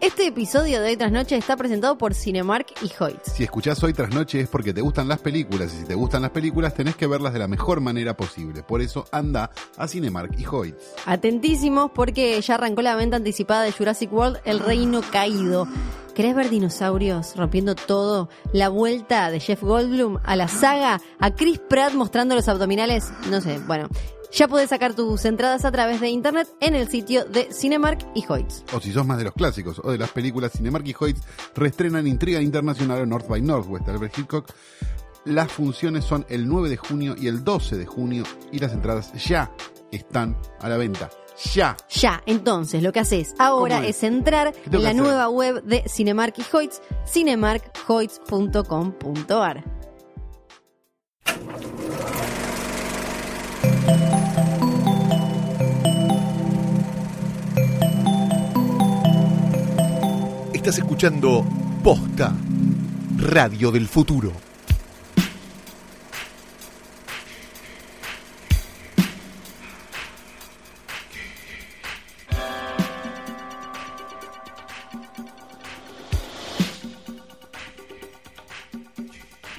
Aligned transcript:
Este 0.00 0.26
episodio 0.26 0.80
de 0.80 0.88
Hoy 0.88 0.96
Tras 0.96 1.12
Noche 1.12 1.36
está 1.36 1.58
presentado 1.58 1.98
por 1.98 2.14
Cinemark 2.14 2.66
y 2.80 2.90
Hoyts. 2.98 3.32
Si 3.34 3.44
escuchás 3.44 3.82
Hoy 3.82 3.92
Tras 3.92 4.14
Noche 4.14 4.40
es 4.40 4.48
porque 4.48 4.72
te 4.72 4.80
gustan 4.80 5.08
las 5.08 5.18
películas 5.18 5.74
y 5.74 5.80
si 5.80 5.84
te 5.84 5.94
gustan 5.94 6.22
las 6.22 6.30
películas 6.30 6.72
tenés 6.72 6.96
que 6.96 7.06
verlas 7.06 7.34
de 7.34 7.38
la 7.38 7.48
mejor 7.48 7.82
manera 7.82 8.16
posible. 8.16 8.62
Por 8.62 8.80
eso 8.80 9.04
anda 9.12 9.50
a 9.76 9.86
Cinemark 9.86 10.38
y 10.38 10.46
Hoyts. 10.46 10.94
Atentísimos 11.04 11.90
porque 11.94 12.40
ya 12.40 12.54
arrancó 12.54 12.80
la 12.80 12.96
venta 12.96 13.18
anticipada 13.18 13.62
de 13.62 13.72
Jurassic 13.72 14.10
World 14.10 14.38
El 14.46 14.60
Reino 14.60 15.02
Caído. 15.12 15.68
¿Querés 16.14 16.34
ver 16.34 16.48
dinosaurios 16.48 17.36
rompiendo 17.36 17.74
todo? 17.74 18.30
La 18.54 18.70
vuelta 18.70 19.30
de 19.30 19.38
Jeff 19.38 19.62
Goldblum 19.62 20.18
a 20.24 20.34
la 20.34 20.48
saga, 20.48 21.02
a 21.18 21.34
Chris 21.34 21.58
Pratt 21.58 21.92
mostrando 21.92 22.34
los 22.34 22.48
abdominales, 22.48 23.12
no 23.28 23.42
sé, 23.42 23.58
bueno. 23.66 23.90
Ya 24.32 24.46
podés 24.48 24.70
sacar 24.70 24.94
tus 24.94 25.24
entradas 25.24 25.64
a 25.64 25.72
través 25.72 26.00
de 26.00 26.08
internet 26.08 26.48
en 26.60 26.74
el 26.74 26.88
sitio 26.88 27.24
de 27.24 27.48
Cinemark 27.52 28.06
y 28.14 28.24
Hoyts. 28.28 28.64
O 28.72 28.80
si 28.80 28.92
sos 28.92 29.04
más 29.06 29.18
de 29.18 29.24
los 29.24 29.34
clásicos 29.34 29.80
o 29.82 29.90
de 29.90 29.98
las 29.98 30.10
películas, 30.10 30.52
Cinemark 30.52 30.86
y 30.86 30.94
Hoyts 30.98 31.22
reestrenan 31.54 32.06
Intriga 32.06 32.40
Internacional 32.40 33.02
o 33.02 33.06
North 33.06 33.26
by 33.28 33.42
Northwest 33.42 33.86
de 33.86 33.92
Albert 33.92 34.16
Hitchcock. 34.18 34.46
Las 35.24 35.50
funciones 35.52 36.04
son 36.04 36.24
el 36.28 36.48
9 36.48 36.68
de 36.68 36.76
junio 36.76 37.14
y 37.18 37.26
el 37.26 37.42
12 37.44 37.76
de 37.76 37.86
junio 37.86 38.24
y 38.52 38.58
las 38.58 38.72
entradas 38.72 39.12
ya 39.14 39.52
están 39.90 40.36
a 40.60 40.68
la 40.68 40.76
venta. 40.76 41.10
Ya. 41.54 41.76
Ya, 41.88 42.22
entonces 42.26 42.82
lo 42.82 42.92
que 42.92 43.00
haces 43.00 43.34
ahora 43.38 43.76
¿Cómo 43.76 43.88
es? 43.88 43.96
es? 43.96 44.02
entrar 44.04 44.54
en 44.70 44.82
la 44.82 44.92
nueva 44.94 45.28
web 45.28 45.62
de 45.64 45.84
Cinemark 45.88 46.34
y 46.38 46.44
Hoyts, 46.54 46.80
cinemarkhoyts.com.ar. 47.06 49.64
Estás 60.60 60.76
escuchando 60.76 61.42
Posta, 61.82 62.34
Radio 63.16 63.72
del 63.72 63.88
Futuro. 63.88 64.30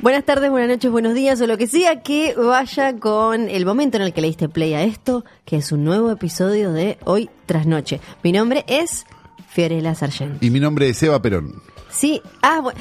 Buenas 0.01 0.23
tardes, 0.23 0.51
buenas 0.51 0.69
noches, 0.69 0.91
buenos 0.91 1.15
días 1.15 1.41
o 1.41 1.47
lo 1.47 1.57
que 1.57 1.65
sea 1.65 2.03
que 2.03 2.35
vaya 2.35 2.95
con 2.99 3.49
el 3.49 3.65
momento 3.65 3.97
en 3.97 4.03
el 4.03 4.13
que 4.13 4.21
le 4.21 4.27
diste 4.27 4.49
play 4.49 4.75
a 4.75 4.83
esto, 4.83 5.25
que 5.45 5.55
es 5.55 5.71
un 5.71 5.83
nuevo 5.83 6.11
episodio 6.11 6.71
de 6.71 6.99
Hoy 7.05 7.31
tras 7.47 7.65
Noche. 7.65 7.99
Mi 8.21 8.31
nombre 8.31 8.63
es 8.67 9.07
Fiorella 9.51 9.93
Sargent. 9.95 10.41
Y 10.41 10.49
mi 10.49 10.59
nombre 10.59 10.87
es 10.87 11.03
Eva 11.03 11.21
Perón. 11.21 11.61
Sí, 11.89 12.21
ah, 12.41 12.61
bueno. 12.61 12.79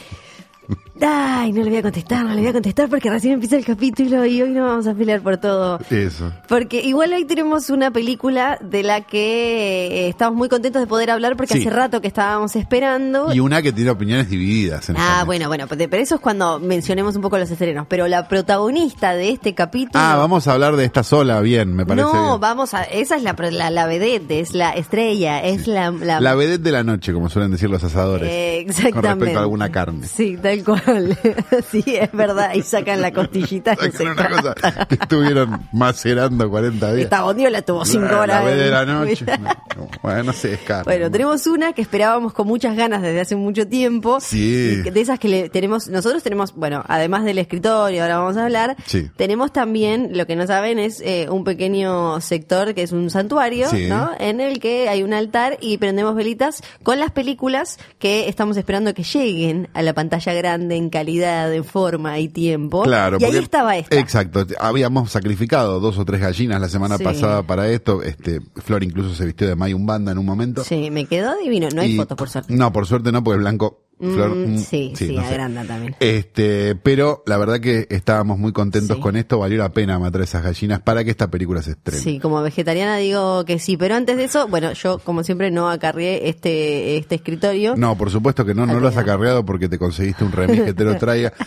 Ay, 1.03 1.53
no 1.53 1.63
le 1.63 1.71
voy 1.71 1.79
a 1.79 1.83
contestar, 1.83 2.25
no 2.25 2.31
le 2.35 2.41
voy 2.41 2.49
a 2.49 2.53
contestar 2.53 2.89
porque 2.89 3.09
recién 3.09 3.35
empieza 3.35 3.57
el 3.57 3.65
capítulo 3.65 4.27
y 4.27 4.43
hoy 4.43 4.51
no 4.51 4.67
vamos 4.67 4.87
a 4.87 4.95
pelear 4.95 5.23
por 5.23 5.39
todo. 5.39 5.79
Eso. 5.89 6.31
Porque 6.49 6.83
igual 6.83 7.13
hoy 7.15 7.25
tenemos 7.25 7.71
una 7.71 7.91
película 7.91 8.59
de 8.61 8.83
la 8.83 9.01
que 9.01 9.87
eh, 9.87 10.09
estamos 10.09 10.37
muy 10.37 10.49
contentos 10.49 10.81
de 10.83 10.87
poder 10.87 11.11
hablar 11.11 11.37
porque 11.37 11.55
Sí. 11.55 11.61
hace 11.61 11.71
rato 11.71 12.01
que 12.03 12.09
estábamos 12.09 12.55
esperando. 12.57 13.33
Y 13.33 13.41
una 13.41 13.63
que 13.63 13.73
tiene 13.73 13.91
opiniones 13.91 14.29
divididas. 14.29 14.89
En 14.91 14.97
Ah, 14.99 15.23
bueno, 15.25 15.49
bueno, 15.49 15.67
pero 15.69 15.97
eso 15.97 16.17
es 16.17 16.21
cuando 16.21 16.59
mencionemos 16.61 17.17
un 17.17 17.23
poco 17.23 17.39
los 17.39 17.51
estrenos. 17.51 17.87
Pero 17.89 18.07
la 18.07 18.29
protagonista 18.29 19.15
de 19.15 19.31
este 19.31 19.55
capítulo. 19.55 19.93
Ah, 19.95 20.17
vamos 20.17 20.47
a 20.49 20.53
hablar 20.53 20.77
de 20.77 20.85
esta 20.85 21.03
sola, 21.03 21.41
bien, 21.41 21.75
me 21.75 21.87
parece. 21.87 22.07
No, 22.07 22.13
bien. 22.13 22.41
vamos 22.41 22.75
a. 22.75 22.83
Esa 22.85 23.17
es 23.17 23.23
la, 23.23 23.35
la, 23.51 23.71
la 23.71 23.87
vedette, 23.87 24.41
es 24.41 24.53
la 24.55 24.71
estrella, 24.73 25.43
es 25.43 25.67
la. 25.67 25.91
La, 25.91 26.21
La 26.21 26.35
vedette 26.35 26.63
de 26.63 26.73
la 26.73 26.83
noche, 26.85 27.13
como 27.15 27.29
suelen 27.31 27.51
decir 27.51 27.71
los 27.71 27.83
asadores. 27.83 28.29
Eh, 28.31 28.61
exactamente. 28.61 28.93
Con 29.01 29.05
respecto 29.19 29.39
a 29.39 29.43
alguna 29.43 29.71
carne. 29.73 30.07
Sí, 30.07 30.37
tal 30.41 30.60
sí, 31.71 31.83
es 31.87 32.13
verdad. 32.13 32.55
Y 32.55 32.63
sacan 32.63 33.01
la 33.01 33.13
costillita. 33.13 33.75
se 33.77 33.91
Sacan 33.93 34.13
una 34.13 34.29
cosa 34.29 34.87
que 34.87 34.95
estuvieron 34.95 35.69
macerando 35.73 36.49
40 36.51 36.93
días. 36.95 37.05
Esta 37.05 37.23
bondiola 37.23 37.63
tuvo 37.63 37.85
cinco 37.85 38.07
La 38.07 38.21
horas. 38.21 38.45
vedette 38.45 38.65
de 38.65 38.71
la 38.71 38.85
noche. 38.87 39.27
No, 39.77 39.89
bueno, 40.03 40.25
no 40.25 40.33
sé, 40.33 40.55
es 40.55 40.61
carne. 40.61 40.83
Bueno, 40.85 41.11
tenemos 41.11 41.47
una 41.47 41.73
que 41.73 41.81
esperábamos 41.81 42.33
con 42.35 42.47
muchas 42.47 42.77
ganas 42.77 43.01
desde 43.03 43.21
hace 43.21 43.37
mucho 43.37 43.67
tiempo. 43.69 44.21
Sí. 44.21 44.83
De 44.83 45.01
esas 45.01 45.19
que 45.19 45.29
le 45.29 45.49
tenemos, 45.49 45.89
nosotros 45.89 46.23
tenemos, 46.23 46.55
bueno, 46.55 46.85
además 46.89 47.25
del 47.25 47.39
escritorio, 47.39 48.03
ahora 48.03 48.19
vamos 48.19 48.37
a 48.37 48.45
hablar, 48.45 48.77
Sí. 48.87 49.09
tenemos 49.17 49.53
también, 49.53 50.11
lo 50.19 50.27
que 50.27 50.35
no 50.37 50.47
saben 50.47 50.79
es 50.81 51.01
eh, 51.01 51.29
un 51.31 51.45
pequeño 51.45 52.21
sector 52.21 52.75
que 52.75 52.83
es 52.83 52.93
un 52.93 53.11
santuario, 53.11 53.71
Sí. 53.71 53.87
¿no? 53.89 54.11
En 54.19 54.41
el 54.41 54.59
que 54.59 54.89
hay 54.89 55.03
un 55.05 55.15
altar 55.15 55.57
y 55.61 55.79
prendemos 55.79 56.15
velitas 56.17 56.63
con 56.83 56.99
las 56.99 57.13
películas 57.13 57.79
que 57.99 58.29
estamos 58.29 58.57
esperando 58.57 58.93
que 58.93 59.05
lleguen 59.05 59.69
a 59.73 59.83
la 59.83 59.95
pantalla 59.95 60.35
grande 60.35 60.50
en 60.55 60.91
calidad, 60.91 61.53
en 61.55 61.65
forma 61.65 62.19
y 62.19 62.29
tiempo. 62.29 62.83
Claro, 62.83 63.19
y 63.21 63.25
ahí 63.25 63.37
estaba 63.37 63.77
esta. 63.77 63.99
Exacto, 63.99 64.47
habíamos 64.59 65.11
sacrificado 65.11 65.81
dos 65.81 65.99
o 65.99 66.05
tres 66.05 66.21
gallinas 66.21 66.61
la 66.61 66.69
semana 66.69 66.97
Sí. 66.99 67.05
pasada 67.05 67.43
para 67.43 67.69
esto. 67.69 68.03
Este, 68.03 68.41
Flor 68.57 68.83
incluso 68.85 69.15
se 69.15 69.25
vistió 69.27 69.47
de 69.47 69.57
Mayumbanda 69.57 70.13
en 70.13 70.19
un 70.19 70.27
momento. 70.27 70.65
Sí, 70.65 70.91
me 70.91 71.07
quedó 71.07 71.37
divino. 71.43 71.69
No 71.75 71.83
hay 71.83 71.93
Y- 71.95 71.97
fotos, 71.97 72.17
por 72.17 72.29
suerte. 72.29 72.55
No, 72.55 72.73
por 72.73 72.87
suerte 72.87 73.13
no, 73.13 73.23
porque 73.23 73.37
el 73.37 73.41
blanco. 73.43 73.85
Flor, 74.01 74.31
Mm, 74.35 74.55
mm, 74.55 74.59
sí, 74.59 74.93
sí, 74.97 75.13
no 75.15 75.23
sé. 75.23 75.29
agranda 75.29 75.65
también. 75.65 75.95
Este, 76.01 76.75
pero 76.75 77.23
la 77.27 77.37
verdad 77.37 77.61
que 77.61 77.87
estábamos 77.91 78.39
muy 78.39 78.53
contentos 78.53 78.97
Sí. 78.97 79.03
con 79.03 79.17
esto, 79.17 79.39
valió 79.39 79.59
la 79.59 79.69
pena 79.73 79.99
matar 79.99 80.23
esas 80.23 80.43
gallinas 80.43 80.81
para 80.81 81.05
que 81.05 81.11
esta 81.11 81.31
película 81.31 81.61
se 81.63 81.73
estrene. 81.73 82.01
Sí, 82.03 82.19
como 82.19 82.41
vegetariana 82.43 82.97
digo 82.97 83.45
que 83.45 83.59
sí, 83.59 83.77
pero 83.77 83.95
antes 83.97 84.17
de 84.17 84.25
eso, 84.25 84.49
bueno, 84.49 84.73
yo 84.73 84.99
como 85.01 85.23
siempre 85.23 85.51
no 85.51 85.69
acarrié 85.71 86.29
este 86.29 86.97
este 86.97 87.17
escritorio. 87.17 87.77
No, 87.77 87.97
por 87.97 88.11
supuesto 88.11 88.45
que 88.45 88.55
no, 88.55 88.65
no 88.67 88.81
lo 88.81 88.89
has 88.89 88.97
acarreado 88.97 89.45
porque 89.45 89.69
te 89.69 89.79
conseguiste 89.79 90.25
un 90.25 90.33
remis 90.33 90.63
que 90.63 90.73
te 90.75 90.85
lo 90.85 90.97
traiga. 90.97 91.33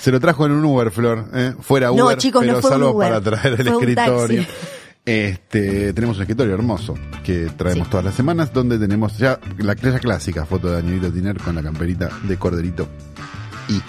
Se 0.00 0.10
lo 0.10 0.18
trajo 0.18 0.44
en 0.46 0.50
un 0.50 0.64
Uber, 0.64 0.90
Flor, 0.90 1.28
¿eh? 1.32 1.52
fuera 1.60 1.86
No, 1.92 2.06
Uber, 2.06 2.18
chicos, 2.18 2.42
no 2.44 2.54
pero 2.56 2.60
fue 2.60 2.76
un 2.76 2.82
Uber, 2.82 3.08
para 3.08 3.20
traer 3.20 3.60
el 3.60 3.66
fue 3.68 3.76
un 3.76 3.82
escritorio. 3.82 4.40
taxi. 4.42 4.56
Este, 5.04 5.92
tenemos 5.92 6.16
un 6.16 6.22
escritorio 6.22 6.54
hermoso 6.54 6.94
que 7.24 7.50
traemos 7.56 7.86
Sí. 7.86 7.90
todas 7.90 8.04
las 8.04 8.14
semanas, 8.14 8.52
donde 8.52 8.78
tenemos 8.78 9.18
ya 9.18 9.38
la 9.58 9.74
clásica 9.74 10.46
foto 10.46 10.68
de 10.68 10.74
Danielito 10.74 11.12
Tiner 11.12 11.38
con 11.38 11.54
la 11.56 11.62
camperita 11.62 12.08
de 12.22 12.36
corderito 12.36 12.86
y 13.68 13.80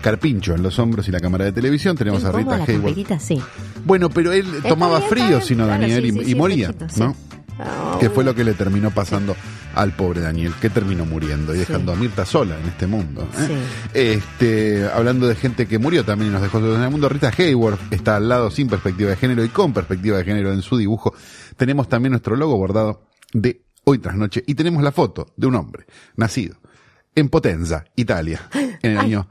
carpincho 0.00 0.54
en 0.54 0.62
los 0.62 0.78
hombros 0.78 1.06
y 1.08 1.10
la 1.10 1.20
cámara 1.20 1.44
de 1.44 1.52
televisión. 1.52 1.96
Tenemos 1.96 2.24
a 2.24 2.32
Rita 2.32 2.56
la 2.56 2.64
Hayward. 2.64 2.82
camperita, 2.84 3.18
sí. 3.18 3.40
Bueno, 3.84 4.08
pero 4.08 4.32
él 4.32 4.46
tomaba 4.66 5.00
frío, 5.02 5.40
sino 5.42 5.64
claro, 5.64 5.80
Daniel, 5.82 6.12
sí, 6.24 6.30
y, 6.30 6.34
moría. 6.34 6.74
¿no? 6.96 7.14
Ah, 7.58 7.98
que 8.00 8.08
fue 8.10 8.24
lo 8.24 8.34
que 8.34 8.42
le 8.44 8.54
terminó 8.54 8.90
pasando 8.90 9.36
al 9.74 9.92
pobre 9.92 10.20
Daniel, 10.20 10.52
que 10.60 10.70
terminó 10.70 11.04
muriendo 11.06 11.52
y 11.54 11.58
Sí. 11.58 11.64
dejando 11.66 11.92
a 11.92 11.96
Mirta 11.96 12.24
sola 12.24 12.58
en 12.58 12.66
este 12.66 12.86
mundo. 12.86 13.28
¿eh? 13.38 13.46
Sí. 13.46 13.54
Este, 13.94 14.88
hablando 14.92 15.26
de 15.26 15.34
gente 15.34 15.66
que 15.66 15.78
murió 15.78 16.04
también 16.04 16.30
y 16.30 16.32
nos 16.34 16.42
dejó 16.42 16.60
solos 16.60 16.76
en 16.78 16.84
el 16.84 16.90
mundo, 16.90 17.08
Rita 17.08 17.32
Hayward 17.36 17.78
está 17.90 18.16
al 18.16 18.28
lado 18.28 18.50
sin 18.50 18.68
perspectiva 18.68 19.10
de 19.10 19.16
género 19.16 19.44
y 19.44 19.48
con 19.48 19.72
perspectiva 19.72 20.18
de 20.18 20.24
género 20.24 20.52
en 20.52 20.62
su 20.62 20.76
dibujo. 20.76 21.14
Tenemos 21.56 21.88
también 21.88 22.10
nuestro 22.12 22.36
logo 22.36 22.56
bordado 22.56 23.06
de 23.32 23.64
hoy 23.84 23.98
tras 23.98 24.16
noche 24.16 24.42
y 24.46 24.54
tenemos 24.54 24.82
la 24.82 24.92
foto 24.92 25.32
de 25.36 25.46
un 25.46 25.54
hombre 25.56 25.86
nacido 26.16 26.56
en 27.14 27.28
Potenza, 27.28 27.84
Italia, 27.96 28.48
en 28.82 28.90
el 28.92 28.98
año 28.98 29.28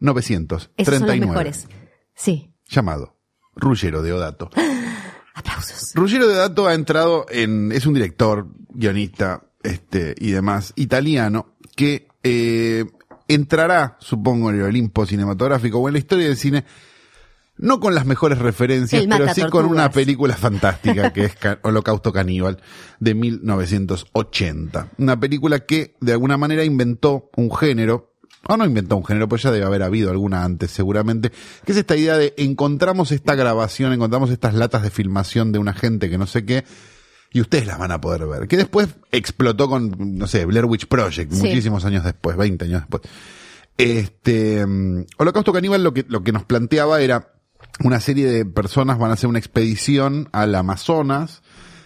1939, 0.00 0.74
Esos 0.76 0.98
son 0.98 1.08
los 1.20 1.28
mejores. 1.28 1.68
Sí. 2.14 2.52
llamado 2.68 3.16
Ruggero 3.54 4.02
Deodato. 4.02 4.50
Aplausos. 5.34 5.92
Ruggero 5.94 6.26
Deodato 6.26 6.66
ha 6.66 6.74
entrado 6.74 7.26
en, 7.28 7.70
es 7.72 7.86
un 7.86 7.94
director, 7.94 8.48
guionista, 8.70 9.42
este, 9.66 10.14
y 10.18 10.30
demás, 10.30 10.72
italiano, 10.76 11.54
que, 11.76 12.08
eh, 12.22 12.84
entrará, 13.28 13.96
supongo, 14.00 14.50
en 14.50 14.56
el 14.56 14.62
Olimpo 14.62 15.04
cinematográfico 15.06 15.78
o 15.78 15.88
en 15.88 15.94
la 15.94 15.98
historia 15.98 16.26
del 16.26 16.36
cine, 16.36 16.64
no 17.58 17.80
con 17.80 17.94
las 17.94 18.04
mejores 18.06 18.38
referencias, 18.38 19.02
pero 19.16 19.24
sí 19.34 19.40
con 19.50 19.64
una 19.72 19.90
película 19.90 20.36
fantástica 20.36 21.12
que 21.12 21.24
es 21.24 21.34
Ca- 21.40 21.58
Holocausto 21.62 22.12
Caníbal 22.12 22.58
de 23.00 23.14
1980. 23.14 24.90
Una 24.98 25.18
película 25.18 25.60
que 25.60 25.94
de 26.00 26.12
alguna 26.12 26.36
manera 26.36 26.64
inventó 26.64 27.30
un 27.36 27.50
género, 27.54 28.12
o 28.48 28.56
no 28.56 28.64
inventó 28.64 28.96
un 28.96 29.04
género, 29.04 29.28
pues 29.28 29.42
ya 29.42 29.50
debe 29.50 29.64
haber 29.66 29.82
habido 29.82 30.10
alguna 30.10 30.44
antes 30.44 30.70
seguramente, 30.70 31.32
que 31.64 31.72
es 31.72 31.78
esta 31.78 31.96
idea 31.96 32.16
de 32.16 32.34
encontramos 32.36 33.10
esta 33.12 33.34
grabación, 33.34 33.92
encontramos 33.92 34.30
estas 34.30 34.54
latas 34.54 34.82
de 34.82 34.90
filmación 34.90 35.50
de 35.52 35.58
una 35.58 35.72
gente 35.72 36.08
que 36.10 36.18
no 36.18 36.26
sé 36.26 36.44
qué, 36.44 36.64
y 37.36 37.40
ustedes 37.42 37.66
las 37.66 37.78
van 37.78 37.92
a 37.92 38.00
poder 38.00 38.26
ver. 38.26 38.48
Que 38.48 38.56
después 38.56 38.88
explotó 39.12 39.68
con, 39.68 39.94
no 40.16 40.26
sé, 40.26 40.44
Blair 40.46 40.64
Witch 40.64 40.86
Project, 40.88 41.32
Sí. 41.32 41.42
muchísimos 41.42 41.84
años 41.84 42.02
después, 42.04 42.36
20 42.36 42.64
años 42.64 42.80
después. 42.82 43.02
Este, 43.78 44.64
mm, 44.66 45.04
Holocausto 45.18 45.52
Caníbal 45.52 45.82
lo 45.84 45.92
que, 45.92 46.04
lo 46.08 46.22
que 46.22 46.32
nos 46.32 46.44
planteaba 46.44 47.00
era 47.00 47.32
una 47.84 48.00
serie 48.00 48.26
de 48.26 48.44
personas 48.46 48.98
van 48.98 49.10
a 49.10 49.14
hacer 49.14 49.28
una 49.28 49.38
expedición 49.38 50.28
al 50.32 50.54
Amazonas 50.54 51.42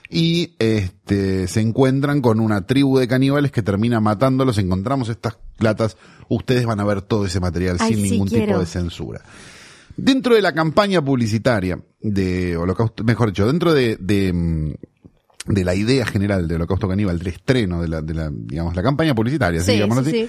y 0.08 0.55
este, 0.58 1.49
se 1.49 1.61
encuentran 1.61 2.20
con 2.20 2.41
una 2.41 2.67
tribu 2.67 2.99
de 2.99 3.08
caníbales 3.08 3.50
que 3.50 3.62
termina 3.62 4.00
matándolos. 4.00 4.58
Encontramos 4.58 5.08
estas 5.08 5.38
latas. 5.58 5.96
Ustedes 6.29 6.64
van 6.67 6.79
a 6.81 6.85
ver 6.85 7.03
todo 7.03 7.26
ese 7.26 7.41
material 7.41 7.76
Ay, 7.81 7.94
sin 7.94 8.05
sí, 8.05 8.11
ningún 8.12 8.29
quiero. 8.29 8.46
tipo 8.46 8.58
de 8.61 8.67
censura. 8.67 9.20
Dentro 9.96 10.35
de 10.37 10.43
la 10.43 10.53
campaña 10.53 11.05
publicitaria 11.05 11.81
de 12.00 12.56
Holocausto, 12.56 13.03
mejor 13.05 13.31
dicho, 13.31 13.46
dentro 13.46 13.75
de, 13.75 13.96
de, 14.00 14.32
mm, 14.32 14.75
de 15.46 15.64
la 15.64 15.75
idea 15.75 16.04
general 16.06 16.46
de 16.48 16.54
Holocausto 16.56 16.88
Caníbal, 16.88 17.19
del 17.19 17.28
estreno 17.28 17.81
de 17.82 17.88
la, 17.88 18.02
de 18.02 18.14
la 18.14 18.31
digamos, 18.31 18.76
la 18.76 18.82
campaña 18.82 19.14
publicitaria, 19.14 19.60
Sí, 19.62 19.72
digámoslo 19.72 20.04
sí, 20.04 20.10
así, 20.10 20.20
sí. 20.26 20.28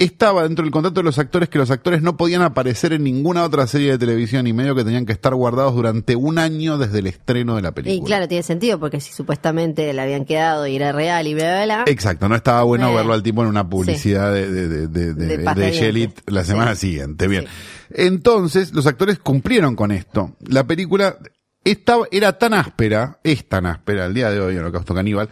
estaba 0.00 0.42
dentro 0.42 0.64
del 0.64 0.72
contrato 0.72 1.00
de 1.00 1.04
los 1.04 1.18
actores 1.18 1.48
que 1.48 1.58
los 1.58 1.70
actores 1.70 2.02
no 2.02 2.16
podían 2.16 2.42
aparecer 2.42 2.92
en 2.92 3.04
ninguna 3.04 3.44
otra 3.44 3.66
serie 3.68 3.92
de 3.92 3.98
televisión 3.98 4.46
y 4.48 4.52
medio 4.52 4.74
que 4.74 4.82
tenían 4.82 5.06
que 5.06 5.12
estar 5.12 5.32
guardados 5.34 5.74
durante 5.76 6.16
un 6.16 6.38
año 6.38 6.76
desde 6.76 6.98
el 6.98 7.06
estreno 7.06 7.54
de 7.54 7.62
la 7.62 7.70
película. 7.72 8.02
Y 8.02 8.04
claro, 8.04 8.26
tiene 8.26 8.42
sentido, 8.42 8.80
porque 8.80 9.00
si 9.00 9.12
supuestamente 9.12 9.92
le 9.92 10.00
habían 10.02 10.24
quedado 10.24 10.66
y 10.66 10.74
era 10.74 10.90
real 10.90 11.26
y 11.28 11.34
bla, 11.34 11.44
bla, 11.44 11.64
bla. 11.64 11.84
Exacto, 11.86 12.28
no 12.28 12.34
estaba 12.34 12.64
bueno 12.64 12.90
Eh, 12.90 12.94
verlo 12.96 13.12
al 13.12 13.22
tipo 13.22 13.42
en 13.42 13.48
una 13.48 13.68
publicidad 13.68 14.32
de, 14.34 14.50
de, 14.50 14.68
de, 14.88 15.14
de, 15.14 15.14
de- 15.14 16.12
la 16.26 16.42
semana 16.44 16.74
siguiente. 16.74 17.28
Bien. 17.28 17.44
Entonces, 17.90 18.72
los 18.72 18.86
actores 18.86 19.18
cumplieron 19.18 19.76
con 19.76 19.92
esto. 19.92 20.34
La 20.40 20.64
película 20.66 21.16
estaba, 21.64 22.06
era 22.10 22.38
tan 22.38 22.54
áspera, 22.54 23.20
es 23.24 23.48
tan 23.48 23.66
áspera 23.66 24.06
el 24.06 24.14
día 24.14 24.30
de 24.30 24.40
hoy, 24.40 24.56
Holocausto 24.56 24.94
Caníbal, 24.94 25.28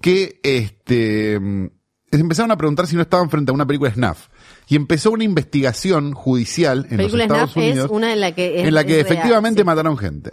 que 0.00 0.40
este, 0.42 1.34
empezaron 2.10 2.50
a 2.50 2.56
preguntar 2.56 2.86
si 2.86 2.96
no 2.96 3.02
estaban 3.02 3.30
frente 3.30 3.50
a 3.50 3.54
una 3.54 3.66
película 3.66 3.92
snuff. 3.92 4.28
Y 4.68 4.76
empezó 4.76 5.10
una 5.12 5.24
investigación 5.24 6.12
judicial 6.12 6.86
en 6.90 6.96
Película 6.96 7.24
los 7.26 7.32
Estados 7.32 7.52
Snuff 7.52 7.64
es 7.64 7.70
Unidos 7.72 7.90
una 7.92 8.12
en 8.12 8.20
la 8.20 8.32
que 8.34 8.60
es- 8.62 8.66
en 8.68 8.74
la 8.74 8.84
que 8.84 8.98
es 9.00 9.04
real, 9.04 9.12
efectivamente 9.18 9.60
sí. 9.60 9.64
mataron 9.64 9.96
gente. 9.96 10.32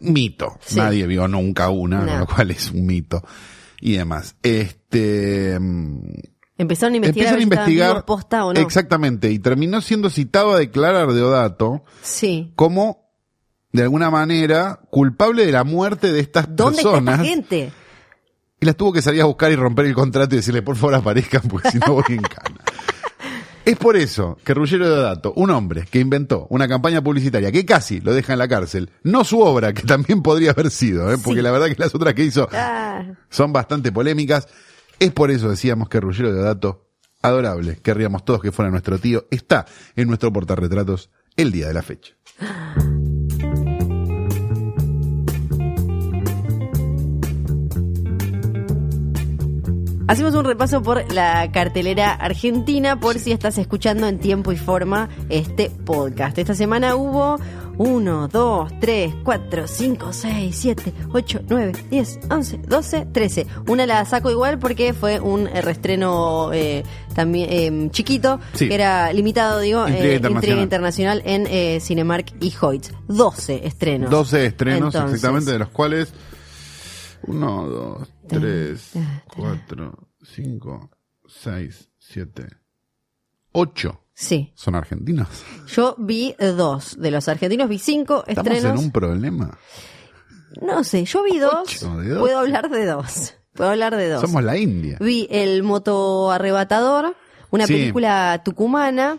Mito. 0.00 0.58
Sí. 0.60 0.76
Nadie 0.76 1.06
vio 1.06 1.28
nunca 1.28 1.70
una, 1.70 2.00
No. 2.00 2.18
lo 2.20 2.26
cual 2.26 2.50
es 2.50 2.70
un 2.72 2.86
mito. 2.86 3.22
Y 3.80 3.92
demás. 3.96 4.34
Este. 4.42 5.52
Empezaron 6.56 6.94
a 6.94 6.96
investigar, 6.96 7.34
Empiezan 7.34 7.38
a 7.38 7.42
investigar. 7.42 7.88
vivos 7.90 8.04
posta 8.04 8.44
o 8.46 8.52
no. 8.54 8.60
Exactamente. 8.60 9.30
Y 9.30 9.38
terminó 9.38 9.80
siendo 9.80 10.10
citado 10.10 10.52
a 10.54 10.58
declarar 10.58 11.12
Deodato 11.12 11.84
Sí. 12.02 12.52
como, 12.56 13.03
de 13.74 13.82
alguna 13.82 14.08
manera, 14.10 14.80
culpable 14.90 15.44
de 15.44 15.52
la 15.52 15.64
muerte 15.64 16.12
de 16.12 16.20
estas 16.20 16.46
¿Dónde 16.54 16.78
está 16.78 16.90
personas. 16.92 17.14
esta 17.20 17.24
gente? 17.28 17.72
Y 18.60 18.66
las 18.66 18.76
tuvo 18.76 18.92
que 18.92 19.02
salir 19.02 19.20
a 19.20 19.24
buscar 19.26 19.50
y 19.52 19.56
romper 19.56 19.84
el 19.86 19.94
contrato 19.94 20.34
y 20.34 20.38
decirle, 20.38 20.62
por 20.62 20.76
favor, 20.76 20.94
aparezcan, 20.94 21.42
porque 21.42 21.70
si 21.72 21.78
no 21.78 21.94
voy 21.94 22.04
en 22.08 22.22
cana. 22.22 22.60
Es 23.66 23.78
por 23.78 23.96
eso 23.96 24.36
que 24.44 24.52
Ruggero 24.52 24.86
Deodato, 24.86 25.32
un 25.36 25.48
hombre 25.50 25.86
que 25.90 25.98
inventó 25.98 26.46
una 26.50 26.68
campaña 26.68 27.02
publicitaria 27.02 27.50
que 27.50 27.64
casi 27.64 27.98
lo 28.02 28.12
deja 28.12 28.34
en 28.34 28.38
la 28.38 28.46
cárcel, 28.46 28.90
no 29.04 29.24
su 29.24 29.40
obra, 29.40 29.72
que 29.72 29.80
también 29.82 30.20
podría 30.22 30.50
haber 30.50 30.70
sido, 30.70 31.10
¿eh? 31.10 31.16
porque 31.16 31.40
Sí. 31.40 31.42
la 31.42 31.50
verdad 31.50 31.68
que 31.68 31.76
las 31.78 31.94
otras 31.94 32.12
que 32.12 32.24
hizo 32.24 32.46
Ah, 32.52 33.02
son 33.30 33.54
bastante 33.54 33.90
polémicas. 33.90 34.48
Es 34.98 35.12
por 35.12 35.30
eso 35.30 35.48
decíamos 35.48 35.88
que 35.88 35.98
Ruggero 35.98 36.30
Deodato, 36.34 36.90
adorable, 37.22 37.78
querríamos 37.82 38.22
todos 38.26 38.42
que 38.42 38.52
fuera 38.52 38.70
nuestro 38.70 38.98
tío, 38.98 39.24
está 39.30 39.64
en 39.96 40.08
nuestro 40.08 40.30
portarretratos 40.30 41.08
el 41.34 41.50
día 41.50 41.66
de 41.66 41.72
la 41.74 41.82
fecha. 41.82 42.12
Hacemos 50.06 50.34
un 50.34 50.44
repaso 50.44 50.82
por 50.82 51.10
la 51.14 51.50
cartelera 51.50 52.12
argentina 52.12 53.00
por 53.00 53.18
si 53.18 53.32
estás 53.32 53.56
escuchando 53.56 54.06
en 54.06 54.18
tiempo 54.18 54.52
y 54.52 54.56
forma 54.58 55.08
este 55.30 55.70
podcast. 55.70 56.36
Esta 56.36 56.54
semana 56.54 56.94
hubo 56.94 57.38
1, 57.78 58.28
2, 58.28 58.72
3, 58.80 59.14
4, 59.24 59.66
5, 59.66 60.12
6, 60.12 60.56
7, 60.56 60.92
8, 61.10 61.40
9, 61.48 61.72
10, 61.90 62.18
11, 62.30 62.58
12, 62.68 63.06
13. 63.12 63.46
Una 63.66 63.86
la 63.86 64.04
saco 64.04 64.30
igual 64.30 64.58
porque 64.58 64.92
fue 64.92 65.20
un 65.20 65.46
reestreno 65.46 66.52
eh, 66.52 66.82
también 67.14 67.48
eh, 67.50 67.88
chiquito, 67.90 68.40
Sí. 68.52 68.68
que 68.68 68.74
era 68.74 69.10
limitado, 69.10 69.60
digo, 69.60 69.88
Intriga 69.88 70.12
eh, 70.12 70.16
Internacional. 70.16 70.62
Internacional 70.62 71.22
en 71.24 71.46
eh, 71.48 71.78
Cinemark 71.80 72.34
y 72.40 72.52
Hoyts. 72.60 72.92
12 73.08 73.66
estrenos. 73.66 74.10
12 74.10 74.46
estrenos 74.46 74.94
Entonces, 74.94 75.14
exactamente, 75.14 75.50
de 75.52 75.58
los 75.60 75.68
cuales 75.70 76.12
1, 77.26 77.68
2, 77.68 78.08
3, 78.28 78.92
4, 79.36 80.08
5, 80.22 80.90
6, 81.26 81.88
7, 81.98 82.46
8 83.52 84.00
Sí. 84.16 84.52
son 84.54 84.76
argentinos. 84.76 85.28
Yo 85.66 85.96
vi 85.98 86.36
eh, 86.38 86.46
dos 86.46 86.96
de 87.00 87.10
los 87.10 87.26
argentinos, 87.28 87.68
vi 87.68 87.80
cinco 87.80 88.22
Estamos 88.28 88.52
estrenos. 88.52 88.78
en 88.78 88.84
un 88.86 88.92
problema. 88.92 89.58
No 90.62 90.84
sé, 90.84 91.04
yo 91.04 91.24
vi 91.24 91.38
dos. 91.38 91.80
Dos. 91.80 92.18
Puedo 92.20 92.38
hablar 92.38 92.70
de 92.70 92.86
dos. 92.86 93.34
Puedo 93.54 93.70
hablar 93.70 93.96
de 93.96 94.08
dos. 94.10 94.20
Somos 94.20 94.44
la 94.44 94.56
India. 94.56 94.98
Vi 95.00 95.26
El 95.30 95.64
Moto 95.64 96.30
Arrebatador, 96.30 97.16
una 97.50 97.66
Sí. 97.66 97.72
película 97.74 98.40
tucumana 98.44 99.18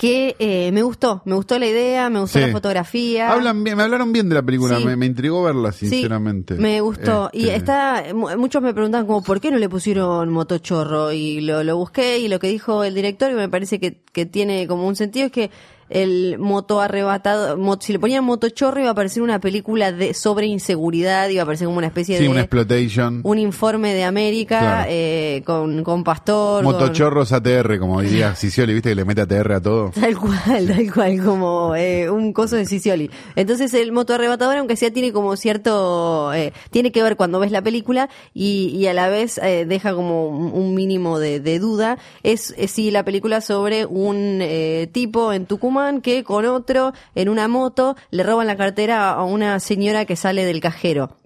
que 0.00 0.34
eh, 0.38 0.72
me 0.72 0.82
gustó. 0.82 1.20
Me 1.26 1.34
gustó 1.34 1.58
la 1.58 1.66
idea, 1.66 2.08
me 2.08 2.20
gustó 2.20 2.38
Sí. 2.38 2.46
la 2.46 2.52
fotografía. 2.52 3.30
Hablan 3.30 3.62
bien, 3.62 3.76
me 3.76 3.82
hablaron 3.82 4.14
bien 4.14 4.30
de 4.30 4.34
la 4.34 4.42
película, 4.42 4.78
Sí. 4.78 4.84
me, 4.86 4.96
me 4.96 5.04
intrigó 5.04 5.42
verla, 5.42 5.72
Sí, 5.72 5.90
sinceramente. 5.90 6.54
me 6.54 6.80
gustó. 6.80 7.28
Y 7.34 7.42
Este, 7.48 7.56
está, 7.56 8.04
mu- 8.14 8.34
muchos 8.38 8.62
me 8.62 8.72
preguntan 8.72 9.04
como, 9.06 9.22
¿por 9.22 9.42
qué 9.42 9.50
no 9.50 9.58
le 9.58 9.68
pusieron 9.68 10.30
motochorro? 10.30 11.12
Y 11.12 11.42
lo, 11.42 11.62
lo 11.64 11.76
busqué 11.76 12.18
y 12.18 12.28
lo 12.28 12.38
que 12.38 12.48
dijo 12.48 12.82
el 12.82 12.94
director, 12.94 13.30
y 13.30 13.34
me 13.34 13.50
parece 13.50 13.78
que, 13.78 14.00
que 14.12 14.24
tiene 14.24 14.66
como 14.66 14.88
un 14.88 14.96
sentido, 14.96 15.26
es 15.26 15.32
que 15.32 15.50
el 15.90 16.38
moto 16.38 16.80
arrebatado, 16.80 17.58
si 17.80 17.92
le 17.92 17.98
ponían 17.98 18.24
motochorro 18.24 18.80
iba 18.80 18.90
a 18.90 18.94
parecer 18.94 19.22
una 19.22 19.40
película 19.40 19.92
de 19.92 20.14
sobre 20.14 20.46
inseguridad, 20.46 21.28
iba 21.28 21.42
a 21.42 21.46
parecer 21.46 21.66
como 21.66 21.78
una 21.78 21.88
especie 21.88 22.16
Sí, 22.16 22.22
de 22.24 22.28
un 22.28 22.38
exploitation. 22.38 23.20
un 23.24 23.38
informe 23.38 23.92
de 23.94 24.04
América 24.04 24.58
Claro. 24.60 24.86
eh, 24.90 25.42
con, 25.44 25.82
con 25.84 26.04
Pastor. 26.04 26.64
con- 26.64 26.72
Motochorros 26.72 27.32
ATR, 27.32 27.78
como 27.78 28.00
diría 28.00 28.34
Cicioli, 28.34 28.72
viste 28.72 28.90
que 28.90 28.94
le 28.94 29.04
mete 29.04 29.20
ATR 29.22 29.52
a 29.54 29.60
todo. 29.60 29.90
Tal 30.00 30.16
cual, 30.16 30.66
tal 30.68 30.92
cual, 30.94 31.24
como 31.24 31.74
eh, 31.74 32.08
un 32.08 32.32
coso 32.32 32.56
de 32.56 32.66
Sicioli. 32.66 33.10
Entonces 33.36 33.74
el 33.74 33.92
moto 33.92 34.14
arrebatador, 34.14 34.56
aunque 34.56 34.76
sea, 34.76 34.90
tiene 34.92 35.12
como 35.12 35.36
cierto, 35.36 36.32
eh, 36.34 36.52
tiene 36.70 36.92
que 36.92 37.02
ver 37.02 37.16
cuando 37.16 37.40
ves 37.40 37.50
la 37.50 37.62
película 37.62 38.08
y, 38.32 38.68
y 38.76 38.86
a 38.86 38.92
la 38.94 39.08
vez 39.08 39.38
eh, 39.38 39.64
deja 39.66 39.94
como 39.94 40.28
un 40.28 40.74
mínimo 40.74 41.18
de, 41.18 41.40
de 41.40 41.58
duda. 41.58 41.98
Es, 42.22 42.54
es 42.56 42.70
sí 42.70 42.90
la 42.90 43.04
película 43.04 43.40
sobre 43.40 43.86
un 43.86 44.38
eh, 44.40 44.88
tipo 44.92 45.32
en 45.32 45.46
Tucumán 45.46 45.79
que 46.02 46.24
con 46.24 46.44
otro 46.46 46.92
en 47.14 47.28
una 47.28 47.48
moto 47.48 47.96
le 48.10 48.22
roban 48.22 48.46
la 48.46 48.56
cartera 48.56 49.10
a 49.10 49.24
una 49.24 49.60
señora 49.60 50.04
que 50.04 50.16
sale 50.16 50.44
del 50.44 50.60
cajero. 50.60 51.16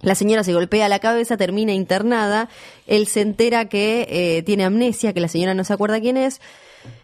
La 0.00 0.14
señora 0.14 0.44
se 0.44 0.52
golpea 0.54 0.88
la 0.88 1.00
cabeza, 1.00 1.36
termina 1.36 1.72
internada, 1.72 2.48
él 2.86 3.08
se 3.08 3.20
entera 3.20 3.68
que 3.68 4.06
eh, 4.08 4.42
tiene 4.44 4.64
amnesia, 4.64 5.12
que 5.12 5.20
la 5.20 5.28
señora 5.28 5.54
no 5.54 5.64
se 5.64 5.72
acuerda 5.72 6.00
quién 6.00 6.16
es, 6.16 6.40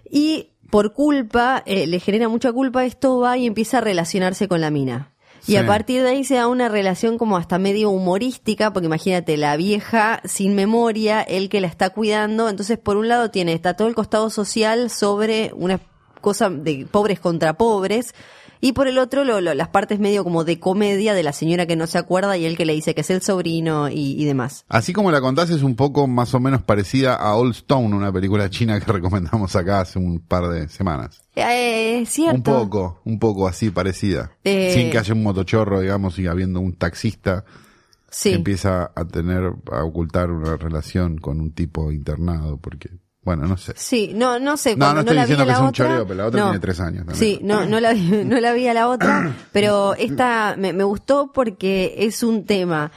y 0.09 0.51
por 0.71 0.93
culpa, 0.93 1.63
eh, 1.67 1.87
le 1.87 1.99
genera 2.01 2.29
mucha 2.29 2.53
culpa, 2.53 2.85
esto 2.85 3.19
va 3.19 3.37
y 3.37 3.47
empieza 3.47 3.79
a 3.79 3.81
relacionarse 3.81 4.47
con 4.49 4.61
la 4.61 4.71
mina. 4.71 5.11
Y 5.47 5.53
Sí. 5.53 5.57
a 5.57 5.67
partir 5.67 6.03
de 6.03 6.09
ahí 6.09 6.25
se 6.25 6.37
da 6.37 6.47
una 6.49 6.69
relación 6.69 7.19
como 7.19 7.37
hasta 7.37 7.59
medio 7.59 7.91
humorística, 7.91 8.73
porque 8.73 8.87
imagínate, 8.87 9.37
la 9.37 9.57
vieja 9.57 10.23
sin 10.25 10.55
memoria, 10.55 11.21
él 11.21 11.49
que 11.49 11.61
la 11.61 11.67
está 11.67 11.91
cuidando, 11.91 12.49
entonces 12.49 12.79
por 12.79 12.97
un 12.97 13.09
lado 13.09 13.31
tiene, 13.31 13.53
está 13.53 13.75
todo 13.75 13.89
el 13.89 13.95
costado 13.95 14.31
social 14.31 14.89
sobre 14.89 15.53
una 15.55 15.81
cosa 16.25 16.51
de 16.51 16.87
pobres 16.91 17.21
contra 17.21 17.55
pobres, 17.55 18.13
y 18.61 18.73
por 18.73 18.89
el 18.89 18.97
otro 18.97 19.25
lo- 19.25 19.43
lo- 19.43 19.53
las 19.53 19.69
partes 19.69 19.99
medio 20.01 20.25
como 20.25 20.43
de 20.43 20.59
comedia 20.59 21.13
de 21.13 21.23
la 21.23 21.35
señora 21.35 21.67
que 21.67 21.77
no 21.77 21.87
se 21.87 21.99
acuerda 21.99 22.39
y 22.39 22.47
él 22.47 22.57
que 22.57 22.65
le 22.65 22.73
dice 22.73 22.95
que 22.95 23.03
es 23.03 23.11
el 23.11 23.21
sobrino 23.21 23.91
y, 23.91 24.13
y 24.21 24.25
demás. 24.25 24.65
Así 24.71 24.95
como 24.95 25.13
la 25.13 25.21
contás 25.21 25.51
es 25.51 25.63
un 25.63 25.77
poco 25.77 26.07
más 26.07 26.33
o 26.35 26.41
menos 26.41 26.63
parecida 26.63 27.15
a 27.15 27.37
Old 27.37 27.53
Stone, 27.55 27.95
una 27.95 28.11
película 28.11 28.49
china 28.49 28.81
que 28.81 28.91
recomendamos 28.93 29.55
acá 29.55 29.83
hace 29.83 29.99
un 29.99 30.19
par 30.19 30.49
de 30.49 30.69
semanas. 30.71 31.21
Eh, 31.37 32.05
cierto. 32.07 32.37
Un 32.37 32.43
poco, 32.43 33.01
un 33.05 33.19
poco 33.19 33.47
así 33.47 33.69
parecida. 33.71 34.33
Eh. 34.45 34.73
Sin 34.75 34.91
que 34.91 34.97
haya 34.99 35.13
un 35.13 35.23
motochorro, 35.23 35.81
digamos, 35.81 36.19
y 36.19 36.27
habiendo 36.27 36.61
un 36.61 36.73
taxista 36.73 37.45
Sí. 38.11 38.31
que 38.31 38.37
empieza 38.37 38.93
a 38.95 39.05
tener, 39.07 39.53
a 39.73 39.83
ocultar 39.85 40.31
una 40.31 40.57
relación 40.57 41.19
con 41.19 41.41
un 41.41 41.51
tipo 41.51 41.91
internado, 41.91 42.57
porque, 42.59 42.89
bueno, 43.25 43.47
no 43.47 43.57
sé. 43.57 43.73
Sí, 43.77 44.13
no, 44.15 44.39
no 44.39 44.57
sé. 44.57 44.77
No, 44.77 44.93
no 44.93 45.01
estoy 45.01 45.17
la 45.17 45.23
vi 45.25 45.31
diciendo 45.33 45.47
que 45.47 45.53
es 45.53 45.59
un 45.59 45.67
otra- 45.69 45.87
choreo, 45.87 46.07
pero 46.07 46.15
la 46.19 46.27
otra 46.27 46.41
no. 46.41 46.47
tiene 46.49 46.61
tres 46.61 46.81
años 46.81 47.07
también. 47.07 47.17
Sí, 47.17 47.41
no, 47.43 47.65
no 47.67 47.81
la 47.81 47.93
vi, 47.93 48.01
no 48.25 48.39
la 48.41 48.53
vi 48.53 48.69
a 48.69 48.75
la 48.75 48.89
otra, 48.89 49.35
pero 49.53 49.95
esta 49.95 50.55
me, 50.59 50.73
me 50.73 50.85
gustó 50.85 51.31
porque 51.33 51.95
es 51.99 52.23
un 52.23 52.45
tema 52.45 52.93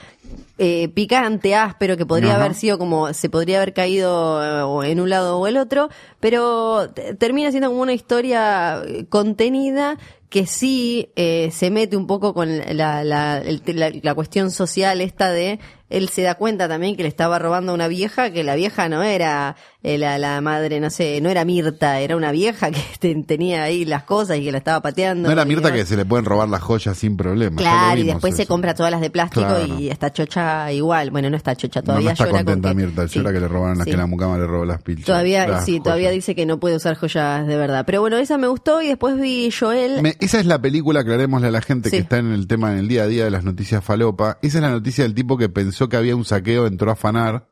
eh, 0.57 0.89
picante, 0.89 1.55
áspero, 1.55 1.95
que 1.97 2.05
podría 2.05 2.31
Ajá. 2.33 2.43
haber 2.43 2.55
sido 2.55 2.77
como, 2.77 3.13
se 3.13 3.29
podría 3.29 3.57
haber 3.57 3.73
caído 3.73 4.83
eh, 4.83 4.91
en 4.91 4.99
un 4.99 5.09
lado 5.09 5.37
o 5.37 5.47
el 5.47 5.55
otro, 5.57 5.89
pero 6.19 6.89
termina 7.19 7.51
siendo 7.51 7.69
como 7.69 7.81
una 7.81 7.93
historia 7.93 8.81
contenida 9.09 9.97
que 10.29 10.45
sí 10.45 11.09
eh, 11.15 11.49
se 11.53 11.71
mete 11.71 11.95
un 11.95 12.05
poco 12.07 12.33
con 12.33 12.49
la, 12.75 13.03
la, 13.03 13.37
el- 13.37 13.61
la- 13.65 13.91
la 14.01 14.13
cuestión 14.13 14.51
social 14.51 14.99
esta 15.01 15.31
de 15.31 15.59
él 15.89 16.09
se 16.09 16.21
da 16.21 16.35
cuenta 16.35 16.67
también 16.67 16.97
que 16.97 17.03
le 17.03 17.07
estaba 17.07 17.39
robando 17.39 17.71
a 17.71 17.75
una 17.75 17.87
vieja, 17.87 18.29
que 18.31 18.43
la 18.43 18.55
vieja 18.55 18.89
no 18.89 19.03
era 19.03 19.55
eh, 19.83 19.97
la, 19.97 20.17
la 20.17 20.41
madre, 20.41 20.81
no 20.81 20.89
sé, 20.89 21.21
no 21.21 21.29
era 21.29 21.45
Mirta, 21.45 22.01
era 22.01 22.17
una 22.17 22.33
vieja 22.33 22.71
que 22.71 22.81
te- 22.99 23.15
tenía 23.23 23.63
ahí 23.63 23.85
las 23.85 24.03
cosas 24.03 24.37
y 24.37 24.43
que 24.43 24.51
la 24.51 24.57
estaba 24.57 24.81
pateando. 24.81 25.29
No 25.29 25.31
era 25.31 25.45
Mirta 25.45 25.71
que 25.71 25.85
se 25.85 25.95
le 25.95 26.03
pueden 26.03 26.25
robar 26.25 26.49
las 26.49 26.61
joyas 26.61 26.97
sin 26.97 27.15
problema. 27.15 27.55
Claro, 27.55 28.01
y 28.01 28.03
después 28.03 28.35
se 28.35 28.41
eso. 28.41 28.49
compra 28.49 28.73
todas 28.75 28.91
las 28.91 28.99
de 28.99 29.09
plástico 29.09 29.45
Claro. 29.47 29.79
y 29.79 29.87
está 29.87 30.11
chocha 30.11 30.69
igual. 30.73 31.09
Bueno, 31.09 31.29
no 31.29 31.37
está 31.37 31.55
chocha, 31.55 31.79
No, 31.79 31.85
todavía 31.85 32.07
no 32.09 32.11
está 32.11 32.25
llora 32.25 32.37
con 32.39 32.45
contenta 32.55 32.69
que- 32.69 32.75
Mirta, 32.75 33.07
sí, 33.07 33.19
llora 33.19 33.31
que 33.31 33.39
le 33.39 33.47
robaron 33.47 33.77
las 33.77 33.85
sí. 33.85 33.91
que 33.91 33.97
la 33.97 34.07
mucama 34.07 34.37
le 34.37 34.45
robó 34.45 34.65
las 34.65 34.81
pilchas. 34.81 35.05
Todavía, 35.05 35.47
Las 35.47 35.63
sí, 35.63 35.79
todavía 35.79 36.09
joyas. 36.09 36.15
dice 36.15 36.35
que 36.35 36.45
no 36.45 36.59
puede 36.59 36.75
usar 36.75 36.97
joyas 36.97 37.47
de 37.47 37.55
verdad. 37.55 37.85
Pero 37.85 38.01
bueno, 38.01 38.17
esa 38.17 38.37
me 38.37 38.47
gustó 38.47 38.81
y 38.81 38.87
después 38.87 39.17
vi 39.17 39.51
Joel. 39.57 40.01
Me- 40.01 40.16
esa 40.19 40.39
es 40.39 40.45
la 40.45 40.61
película, 40.61 41.01
aclarémosle 41.01 41.47
a 41.47 41.51
la 41.51 41.61
gente 41.61 41.89
que 41.89 41.97
está 41.97 42.17
en 42.17 42.31
el 42.31 42.47
tema 42.47 42.71
en 42.71 42.79
el 42.79 42.87
día 42.87 43.03
a 43.03 43.07
día 43.07 43.25
de 43.25 43.31
las 43.31 43.43
noticias 43.43 43.83
falopa. 43.83 44.37
Esa 44.41 44.57
es 44.57 44.61
la 44.61 44.71
noticia 44.71 45.03
del 45.03 45.13
tipo 45.13 45.37
que 45.37 45.49
pensó 45.49 45.89
que 45.89 45.97
había 45.97 46.15
un 46.15 46.25
saqueo, 46.25 46.67
entró 46.67 46.89
a 46.89 46.93
afanar 46.93 47.47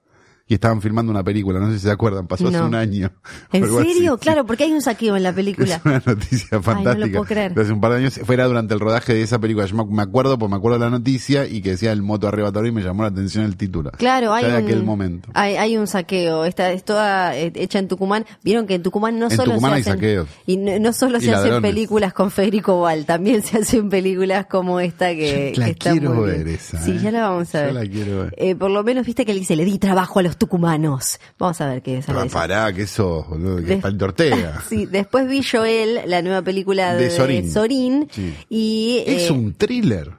y 0.48 0.54
estaban 0.54 0.82
filmando 0.82 1.12
una 1.12 1.24
película. 1.24 1.60
No 1.60 1.70
sé 1.72 1.80
si 1.80 1.86
se 1.86 1.92
acuerdan, 1.92 2.28
pasó 2.28 2.48
hace 2.48 2.58
No. 2.58 2.68
un 2.68 2.76
año. 2.76 3.12
¿En 3.52 3.64
así. 3.64 3.74
serio? 3.74 4.18
Claro, 4.20 4.46
porque 4.46 4.66
hay 4.66 4.74
un 4.74 4.82
saqueo 4.82 5.16
en 5.18 5.24
la 5.24 5.34
película. 5.34 5.76
Es 5.78 5.86
una 5.86 6.04
noticia 6.06 6.62
fantástica. 6.62 7.08
puedo 7.12 7.24
creer. 7.24 7.60
Hace 7.60 7.72
un 7.74 7.82
par 7.82 7.92
de 7.94 7.98
años, 7.98 8.20
fuera 8.24 8.46
durante 8.46 8.74
el 8.76 8.80
rodaje 8.80 9.14
de 9.16 9.24
esa 9.24 9.40
película. 9.40 9.66
Yo 9.66 9.76
me- 9.86 10.02
acuerdo, 10.04 10.38
pues 10.38 10.52
me 10.52 10.58
acuerdo 10.58 10.78
de 10.78 10.86
la 10.86 10.92
noticia 10.92 11.48
y 11.48 11.62
que 11.62 11.72
decía 11.72 11.92
el 11.92 12.04
moto 12.04 12.28
arrebatador 12.28 12.68
y 12.68 12.72
me 12.72 12.84
llamó 12.84 13.02
la 13.04 13.10
atención 13.10 13.44
el 13.44 13.58
título. 13.58 13.90
Claro, 13.98 14.34
hay 14.34 14.46
un, 14.72 14.86
momento. 14.86 15.30
Hay, 15.34 15.56
hay 15.56 15.78
un 15.78 15.88
saqueo. 15.88 16.46
Esta 16.46 16.72
es 16.72 16.84
toda 16.84 17.36
eh, 17.36 17.52
hecha 17.56 17.80
en 17.80 17.88
Tucumán. 17.88 18.26
Vieron 18.44 18.68
que 18.68 18.76
en 18.76 18.84
Tucumán 18.84 19.18
no 19.18 19.26
En 19.26 19.36
solo 19.36 19.54
Tucumán 19.54 19.72
se 19.72 19.76
hay 19.76 19.82
hacen 19.82 19.94
saqueos. 19.94 20.28
y 20.46 20.58
no, 20.58 20.78
no 20.80 20.94
solo 20.94 21.18
Y 21.18 21.22
se 21.22 21.34
hacen 21.34 21.60
películas 21.64 22.14
con 22.14 22.30
Federico 22.30 22.82
Val, 22.82 23.06
también 23.06 23.42
se 23.42 23.58
hacen 23.58 23.90
películas 23.90 24.46
como 24.46 24.80
esta 24.80 25.08
que, 25.16 25.54
Yo 25.56 25.60
la 25.62 25.66
que 25.66 25.72
está 25.72 25.92
quiero 25.92 26.14
muy 26.14 26.28
ver 26.28 26.44
bien. 26.44 26.56
esa, 26.56 26.80
Sí, 26.84 26.92
¿eh? 26.92 27.00
ya 27.02 27.12
la 27.12 27.30
vamos 27.30 27.54
a 27.56 27.62
Yo 27.68 27.74
ver. 27.74 27.84
la 27.84 27.92
quiero 27.92 28.20
ver. 28.24 28.36
Eh, 28.38 28.56
por 28.56 28.70
lo 28.70 28.84
menos 28.84 29.06
viste 29.08 29.26
que 29.26 29.32
él 29.32 29.40
dice 29.40 29.56
le 29.56 29.66
di 29.66 29.80
trabajo 29.80 30.20
a 30.20 30.22
los 30.24 30.35
tucumanos. 30.38 31.20
Vamos 31.38 31.60
a 31.62 31.68
ver 31.68 31.82
qué 31.82 31.98
es. 32.00 32.06
Pero 32.06 32.26
pará, 32.28 32.72
que 32.74 32.84
eso, 32.84 33.26
boludo, 33.30 33.58
que 33.58 33.62
De- 33.64 33.74
es 33.76 33.82
Palito 33.82 34.06
Ortega. 34.06 34.62
Sí, 34.70 34.86
después 34.86 35.28
vi 35.28 35.44
Joel, 35.44 36.02
la 36.06 36.22
nueva 36.22 36.42
película 36.42 36.94
de, 36.96 37.06
De 37.06 37.12
Sorín. 37.12 37.52
Sorín, 37.52 38.08
Sí. 38.12 38.34
y 38.50 39.04
Es 39.06 39.30
eh, 39.30 39.32
un 39.32 39.54
thriller. 39.54 40.12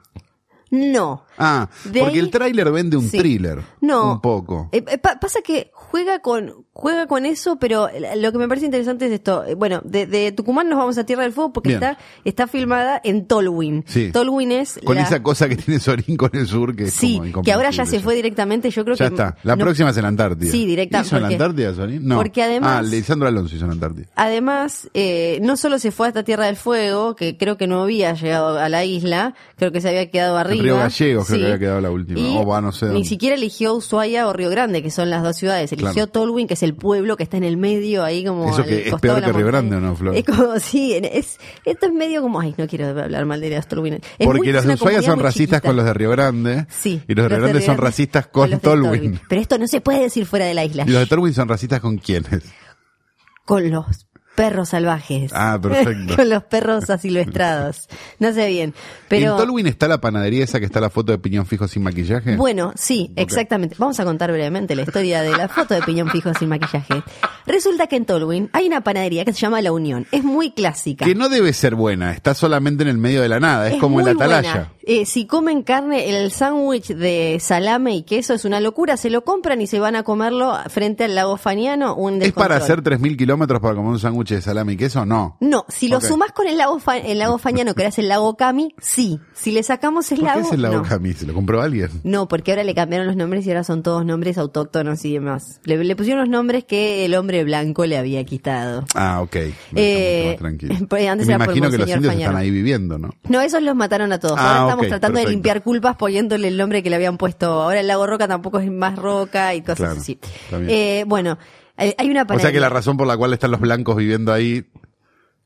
no. 0.69 1.23
Ah, 1.37 1.69
De 1.85 1.99
porque 2.01 2.15
ahí- 2.15 2.19
el 2.19 2.29
tráiler 2.31 2.71
vende 2.71 2.97
un 2.97 3.09
Sí. 3.09 3.17
thriller. 3.17 3.61
No. 3.81 4.13
Un 4.13 4.21
poco. 4.21 4.69
Eh, 4.71 4.83
eh, 4.87 4.97
pa- 4.97 5.19
pasa 5.19 5.39
que 5.41 5.71
juega 5.89 6.19
con 6.19 6.65
juega 6.73 7.07
con 7.07 7.25
eso, 7.25 7.57
pero 7.57 7.89
lo 8.17 8.31
que 8.31 8.37
me 8.37 8.47
parece 8.47 8.65
interesante 8.67 9.07
es 9.07 9.11
esto. 9.13 9.43
Eh, 9.45 9.55
Bueno, 9.55 9.81
de, 9.83 10.05
de 10.05 10.31
Tucumán 10.31 10.69
nos 10.69 10.77
vamos 10.77 10.95
a 10.99 11.05
Tierra 11.05 11.23
del 11.23 11.33
Fuego 11.33 11.51
porque 11.51 11.69
Bien. 11.69 11.81
está 11.83 11.97
está 12.23 12.47
filmada 12.47 13.01
en 13.03 13.25
Tolwyn. 13.25 13.83
Sí. 13.87 14.11
Tolwyn 14.11 14.51
es 14.51 14.79
Con 14.83 14.95
la- 14.97 15.01
esa 15.01 15.23
cosa 15.23 15.49
que 15.49 15.55
tiene 15.55 15.79
Sorín 15.79 16.15
con 16.17 16.29
el 16.33 16.45
sur, 16.45 16.75
que 16.75 16.83
es 16.85 16.93
Sí, 16.93 17.19
como 17.31 17.41
que 17.43 17.51
ahora 17.51 17.71
ya 17.71 17.85
se 17.87 17.99
fue 17.99 18.13
directamente, 18.15 18.69
yo 18.69 18.83
creo 18.83 18.95
Ya 18.95 19.07
que... 19.09 19.15
está. 19.15 19.35
La 19.43 19.55
no- 19.55 19.63
próxima 19.63 19.89
es 19.89 19.97
en 19.97 20.05
Antártida. 20.05 20.51
Sí, 20.51 20.65
directa, 20.67 21.01
¿Hizo 21.01 21.17
en 21.17 21.25
Antártida, 21.25 21.73
Sorín? 21.73 22.05
No. 22.07 22.17
porque 22.17 22.43
además- 22.43 22.77
Ah, 22.77 22.81
Lisandro 22.83 23.27
Alonso 23.27 23.55
hizo 23.55 23.65
en 23.65 23.71
Antártida. 23.71 24.05
Además, 24.15 24.87
eh, 24.93 25.39
no 25.41 25.57
solo 25.57 25.79
se 25.79 25.91
fue 25.91 26.07
hasta 26.07 26.23
Tierra 26.23 26.45
del 26.45 26.57
Fuego, 26.57 27.15
que 27.15 27.37
creo 27.37 27.57
que 27.57 27.65
no 27.65 27.81
había 27.81 28.13
llegado 28.13 28.59
a 28.59 28.69
la 28.69 28.85
isla, 28.85 29.33
creo 29.55 29.71
que 29.71 29.81
se 29.81 29.89
había 29.89 30.11
quedado 30.11 30.37
arriba. 30.37 30.61
Río 30.63 30.77
Gallegos 30.77 31.25
creo 31.27 31.39
que 31.39 31.45
había 31.45 31.59
quedado 31.59 31.81
la 31.81 31.89
última. 31.89 32.19
Y 32.19 32.37
O 32.37 32.45
va, 32.45 32.61
no 32.61 32.71
sé 32.71 32.85
ni 32.87 33.03
siquiera 33.05 33.35
eligió 33.35 33.73
Ushuaia 33.73 34.27
o 34.27 34.33
Río 34.33 34.49
Grande, 34.51 34.83
que 34.83 34.91
son 34.91 35.09
las 35.09 35.23
dos 35.23 35.35
ciudades. 35.37 35.71
Eligió 35.77 35.93
Claro. 35.93 36.11
Tolwyn, 36.11 36.47
que 36.47 36.53
es 36.55 36.63
el 36.63 36.75
pueblo 36.75 37.15
que 37.17 37.23
está 37.23 37.37
en 37.37 37.43
el 37.43 37.57
medio, 37.57 38.03
ahí 38.03 38.23
como. 38.25 38.49
Eso 38.49 38.63
que 38.63 38.89
es 38.89 38.95
peor 38.95 39.23
que 39.23 39.31
Río. 39.31 39.45
Grande, 39.47 39.75
¿o 39.77 39.79
no, 39.79 39.95
Flor? 39.95 40.15
Es 40.15 40.23
como, 40.25 40.59
sí, 40.59 40.93
es, 40.95 41.37
esto 41.65 41.85
es 41.87 41.93
medio 41.93 42.21
como. 42.21 42.39
Ay, 42.39 42.53
no 42.57 42.67
quiero 42.67 42.87
hablar 42.87 43.25
mal 43.25 43.39
de 43.41 43.49
las 43.51 43.67
Tolwyn. 43.67 43.99
Porque 44.23 44.39
muy- 44.39 44.51
los 44.51 44.65
de 44.65 44.73
Ushuaia 44.73 45.01
son 45.01 45.19
racistas 45.19 45.57
chiquita. 45.59 45.61
con 45.61 45.75
los 45.75 45.85
de 45.85 45.93
Río 45.93 46.09
Grande. 46.11 46.65
Sí. 46.69 47.01
Y 47.07 47.13
los 47.15 47.23
de 47.25 47.29
Río 47.29 47.43
Grande 47.43 47.61
son 47.61 47.77
racistas 47.77 48.27
con, 48.27 48.49
de 48.49 48.57
Tolwyn. 48.57 49.19
Pero 49.29 49.41
esto 49.41 49.57
no 49.57 49.67
se 49.67 49.81
puede 49.81 50.01
decir 50.01 50.25
fuera 50.25 50.45
de 50.45 50.53
la 50.53 50.65
isla. 50.65 50.83
Y 50.87 50.91
los 50.91 50.99
de 51.01 51.05
Tolwyn 51.07 51.33
son 51.33 51.47
racistas 51.47 51.79
con 51.79 51.97
quiénes. 51.97 52.43
Con 53.45 53.69
los 53.71 54.06
perros 54.37 54.69
salvajes. 54.69 55.31
Ah, 55.33 55.57
perfecto. 55.59 56.15
Con 56.15 56.29
los 56.29 56.43
perros 56.43 56.87
asilvestrados. 56.91 57.89
No 58.19 58.31
sé 58.33 58.47
bien. 58.47 58.75
Pero. 59.07 59.31
¿En 59.31 59.37
Tolwyn 59.37 59.65
está 59.65 59.87
la 59.87 59.99
panadería 59.99 60.43
esa 60.43 60.59
que 60.59 60.67
está 60.67 60.79
la 60.79 60.91
foto 60.91 61.11
de 61.11 61.17
piñón 61.17 61.47
fijo 61.47 61.67
sin 61.67 61.81
maquillaje? 61.81 62.35
Bueno, 62.35 62.71
sí, 62.75 63.11
exactamente. 63.15 63.75
Vamos 63.79 63.99
a 63.99 64.05
contar 64.05 64.31
brevemente 64.31 64.75
la 64.75 64.83
historia 64.83 65.23
de 65.23 65.35
la 65.35 65.47
foto 65.47 65.73
de 65.73 65.81
piñón 65.81 66.09
fijo 66.11 66.31
sin 66.35 66.49
maquillaje. 66.49 67.01
Resulta 67.47 67.87
que 67.87 67.95
en 67.95 68.05
Tolwyn 68.05 68.49
hay 68.53 68.67
una 68.67 68.81
panadería 68.81 69.25
que 69.25 69.33
se 69.33 69.39
llama 69.39 69.59
La 69.61 69.71
Unión. 69.71 70.05
Es 70.11 70.23
muy 70.23 70.51
clásica. 70.51 71.03
Que 71.03 71.15
no 71.15 71.29
debe 71.29 71.51
ser 71.53 71.73
buena, 71.73 72.11
está 72.11 72.35
solamente 72.35 72.83
en 72.83 72.89
el 72.89 72.97
medio 72.99 73.23
de 73.23 73.29
la 73.29 73.39
nada, 73.39 73.69
es, 73.69 73.79
como 73.79 73.99
en 73.99 74.05
la 74.05 74.11
atalaya. 74.11 74.71
Eh, 74.83 75.05
si 75.05 75.25
comen 75.25 75.63
carne, 75.63 76.09
el 76.09 76.31
sándwich 76.31 76.87
de 76.87 77.39
salame 77.41 77.95
y 77.95 78.03
queso 78.03 78.33
es 78.33 78.45
una 78.45 78.61
locura. 78.61 78.95
Se 78.95 79.09
lo 79.09 79.25
compran 79.25 79.59
y 79.61 79.67
se 79.67 79.79
van 79.79 79.97
a 79.97 80.03
comerlo 80.03 80.57
frente 80.69 81.03
al 81.03 81.15
lago 81.15 81.35
Faniano. 81.35 81.95
Un 81.95 82.21
¿Es 82.21 82.31
para 82.31 82.55
hacer 82.55 82.81
3.000 82.83 83.17
kilómetros 83.17 83.59
para 83.59 83.75
comer 83.75 83.91
un 83.91 83.99
sándwich 83.99 84.26
de 84.35 84.41
salame 84.41 84.73
y 84.73 84.77
queso? 84.77 85.05
No. 85.05 85.37
No, 85.39 85.65
si 85.69 85.87
lo 85.87 85.97
Ok. 85.97 86.03
sumás 86.05 86.31
con 86.31 86.47
el 86.47 86.57
lago, 86.57 86.79
Fa- 86.79 86.97
el 86.97 87.19
lago 87.19 87.37
Faniano, 87.37 87.73
que 87.75 87.85
es 87.85 87.97
el 87.99 88.07
lago 88.07 88.35
Cami, 88.37 88.73
sí. 88.79 89.19
Si 89.33 89.51
le 89.51 89.63
sacamos 89.63 90.11
el 90.11 90.19
¿Por 90.19 90.27
qué 90.27 90.35
lago. 90.35 90.47
es 90.47 90.53
el 90.53 90.61
lago 90.61 90.75
no. 90.77 90.83
Camí? 90.83 91.13
¿Se 91.13 91.25
lo 91.25 91.33
compró 91.33 91.61
alguien? 91.61 91.89
No, 92.03 92.27
porque 92.27 92.51
ahora 92.51 92.63
le 92.63 92.73
cambiaron 92.75 93.07
los 93.07 93.15
nombres 93.15 93.45
y 93.45 93.49
ahora 93.49 93.63
son 93.63 93.83
todos 93.83 94.05
nombres 94.05 94.37
autóctonos 94.37 95.03
y 95.05 95.13
demás. 95.13 95.59
Le, 95.63 95.83
le 95.83 95.95
pusieron 95.95 96.21
los 96.21 96.29
nombres 96.29 96.63
que 96.65 97.05
el 97.05 97.15
hombre 97.15 97.43
blanco 97.43 97.85
le 97.85 97.97
había 97.97 98.23
quitado. 98.23 98.85
Ah, 98.95 99.21
ok. 99.21 99.35
Eh, 99.75 100.35
tranquilo. 100.37 100.75
pues 100.89 101.07
antes 101.07 101.27
me 101.27 101.33
era 101.33 101.45
por 101.45 101.55
imagino 101.55 101.71
que 101.71 101.77
los 101.77 101.87
indios 101.89 102.05
Fañano. 102.13 102.31
están 102.31 102.35
ahí 102.41 102.51
viviendo, 102.51 102.97
¿no? 102.97 103.09
No, 103.29 103.41
esos 103.41 103.61
los 103.61 103.75
mataron 103.75 104.11
a 104.13 104.19
todos. 104.19 104.37
Ah, 104.37 104.47
Ahora 104.59 104.61
estamos 104.63 104.83
ok, 104.85 104.89
tratando 104.89 105.19
de 105.19 105.27
limpiar 105.27 105.63
culpas 105.63 105.95
poniéndole 105.97 106.47
el 106.47 106.57
nombre 106.57 106.83
que 106.83 106.89
le 106.89 106.95
habían 106.95 107.17
puesto. 107.17 107.47
Ahora 107.61 107.79
el 107.79 107.87
lago 107.87 108.07
Roca 108.07 108.27
tampoco 108.27 108.59
es 108.59 108.71
más 108.71 108.95
roca 108.97 109.53
y 109.55 109.61
cosas 109.61 109.77
Claro, 109.77 109.99
así. 110.01 110.19
Eh, 110.67 111.03
bueno, 111.07 111.37
hay 111.77 111.93
hay 111.97 112.09
una 112.09 112.23
O 112.23 112.25
sea 112.25 112.27
panadería. 112.27 112.51
que 112.53 112.59
la 112.59 112.69
razón 112.69 112.97
por 112.97 113.07
la 113.07 113.15
cual 113.17 113.33
están 113.33 113.51
los 113.51 113.59
blancos 113.61 113.95
viviendo 113.95 114.33
ahí, 114.33 114.65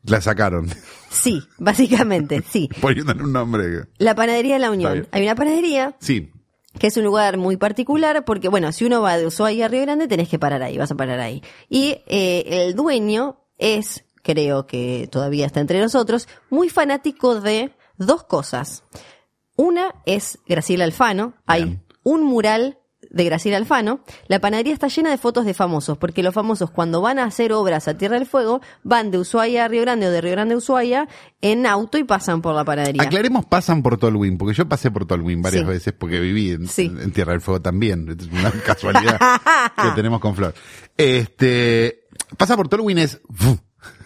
la 0.04 0.20
sacaron. 0.22 0.68
Sí, 1.10 1.42
básicamente, 1.60 2.44
sí. 2.50 2.70
Poniéndole 2.82 3.24
un 3.24 3.34
nombre. 3.34 3.86
La 3.98 4.16
panadería 4.16 4.54
de 4.56 4.60
la 4.60 4.72
Unión. 4.72 5.08
Hay 5.12 5.24
una 5.24 5.36
panadería 5.36 5.96
Sí. 6.00 6.32
que 6.80 6.88
es 6.88 6.98
un 6.98 7.04
lugar 7.04 7.38
muy 7.38 7.58
particular 7.58 8.24
porque, 8.26 8.48
bueno, 8.50 8.72
si 8.72 8.86
uno 8.86 9.02
va 9.02 9.18
de 9.18 9.28
Ushuaia 9.28 9.66
a 9.66 9.68
Río 9.68 9.82
Grande, 9.82 10.08
tenés 10.08 10.30
que 10.30 10.40
parar 10.40 10.64
ahí, 10.64 10.78
vas 10.78 10.90
a 10.92 10.96
parar 10.96 11.20
ahí. 11.20 11.44
Y 11.70 11.98
eh, 12.08 12.44
el 12.66 12.76
dueño 12.76 13.38
es, 13.58 14.06
creo 14.24 14.66
que 14.66 15.08
todavía 15.12 15.46
está 15.46 15.60
entre 15.60 15.80
nosotros, 15.80 16.28
muy 16.50 16.70
fanático 16.70 17.40
de 17.42 17.76
dos 17.98 18.24
cosas. 18.24 18.84
Una 19.58 19.94
es 20.06 20.40
Graciela 20.48 20.86
Alfano, 20.86 21.34
hay 21.46 21.66
Bien. 21.66 21.84
un 22.04 22.24
mural 22.24 22.80
de 23.12 23.24
Graciela 23.26 23.58
Alfano, 23.58 24.00
la 24.28 24.40
panadería 24.40 24.74
está 24.74 24.88
llena 24.88 25.10
de 25.12 25.18
fotos 25.18 25.46
de 25.46 25.54
famosos, 25.54 25.98
porque 25.98 26.24
los 26.24 26.34
famosos 26.34 26.72
cuando 26.72 27.02
van 27.02 27.20
a 27.20 27.26
hacer 27.26 27.54
obras 27.54 27.88
a 27.88 27.98
Tierra 27.98 28.16
del 28.18 28.26
Fuego, 28.26 28.62
van 28.84 29.12
de 29.12 29.20
Ushuaia 29.20 29.66
a 29.66 29.68
Río 29.68 29.82
Grande 29.82 30.08
o 30.08 30.12
de 30.12 30.22
Río 30.22 30.32
Grande 30.32 30.56
a 30.56 30.58
Ushuaia 30.58 31.08
en 31.42 31.66
auto 31.66 31.98
y 31.98 32.04
pasan 32.04 32.42
por 32.42 32.56
la 32.56 32.64
panadería. 32.64 33.04
Aclaremos, 33.04 33.46
pasan 33.46 33.84
por 33.84 33.98
Tolwyn, 33.98 34.38
porque 34.38 34.54
yo 34.56 34.68
pasé 34.68 34.90
por 34.92 35.06
Tolwyn 35.06 35.42
varias 35.42 35.64
Sí. 35.64 35.68
veces 35.68 35.94
porque 35.94 36.20
viví 36.20 36.52
en, 36.52 36.68
Sí. 36.68 36.84
en 36.86 37.12
Tierra 37.12 37.34
del 37.34 37.42
Fuego 37.42 37.62
también. 37.62 38.08
Es 38.20 38.28
una 38.28 38.52
casualidad 38.52 39.20
que 39.76 39.90
tenemos 39.96 40.20
con 40.22 40.36
Flor. 40.36 40.54
Este, 40.98 42.06
pasa 42.38 42.56
por 42.56 42.68
Tolwyn 42.70 42.98
es. 43.00 43.20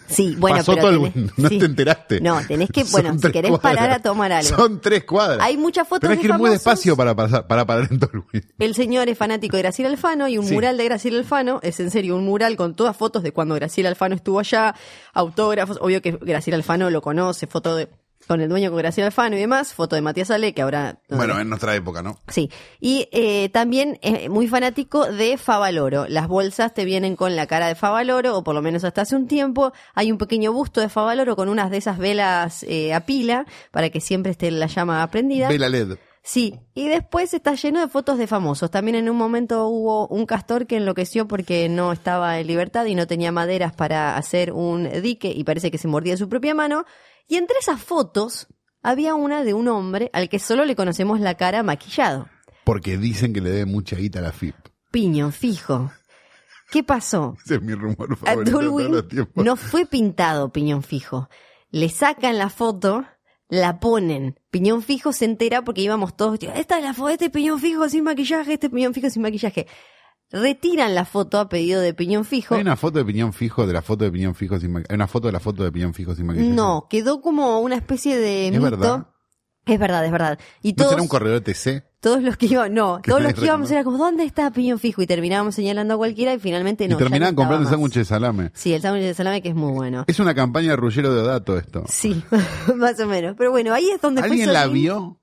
Sí, 0.08 0.34
bueno, 0.38 0.58
pasó 0.58 0.74
pero 0.74 0.86
Tolwyn, 0.88 1.12
tenés- 1.12 1.32
no 1.36 1.48
sí. 1.48 1.58
te 1.58 1.64
enteraste. 1.64 2.20
No, 2.20 2.40
tenés 2.46 2.70
que, 2.70 2.82
Son 2.84 2.92
bueno, 3.02 3.18
si 3.18 3.30
querés 3.32 3.50
cuadras. 3.50 3.74
parar 3.76 3.90
a 3.90 3.98
tomar 4.02 4.32
algo. 4.32 4.48
Son 4.56 4.80
tres 4.80 5.04
cuadras. 5.04 5.40
Hay 5.40 5.56
muchas 5.56 5.86
fotos 5.88 6.02
Tenés 6.08 6.18
de 6.18 6.22
que 6.22 6.28
ir 6.32 6.38
muy 6.38 6.50
despacio 6.50 6.96
para 6.96 7.14
pasar, 7.14 7.46
para 7.46 7.66
parar 7.66 7.88
en 7.90 7.98
Tolwyn. 7.98 8.24
El 8.58 8.74
señor 8.74 9.08
es 9.08 9.18
fanático 9.18 9.56
de 9.56 9.62
Graciela 9.62 9.90
Alfano 9.90 10.28
y 10.28 10.38
un 10.38 10.46
Sí. 10.46 10.54
mural 10.54 10.76
de 10.76 10.84
Graciela 10.84 11.18
Alfano, 11.18 11.60
es 11.62 11.80
en 11.80 11.90
serio 11.90 12.16
un 12.16 12.24
mural 12.24 12.56
con 12.56 12.74
todas 12.74 12.96
fotos 12.96 13.22
de 13.22 13.32
cuando 13.32 13.54
Graciela 13.54 13.88
Alfano 13.88 14.14
estuvo 14.14 14.38
allá, 14.38 14.74
autógrafos, 15.12 15.78
obvio 15.80 16.00
que 16.02 16.12
Graciela 16.12 16.56
Alfano 16.56 16.90
lo 16.90 17.02
conoce, 17.02 17.46
foto 17.46 17.74
de 17.76 17.88
con 18.26 18.40
el 18.40 18.48
dueño 18.48 18.70
con 18.70 18.78
Graciela 18.78 19.06
Alfano 19.06 19.36
y 19.36 19.40
demás, 19.40 19.74
foto 19.74 19.96
de 19.96 20.02
Matías 20.02 20.30
Ale, 20.30 20.52
que 20.54 20.62
ahora 20.62 20.98
Bueno, 21.08 21.38
en 21.40 21.48
nuestra 21.48 21.74
época, 21.74 22.02
¿no? 22.02 22.20
Sí, 22.28 22.50
y 22.80 23.08
eh, 23.12 23.48
también 23.50 23.98
es 24.02 24.28
muy 24.28 24.48
fanático 24.48 25.06
de 25.06 25.38
Favaloro. 25.38 26.06
Las 26.08 26.28
bolsas 26.28 26.74
te 26.74 26.84
vienen 26.84 27.16
con 27.16 27.36
la 27.36 27.46
cara 27.46 27.68
de 27.68 27.74
Favaloro, 27.74 28.36
o 28.36 28.44
por 28.44 28.54
lo 28.54 28.62
menos 28.62 28.84
hasta 28.84 29.02
hace 29.02 29.16
un 29.16 29.28
tiempo. 29.28 29.72
Hay 29.94 30.10
un 30.10 30.18
pequeño 30.18 30.52
busto 30.52 30.80
de 30.80 30.88
Favaloro 30.88 31.36
con 31.36 31.48
unas 31.48 31.70
de 31.70 31.76
esas 31.78 31.98
velas 31.98 32.62
eh, 32.64 32.94
a 32.94 33.06
pila 33.06 33.46
para 33.70 33.90
que 33.90 34.00
siempre 34.00 34.32
esté 34.32 34.50
la 34.50 34.66
llama 34.66 35.06
prendida. 35.10 35.48
Vela 35.48 35.68
LED. 35.68 35.96
Sí, 36.26 36.58
y 36.74 36.88
después 36.88 37.32
está 37.34 37.54
lleno 37.54 37.78
de 37.78 37.86
fotos 37.86 38.18
de 38.18 38.26
famosos. 38.26 38.68
También 38.68 38.96
en 38.96 39.08
un 39.08 39.16
momento 39.16 39.68
hubo 39.68 40.08
un 40.08 40.26
castor 40.26 40.66
que 40.66 40.78
enloqueció 40.78 41.28
porque 41.28 41.68
no 41.68 41.92
estaba 41.92 42.40
en 42.40 42.48
libertad 42.48 42.84
y 42.86 42.96
no 42.96 43.06
tenía 43.06 43.30
maderas 43.30 43.76
para 43.76 44.16
hacer 44.16 44.50
un 44.50 44.90
dique 45.02 45.30
y 45.30 45.44
parece 45.44 45.70
que 45.70 45.78
se 45.78 45.86
mordía 45.86 46.16
su 46.16 46.28
propia 46.28 46.52
mano. 46.52 46.84
Y 47.28 47.36
entre 47.36 47.58
esas 47.58 47.82
fotos 47.82 48.46
había 48.82 49.14
una 49.14 49.42
de 49.44 49.54
un 49.54 49.68
hombre 49.68 50.10
al 50.12 50.28
que 50.28 50.38
solo 50.38 50.64
le 50.64 50.76
conocemos 50.76 51.20
la 51.20 51.34
cara 51.34 51.62
maquillado. 51.62 52.28
Porque 52.64 52.96
dicen 52.98 53.32
que 53.32 53.40
le 53.40 53.50
debe 53.50 53.66
mucha 53.66 53.96
guita 53.96 54.20
a 54.20 54.22
la 54.22 54.32
FIP. 54.32 54.54
Piñón 54.90 55.32
fijo. 55.32 55.90
¿Qué 56.70 56.82
pasó? 56.82 57.36
Ese 57.44 57.56
es 57.56 57.62
mi 57.62 57.74
rumor 57.74 58.12
A 58.12 58.16
favorito 58.16 58.60
Dulwin 58.60 59.24
no 59.36 59.56
fue 59.56 59.86
pintado 59.86 60.52
piñón 60.52 60.82
fijo. 60.82 61.28
Le 61.70 61.88
sacan 61.88 62.38
la 62.38 62.48
foto, 62.50 63.04
la 63.48 63.78
ponen. 63.78 64.40
Piñón 64.50 64.82
fijo 64.82 65.12
se 65.12 65.26
entera 65.26 65.62
porque 65.62 65.82
íbamos 65.82 66.16
todos, 66.16 66.38
"Tío, 66.38 66.52
esta 66.52 66.78
es 66.78 66.84
la 66.84 66.94
foto, 66.94 67.10
este 67.10 67.30
piñón 67.30 67.60
fijo 67.60 67.88
sin 67.88 68.02
maquillaje, 68.04 68.54
este 68.54 68.68
piñón 68.70 68.94
fijo 68.94 69.10
sin 69.10 69.22
maquillaje. 69.22 69.66
Retiran 70.30 70.94
la 70.94 71.04
foto 71.04 71.38
a 71.38 71.48
pedido 71.48 71.80
de 71.80 71.94
piñón 71.94 72.24
fijo. 72.24 72.54
Hay 72.56 72.60
una 72.62 72.76
foto 72.76 72.98
de 72.98 73.04
piñón 73.04 73.32
fijo 73.32 73.66
de 73.66 73.72
la 73.72 73.82
foto 73.82 74.04
de 74.04 74.10
piñón 74.10 74.34
fijo 74.34 74.58
sin 74.58 74.72
maquillaje. 74.72 74.92
Hay 74.92 74.96
una 74.96 75.06
foto 75.06 75.28
de 75.28 75.32
la 75.32 75.40
foto 75.40 75.62
de 75.62 75.70
piñón 75.72 75.94
fijo 75.94 76.14
sin 76.14 76.26
maquillaje. 76.26 76.50
No, 76.50 76.86
quedó 76.90 77.20
como 77.20 77.60
una 77.60 77.76
especie 77.76 78.16
de 78.16 78.46
Es 78.48 78.52
mito. 78.52 78.62
verdad. 78.62 79.06
Es 79.66 79.78
verdad, 79.80 80.04
es 80.04 80.12
verdad. 80.12 80.38
Y 80.62 80.70
¿No 80.70 80.76
todos, 80.76 80.90
será 80.90 81.02
un 81.02 81.08
corredor 81.08 81.42
de 81.42 81.52
TC? 81.52 81.84
todos 81.98 82.22
los 82.22 82.36
que 82.36 82.46
íbamos, 82.46 82.70
no, 82.70 83.00
todos 83.04 83.20
los 83.20 83.34
que 83.34 83.44
íbamos 83.46 83.68
era 83.70 83.82
como, 83.82 83.98
¿dónde 83.98 84.22
está 84.22 84.48
Piñón 84.52 84.78
Fijo? 84.78 85.02
Y 85.02 85.08
terminábamos 85.08 85.56
señalando 85.56 85.94
a 85.94 85.96
cualquiera 85.96 86.34
y 86.34 86.38
finalmente 86.38 86.86
no. 86.86 86.94
y 86.94 86.98
terminaban 86.98 87.34
no 87.34 87.38
comprando 87.40 87.64
más. 87.64 87.72
sándwich 87.72 87.94
de 87.94 88.04
salame. 88.04 88.50
Sí, 88.54 88.72
el 88.74 88.80
sándwich 88.82 89.02
de 89.06 89.14
salame 89.14 89.42
que 89.42 89.48
es 89.48 89.56
muy 89.56 89.72
bueno. 89.72 90.04
Es 90.06 90.20
una 90.20 90.34
campaña 90.34 90.70
de 90.70 90.76
Ruggero 90.76 91.12
de 91.12 91.20
Odato 91.22 91.58
esto. 91.58 91.82
Sí, 91.88 92.22
más 92.76 93.00
o 93.00 93.06
menos. 93.06 93.34
Pero 93.36 93.50
bueno, 93.50 93.74
ahí 93.74 93.90
es 93.90 94.00
donde 94.00 94.20
fue 94.22 94.30
¿Alguien 94.30 94.52
la 94.52 94.68
vio? 94.68 95.18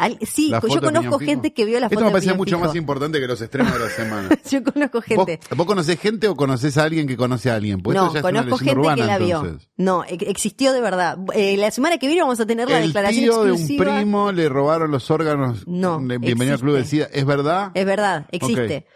Al- 0.00 0.18
sí, 0.22 0.50
yo 0.50 0.60
de 0.60 0.80
conozco 0.80 1.18
gente 1.18 1.52
que 1.52 1.64
vio 1.64 1.78
la 1.78 1.88
foto 1.88 1.94
Esto 2.00 2.04
me 2.04 2.06
de 2.06 2.12
parece 2.12 2.26
Piñón 2.28 2.36
mucho 2.38 2.58
más 2.58 2.74
importante 2.74 3.20
que 3.20 3.26
los 3.26 3.40
estrenos 3.40 3.72
de 3.72 3.78
la 3.78 3.88
semana. 3.90 4.28
Yo 4.50 4.64
conozco 4.64 4.98
¿Vos, 4.98 5.26
gente. 5.26 5.40
¿Vos 5.54 5.66
conocés 5.66 6.00
gente 6.00 6.26
o 6.28 6.34
conocés 6.36 6.78
a 6.78 6.84
alguien 6.84 7.06
que 7.06 7.16
conoce 7.16 7.50
a 7.50 7.56
alguien? 7.56 7.80
Pues 7.82 7.96
no, 7.96 8.06
esto 8.06 8.16
ya 8.16 8.22
conozco 8.22 8.56
gente 8.58 8.72
que 8.74 8.80
urbana, 8.80 9.06
la 9.06 9.18
vio. 9.18 9.40
entonces. 9.40 9.68
No, 9.76 10.04
existió 10.04 10.72
de 10.72 10.80
verdad. 10.80 11.18
Eh, 11.34 11.56
la 11.58 11.70
semana 11.70 11.98
que 11.98 12.06
viene 12.06 12.22
vamos 12.22 12.40
a 12.40 12.46
tener 12.46 12.68
la 12.68 12.78
El 12.80 12.86
declaración 12.88 13.24
tío 13.24 13.44
de 13.44 13.52
un 13.52 13.58
exclusiva. 13.58 13.96
primo 13.96 14.32
le 14.32 14.48
robaron 14.48 14.90
los 14.90 15.10
órganos. 15.10 15.66
No, 15.66 15.98
de 16.00 16.18
Bienvenido 16.18 16.54
al 16.54 16.60
Club 16.60 16.76
de. 16.76 16.84
SIDA. 16.84 17.08
¿Es 17.12 17.26
verdad? 17.26 17.70
Es 17.74 17.84
verdad, 17.86 18.26
existe. 18.32 18.86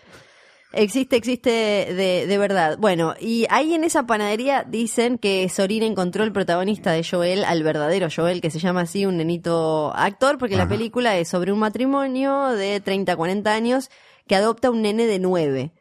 Existe, 0.76 1.16
existe 1.16 1.50
de, 1.50 2.26
de 2.26 2.38
verdad. 2.38 2.76
Bueno, 2.78 3.14
y 3.20 3.46
ahí 3.50 3.74
en 3.74 3.84
esa 3.84 4.06
panadería 4.06 4.64
dicen 4.68 5.18
que 5.18 5.48
Sorín 5.48 5.82
encontró 5.82 6.24
el 6.24 6.32
protagonista 6.32 6.92
de 6.92 7.04
Joel, 7.04 7.44
al 7.44 7.62
verdadero 7.62 8.08
Joel, 8.14 8.40
que 8.40 8.50
se 8.50 8.58
llama 8.58 8.82
así, 8.82 9.06
un 9.06 9.16
nenito 9.16 9.92
actor, 9.94 10.38
porque 10.38 10.56
la 10.56 10.68
película 10.68 11.16
es 11.16 11.28
sobre 11.28 11.52
un 11.52 11.58
matrimonio 11.60 12.48
de 12.48 12.80
30, 12.80 13.14
40 13.16 13.52
años 13.52 13.90
que 14.26 14.34
adopta 14.36 14.70
un 14.70 14.82
nene 14.82 15.06
de 15.06 15.18
9. 15.18 15.72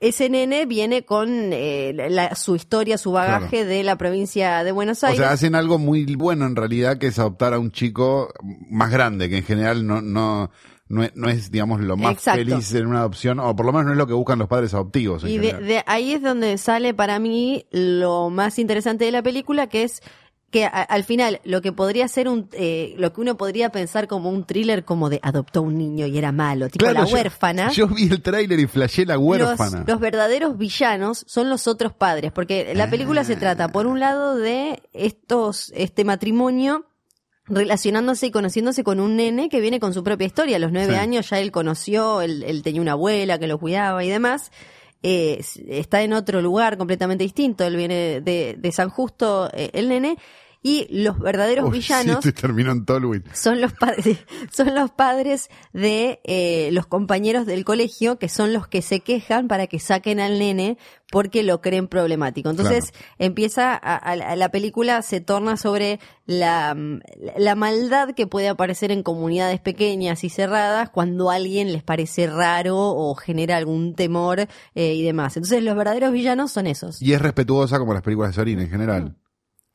Ese 0.00 0.30
nene 0.30 0.64
viene 0.64 1.04
con 1.04 1.28
eh, 1.52 1.92
la- 2.08 2.34
su 2.34 2.56
historia, 2.56 2.96
su 2.96 3.12
bagaje 3.12 3.66
de 3.66 3.82
la 3.82 3.96
provincia 3.98 4.64
de 4.64 4.72
Buenos 4.72 5.02
O 5.02 5.06
Aires. 5.08 5.20
sea, 5.20 5.32
hacen 5.32 5.54
algo 5.54 5.78
muy 5.78 6.04
bueno 6.16 6.46
en 6.46 6.56
realidad, 6.56 6.96
que 6.96 7.08
es 7.08 7.18
adoptar 7.18 7.52
a 7.52 7.58
un 7.58 7.70
chico 7.70 8.32
más 8.70 8.90
grande, 8.90 9.28
que 9.28 9.38
en 9.38 9.44
general 9.44 9.86
no, 9.86 10.00
no, 10.00 10.50
no, 10.90 11.02
es, 11.04 11.12
no 11.14 11.28
es, 11.28 11.50
digamos, 11.50 11.80
lo 11.80 11.96
más 11.96 12.12
Exacto. 12.14 12.38
feliz 12.40 12.74
en 12.74 12.86
una 12.86 12.98
adopción, 12.98 13.38
o 13.40 13.56
por 13.56 13.64
lo 13.64 13.72
menos 13.72 13.86
no 13.86 13.92
es 13.92 13.98
lo 13.98 14.06
que 14.06 14.12
buscan 14.12 14.38
los 14.38 14.48
padres 14.48 14.74
adoptivos. 14.74 15.24
en 15.24 15.30
Y 15.30 15.38
de, 15.38 15.82
ahí 15.86 16.12
es 16.12 16.20
donde 16.22 16.58
sale 16.58 16.92
para 16.92 17.18
mí 17.18 17.64
lo 17.70 18.28
más 18.28 18.58
interesante 18.58 19.04
de 19.06 19.12
la 19.12 19.22
película, 19.22 19.68
que 19.68 19.84
es 19.84 20.02
que 20.50 20.64
a- 20.64 20.68
al 20.68 21.04
final 21.04 21.40
lo 21.44 21.62
que 21.62 21.70
podría 21.72 22.08
ser 22.08 22.26
un, 22.28 22.48
eh, 22.54 22.96
lo 22.98 23.12
que 23.12 23.20
uno 23.20 23.36
podría 23.36 23.70
pensar 23.70 24.08
como 24.08 24.30
un 24.30 24.44
thriller 24.44 24.84
como 24.84 25.08
de 25.08 25.20
adoptó 25.22 25.62
un 25.62 25.78
niño 25.78 26.06
y 26.08 26.18
era 26.18 26.32
malo, 26.32 26.68
tipo 26.68 26.84
Claro, 26.86 27.04
la 27.04 27.06
huérfana. 27.14 27.70
Yo, 27.70 27.86
vi 27.86 28.08
el 28.10 28.20
tráiler 28.20 28.58
y 28.58 28.66
flashé 28.66 29.06
la 29.06 29.16
huérfana. 29.16 29.78
Los, 29.78 29.88
los 29.88 30.00
verdaderos 30.00 30.58
villanos 30.58 31.22
son 31.28 31.48
los 31.50 31.68
otros 31.68 31.92
padres, 31.92 32.32
porque 32.32 32.74
la 32.74 32.90
película 32.90 33.22
se 33.22 33.36
trata, 33.36 33.68
por 33.68 33.86
un 33.86 34.00
lado, 34.00 34.34
de 34.36 34.82
estos, 34.92 35.70
este 35.76 36.02
matrimonio 36.04 36.84
relacionándose 37.50 38.26
y 38.26 38.30
conociéndose 38.30 38.84
con 38.84 39.00
un 39.00 39.16
nene 39.16 39.48
que 39.48 39.60
viene 39.60 39.80
con 39.80 39.92
su 39.92 40.02
propia 40.02 40.26
historia. 40.26 40.56
A 40.56 40.60
los 40.60 40.72
nueve 40.72 40.94
Sí. 40.94 40.98
años 40.98 41.28
ya 41.28 41.38
él 41.40 41.50
conoció, 41.52 42.22
él, 42.22 42.42
él 42.44 42.62
tenía 42.62 42.80
una 42.80 42.92
abuela 42.92 43.38
que 43.38 43.46
lo 43.46 43.58
cuidaba 43.58 44.02
y 44.04 44.08
demás. 44.08 44.50
Eh, 45.02 45.42
está 45.68 46.02
en 46.02 46.12
otro 46.12 46.42
lugar 46.42 46.76
completamente 46.76 47.24
distinto. 47.24 47.64
Él 47.64 47.76
viene 47.76 48.20
de, 48.20 48.54
de 48.58 48.72
San 48.72 48.90
Justo, 48.90 49.50
eh, 49.52 49.70
el 49.72 49.88
nene. 49.88 50.16
Y 50.62 50.86
los 50.90 51.18
verdaderos 51.18 51.64
Uy, 51.64 51.70
villanos 51.78 52.22
Sí, 52.22 52.32
son 53.32 53.60
los 53.60 53.72
padres 53.72 54.18
son 54.50 54.74
los 54.74 54.90
padres 54.90 55.48
de 55.72 56.20
eh, 56.24 56.68
los 56.72 56.86
compañeros 56.86 57.46
del 57.46 57.64
colegio 57.64 58.18
que 58.18 58.28
son 58.28 58.52
los 58.52 58.68
que 58.68 58.82
se 58.82 59.00
quejan 59.00 59.48
para 59.48 59.66
que 59.66 59.78
saquen 59.78 60.20
al 60.20 60.38
nene 60.38 60.76
porque 61.10 61.42
lo 61.42 61.60
creen 61.60 61.88
problemático. 61.88 62.50
Entonces 62.50 62.92
empieza 63.18 63.74
a, 63.74 64.36
la 64.36 64.48
película 64.50 65.02
se 65.02 65.20
torna 65.20 65.56
sobre 65.56 65.98
la, 66.26 66.74
mm, 66.74 67.00
la 67.36 67.54
maldad 67.56 68.10
que 68.14 68.26
puede 68.26 68.48
aparecer 68.48 68.92
en 68.92 69.02
comunidades 69.02 69.60
pequeñas 69.60 70.22
y 70.24 70.28
cerradas 70.28 70.90
cuando 70.90 71.30
a 71.30 71.34
alguien 71.34 71.72
les 71.72 71.82
parece 71.82 72.26
raro 72.26 72.76
o 72.78 73.14
genera 73.14 73.56
algún 73.56 73.94
temor 73.94 74.40
eh, 74.74 74.94
y 74.94 75.02
demás. 75.02 75.36
Entonces 75.36 75.62
los 75.64 75.76
verdaderos 75.76 76.12
villanos 76.12 76.52
son 76.52 76.66
esos. 76.66 77.02
Y 77.02 77.12
es 77.12 77.20
respetuosa 77.20 77.78
como 77.78 77.94
las 77.94 78.02
películas 78.02 78.30
de 78.30 78.34
Sorín 78.34 78.60
en 78.60 78.70
general. 78.70 79.16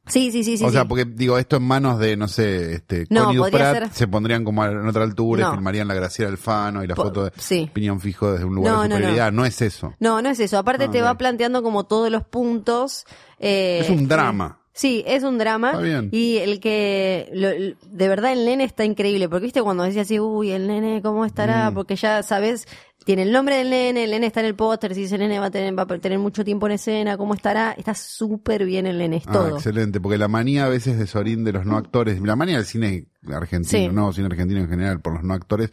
Sí 0.08 0.32
sí 0.32 0.44
sí 0.44 0.58
sí 0.58 0.64
o 0.66 0.72
sea, 0.72 0.82
sí. 0.82 0.88
porque 0.88 1.06
digo, 1.06 1.38
esto 1.38 1.58
en 1.58 1.64
manos 1.64 2.00
de, 2.00 2.16
no 2.18 2.28
sé, 2.28 2.74
este, 2.76 3.06
No, 3.10 3.26
Connie 3.26 3.38
Duprat, 3.38 3.74
ser- 3.78 3.90
se 3.94 4.08
pondrían 4.08 4.44
como 4.44 4.64
en 4.66 4.88
otra 4.88 5.04
altura 5.04 5.44
No. 5.46 5.52
y 5.52 5.56
filmarían 5.56 5.88
la 5.88 5.94
Graciela 5.96 6.30
Alfano 6.32 6.84
y 6.84 6.88
la 6.88 6.96
foto 6.96 7.26
de 7.26 7.32
sí. 7.38 7.70
Piñón 7.74 8.00
Fijo 8.00 8.32
desde 8.32 8.46
un 8.46 8.56
lugar 8.56 8.74
No, 8.74 8.82
de 8.84 8.90
no, 8.90 8.96
no. 8.96 9.00
superioridad. 9.00 9.32
No, 9.32 9.46
es 9.46 9.62
eso. 9.62 9.94
No, 10.00 10.22
no 10.22 10.30
es 10.30 10.40
eso. 10.40 10.58
Aparte 10.58 10.88
te 10.88 11.02
va 11.02 11.16
planteando 11.18 11.64
como 11.64 11.86
todos 11.86 12.10
los 12.12 12.24
puntos. 12.24 13.06
eh, 13.40 13.80
Es 13.82 13.90
un 13.90 14.08
drama. 14.08 14.60
Sí, 14.78 15.06
es 15.08 15.24
un 15.24 15.38
drama. 15.38 15.70
Está 15.72 15.82
bien. 15.82 16.10
Y 16.12 16.36
el 16.40 16.60
que, 16.60 17.30
lo- 17.34 17.50
de 17.50 18.08
verdad, 18.10 18.34
el 18.34 18.44
nene 18.46 18.66
está 18.66 18.84
increíble. 18.84 19.30
Porque 19.30 19.46
viste 19.46 19.62
cuando 19.62 19.84
decías 19.84 20.06
así, 20.06 20.20
uy, 20.20 20.52
el 20.52 20.68
nene, 20.68 21.02
¿cómo 21.02 21.26
estará? 21.26 21.72
Mm. 21.72 21.74
Porque 21.76 21.96
ya 21.96 22.22
sabes, 22.24 22.68
tiene 23.06 23.22
el 23.22 23.32
nombre 23.32 23.56
del 23.56 23.70
nene, 23.70 24.04
el 24.04 24.12
nene 24.12 24.28
está 24.28 24.42
en 24.42 24.48
el 24.48 24.56
póster. 24.56 24.94
Si 24.94 25.06
ese 25.06 25.18
nene 25.18 25.40
va 25.40 25.46
a 25.46 25.50
tener, 25.52 25.80
va 25.80 25.84
a 25.84 25.88
tener 26.00 26.20
mucho 26.20 26.44
tiempo 26.44 26.66
en 26.68 26.74
escena, 26.74 27.16
¿cómo 27.16 27.34
estará? 27.34 27.72
Está 27.72 27.94
súper 27.96 28.66
bien 28.66 28.86
el 28.86 28.98
nene, 28.98 29.16
es 29.18 29.28
Ah, 29.28 29.32
todo. 29.32 29.56
excelente, 29.56 30.02
porque 30.02 30.18
la 30.18 30.28
manía 30.28 30.66
a 30.66 30.70
veces 30.70 31.00
de 31.00 31.08
Sorín 31.08 31.46
de 31.46 31.54
los 31.54 31.66
no 31.66 31.78
actores, 31.78 32.20
la 32.20 32.36
manía 32.36 32.58
del 32.58 32.66
cine 32.66 33.06
argentino, 33.32 33.90
Sí. 33.90 33.96
no 33.96 34.12
cine 34.12 34.28
argentino 34.28 34.60
en 34.60 34.68
general, 34.68 35.00
por 35.00 35.14
los 35.14 35.24
no 35.24 35.34
actores, 35.36 35.70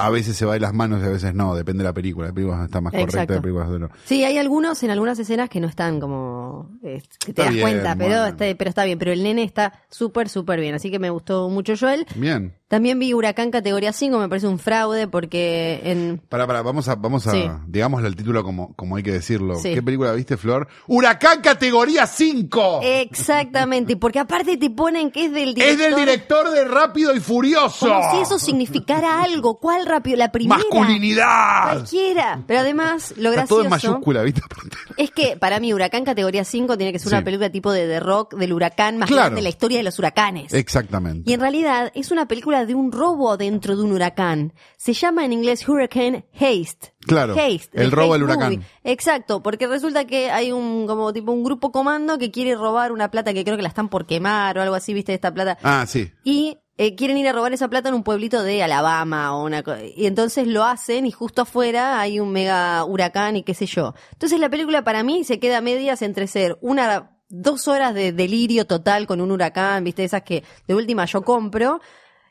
a 0.00 0.10
veces 0.10 0.36
se 0.36 0.46
va 0.46 0.54
de 0.54 0.60
las 0.60 0.72
manos 0.72 1.02
y 1.02 1.06
a 1.06 1.08
veces 1.08 1.34
no, 1.34 1.56
depende 1.56 1.82
de 1.82 1.88
la 1.88 1.92
película. 1.92 2.28
La 2.28 2.32
película 2.32 2.64
está 2.64 2.80
más 2.80 2.92
correcta, 2.92 3.22
Exacto. 3.24 3.34
la 3.34 3.42
película 3.42 3.66
no. 3.66 3.90
Sí, 4.04 4.24
hay 4.24 4.38
algunos 4.38 4.80
en 4.84 4.90
algunas 4.90 5.18
escenas 5.18 5.50
que 5.50 5.58
no 5.58 5.66
están 5.66 5.98
como 5.98 6.70
eh, 6.84 7.02
que 7.18 7.32
te 7.32 7.42
Está 7.42 7.44
das 7.44 7.52
bien, 7.54 7.62
cuenta, 7.62 7.96
pero 7.96 8.26
está, 8.26 8.44
pero 8.56 8.68
está 8.68 8.84
bien. 8.84 8.96
Pero 8.98 9.12
el 9.12 9.24
nene 9.24 9.42
está 9.42 9.72
súper, 9.90 10.28
súper 10.28 10.60
bien. 10.60 10.76
Así 10.76 10.92
que 10.92 11.00
me 11.00 11.10
gustó 11.10 11.48
mucho 11.48 11.74
Joel. 11.76 12.06
Bien. 12.14 12.54
También 12.68 12.98
vi 12.98 13.14
Huracán 13.14 13.50
categoría 13.50 13.94
5, 13.94 14.18
me 14.18 14.28
parece 14.28 14.46
un 14.46 14.58
fraude 14.58 15.08
porque 15.08 15.80
en... 15.84 16.20
Para, 16.28 16.46
para, 16.46 16.60
vamos 16.60 16.86
a, 16.88 16.96
vamos 16.96 17.26
a, 17.26 17.30
Sí. 17.30 17.48
digámosle 17.66 18.08
el 18.08 18.14
título 18.16 18.44
como, 18.44 18.74
como 18.74 18.96
hay 18.96 19.02
que 19.02 19.10
decirlo. 19.12 19.56
Sí. 19.56 19.72
¿Qué 19.72 19.82
película 19.82 20.12
viste, 20.12 20.36
Flor? 20.36 20.68
¡Huracán 20.86 21.40
categoría 21.40 22.06
5! 22.06 22.80
Exactamente, 22.82 23.96
porque 23.96 24.18
aparte 24.18 24.56
te 24.58 24.68
ponen 24.70 25.10
que 25.10 25.24
es 25.26 25.32
del 25.32 25.54
director... 25.54 25.66
es 25.72 25.78
del 25.78 25.94
director 26.06 26.50
de 26.50 26.64
Rápido 26.64 27.14
y 27.14 27.20
Furioso. 27.20 27.88
Como 27.88 28.10
si 28.12 28.18
eso 28.22 28.38
significara 28.38 29.22
algo. 29.22 29.58
¿Cuál 29.58 29.86
rápido? 29.86 30.18
La 30.18 30.30
primera. 30.30 30.58
Masculinidad. 30.58 31.72
Cualquiera. 31.72 32.42
Pero 32.46 32.60
además, 32.60 33.14
lo 33.16 33.30
Está 33.30 33.46
todo 33.46 33.62
en 33.64 33.70
mayúscula, 33.70 34.22
¿viste? 34.22 34.42
es 34.98 35.10
que 35.10 35.36
para 35.38 35.58
mí 35.60 35.72
Huracán 35.72 36.04
categoría 36.04 36.44
5 36.44 36.76
tiene 36.76 36.92
que 36.92 36.98
ser 36.98 37.08
Sí. 37.08 37.14
una 37.14 37.24
película 37.24 37.50
tipo 37.50 37.72
de 37.72 37.86
The 37.86 38.00
Rock, 38.00 38.34
del 38.34 38.52
huracán 38.52 38.98
más 38.98 39.08
Claro. 39.08 39.22
grande 39.22 39.36
de 39.38 39.42
la 39.42 39.48
historia 39.48 39.78
de 39.78 39.84
los 39.84 39.98
huracanes. 39.98 40.52
Exactamente. 40.52 41.30
Y 41.30 41.32
en 41.32 41.40
realidad 41.40 41.90
es 41.94 42.10
una 42.10 42.26
película 42.28 42.57
de 42.66 42.74
un 42.74 42.92
robo 42.92 43.36
dentro 43.36 43.76
de 43.76 43.82
un 43.82 43.92
huracán. 43.92 44.52
Se 44.76 44.92
llama 44.92 45.24
en 45.24 45.32
inglés 45.32 45.68
Hurricane 45.68 46.26
Haste. 46.34 46.94
Claro, 47.00 47.34
Haste, 47.34 47.82
el 47.82 47.90
robo 47.90 48.12
del 48.12 48.24
huracán. 48.24 48.54
Movie. 48.54 48.66
Exacto, 48.84 49.42
porque 49.42 49.66
resulta 49.66 50.06
que 50.06 50.30
hay 50.30 50.52
un 50.52 50.86
como 50.86 51.12
tipo 51.12 51.32
un 51.32 51.42
grupo 51.42 51.72
comando 51.72 52.18
que 52.18 52.30
quiere 52.30 52.54
robar 52.54 52.92
una 52.92 53.10
plata 53.10 53.32
que 53.32 53.44
creo 53.44 53.56
que 53.56 53.62
la 53.62 53.68
están 53.68 53.88
por 53.88 54.06
quemar 54.06 54.58
o 54.58 54.62
algo 54.62 54.74
así, 54.74 54.94
¿viste? 54.94 55.14
Esta 55.14 55.32
plata. 55.32 55.58
Ah, 55.62 55.84
sí. 55.86 56.10
Y 56.24 56.58
eh, 56.80 56.94
quieren 56.94 57.18
ir 57.18 57.26
a 57.26 57.32
robar 57.32 57.52
esa 57.52 57.68
plata 57.68 57.88
en 57.88 57.96
un 57.96 58.04
pueblito 58.04 58.42
de 58.42 58.62
Alabama 58.62 59.34
o 59.34 59.44
una 59.44 59.64
y 59.96 60.06
entonces 60.06 60.46
lo 60.46 60.62
hacen 60.62 61.06
y 61.06 61.10
justo 61.10 61.42
afuera 61.42 61.98
hay 61.98 62.20
un 62.20 62.30
mega 62.30 62.84
huracán 62.84 63.36
y 63.36 63.42
qué 63.42 63.52
sé 63.52 63.66
yo. 63.66 63.94
Entonces 64.12 64.38
la 64.38 64.48
película 64.48 64.84
para 64.84 65.02
mí 65.02 65.24
se 65.24 65.40
queda 65.40 65.58
a 65.58 65.60
medias 65.60 66.02
entre 66.02 66.28
ser 66.28 66.56
una 66.60 67.18
dos 67.28 67.68
horas 67.68 67.94
de 67.94 68.12
delirio 68.12 68.64
total 68.64 69.06
con 69.06 69.20
un 69.20 69.32
huracán, 69.32 69.82
viste 69.82 70.04
esas 70.04 70.22
que 70.22 70.44
de 70.68 70.74
última 70.74 71.04
yo 71.04 71.22
compro. 71.22 71.80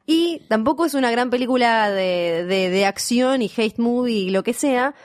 Y 0.10 0.42
tampoco 0.48 0.86
es 0.86 0.94
una 0.94 1.12
gran 1.12 1.30
película 1.30 1.92
de, 1.92 2.46
de, 2.48 2.70
de 2.70 2.86
acción 2.86 3.42
y 3.42 3.52
hate 3.56 3.78
movie 3.78 4.16
y 4.16 4.30
lo 4.32 4.42
que 4.42 4.54
sea. 4.54 4.96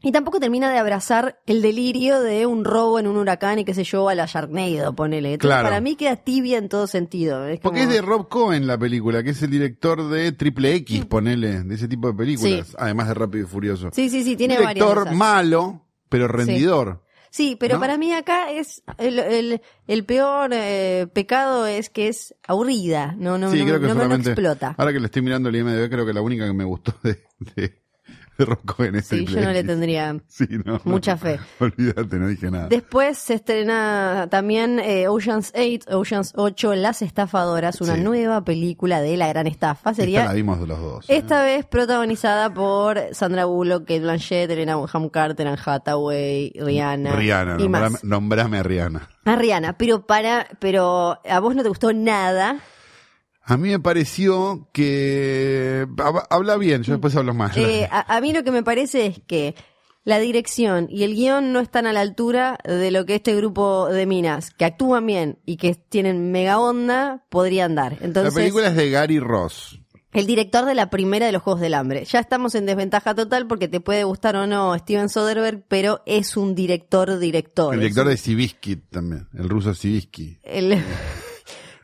Y 0.00 0.12
tampoco 0.12 0.38
termina 0.38 0.70
de 0.70 0.78
abrazar 0.78 1.40
el 1.46 1.60
delirio 1.60 2.20
de 2.20 2.46
un 2.46 2.64
robo 2.64 3.00
en 3.00 3.08
un 3.08 3.16
huracán 3.16 3.58
y 3.58 3.64
qué 3.64 3.74
sé 3.74 3.82
yo, 3.82 4.08
a 4.08 4.14
la 4.14 4.26
Sharknado, 4.26 4.94
ponele. 4.94 5.32
Entonces, 5.32 5.48
Claro. 5.56 5.68
para 5.70 5.80
mí 5.80 5.96
queda 5.96 6.14
tibia 6.16 6.58
en 6.58 6.68
todo 6.68 6.86
sentido. 6.86 7.48
Es 7.48 7.58
Porque 7.58 7.80
como- 7.80 7.90
es 7.90 7.96
de 7.96 8.02
Rob 8.02 8.28
Cohen 8.28 8.66
la 8.68 8.78
película, 8.78 9.24
que 9.24 9.30
es 9.30 9.42
el 9.42 9.50
director 9.50 10.08
de 10.08 10.30
Triple 10.32 10.74
X, 10.76 11.06
ponele, 11.06 11.64
de 11.64 11.74
ese 11.74 11.88
tipo 11.88 12.06
de 12.08 12.14
películas. 12.14 12.68
Sí. 12.68 12.74
Además 12.78 13.08
de 13.08 13.14
Rápido 13.14 13.44
y 13.44 13.48
Furioso. 13.48 13.88
Sí, 13.92 14.08
sí, 14.08 14.22
sí, 14.22 14.36
tiene 14.36 14.56
director 14.58 14.98
varias. 14.98 15.16
malo, 15.16 15.84
pero 16.08 16.28
rendidor. 16.28 17.02
Sí, 17.02 17.07
pero 17.58 17.74
¿no? 17.74 17.80
para 17.80 17.98
mí 17.98 18.12
acá 18.12 18.50
es 18.50 18.82
el, 18.98 19.18
el, 19.18 19.60
el 19.86 20.04
peor 20.04 20.50
eh, 20.52 21.06
pecado 21.12 21.66
es 21.66 21.90
que 21.90 22.08
es 22.08 22.34
aburrida, 22.46 23.14
no, 23.18 23.38
no, 23.38 23.50
sí, 23.50 23.58
no, 23.58 23.64
creo 23.66 23.80
que 23.80 23.94
no, 23.94 24.14
explota. 24.14 24.74
Ahora 24.78 24.92
que 24.92 25.00
le 25.00 25.06
estoy 25.06 25.22
mirando 25.22 25.48
el 25.48 25.56
IMDb, 25.56 25.90
creo 25.90 26.06
que 26.06 26.12
la 26.12 26.22
única 26.22 26.46
que 26.46 26.52
me 26.52 26.64
gustó 26.64 26.94
de, 27.02 27.24
de, 27.54 27.82
Cohen 28.66 28.94
es 28.96 29.06
Sí, 29.06 29.24
yo 29.26 29.40
no 29.40 29.50
le 29.52 29.64
tendría. 29.64 30.16
Sí, 30.28 30.46
no, 30.64 30.80
mucha 30.84 31.12
no. 31.12 31.18
fe. 31.18 31.40
Olvídate, 31.60 32.16
no 32.16 32.28
dije 32.28 32.50
nada. 32.50 32.68
Después 32.68 33.18
se 33.18 33.34
estrena 33.34 34.28
también 34.30 34.78
eh, 34.78 35.08
Ocean's 35.08 35.52
8, 35.56 35.96
Ocean's 35.98 36.32
8, 36.36 36.74
Las 36.76 37.02
Estafadoras, 37.02 37.80
una 37.80 37.96
Sí. 37.96 38.00
nueva 38.02 38.44
película 38.44 39.00
de 39.00 39.16
la 39.16 39.28
gran 39.28 39.46
estafa. 39.46 39.90
Esta 39.90 40.02
Sería 40.02 40.24
la 40.24 40.32
vimos 40.32 40.60
de 40.60 40.66
los 40.66 40.78
dos. 40.80 41.10
¿eh? 41.10 41.16
esta 41.16 41.42
vez 41.42 41.66
protagonizada 41.66 42.52
por 42.52 43.00
Sandra 43.12 43.44
Bullock, 43.46 43.82
Kate 43.82 44.00
Blanchett, 44.00 44.50
Elena 44.50 44.76
Bonham 44.76 45.08
Carter, 45.08 45.48
Anne 45.48 45.58
Hathaway, 45.64 46.52
Rihanna. 46.54 47.12
Rihanna, 47.12 47.56
y 47.58 47.62
nombrame, 47.64 47.90
más. 47.90 48.04
nombrame 48.04 48.58
a 48.58 48.62
Rihanna. 48.62 49.08
A 49.24 49.36
Rihanna, 49.36 49.76
pero 49.78 50.06
para, 50.06 50.46
pero 50.60 51.18
a 51.28 51.40
vos 51.40 51.54
no 51.54 51.62
te 51.62 51.68
gustó 51.68 51.92
nada. 51.92 52.58
A 53.50 53.56
mí 53.56 53.70
me 53.70 53.80
pareció 53.80 54.68
que 54.72 55.86
hab- 55.96 56.26
habla 56.28 56.56
bien, 56.58 56.82
yo 56.82 56.92
después 56.92 57.16
hablo 57.16 57.32
más. 57.34 57.56
Eh, 57.56 57.88
a, 57.90 58.16
a 58.16 58.20
mí 58.20 58.32
lo 58.32 58.44
que 58.44 58.50
me 58.50 58.62
parece 58.62 59.06
es 59.06 59.20
que 59.26 59.54
la 60.04 60.18
dirección 60.18 60.86
y 60.90 61.02
el 61.04 61.14
guion 61.14 61.52
no 61.52 61.60
están 61.60 61.86
a 61.86 61.92
la 61.92 62.00
altura 62.02 62.58
de 62.64 62.90
lo 62.90 63.06
que 63.06 63.14
este 63.14 63.34
grupo 63.34 63.88
de 63.88 64.04
minas, 64.06 64.50
que 64.50 64.64
actúan 64.66 65.06
bien 65.06 65.38
y 65.46 65.56
que 65.56 65.74
tienen 65.74 66.30
mega 66.30 66.58
onda, 66.58 67.24
podrían 67.30 67.74
dar. 67.74 67.92
la 68.00 68.06
Entonces, 68.06 68.34
película 68.34 68.68
es 68.68 68.76
de 68.76 68.90
Gary 68.90 69.18
Ross. 69.18 69.80
el 70.12 70.26
director 70.26 70.64
de 70.64 70.74
la 70.74 70.90
primera 70.90 71.24
de 71.26 71.32
los 71.32 71.42
Juegos 71.42 71.60
del 71.60 71.74
Hambre. 71.74 72.04
Ya 72.04 72.20
estamos 72.20 72.54
en 72.54 72.66
desventaja 72.66 73.14
total 73.14 73.46
porque 73.46 73.68
te 73.68 73.80
puede 73.80 74.04
gustar 74.04 74.36
o 74.36 74.46
no 74.46 74.76
Steven 74.78 75.08
Soderbergh, 75.08 75.62
pero 75.68 76.02
es 76.06 76.36
un 76.36 76.54
director 76.54 77.18
director. 77.18 77.72
El 77.74 77.80
director 77.80 78.08
de 78.08 78.16
Sivisky 78.18 78.76
también, 78.76 79.26
el 79.34 79.48
ruso 79.48 79.74
Sivisky. 79.74 80.38
el- 80.42 80.82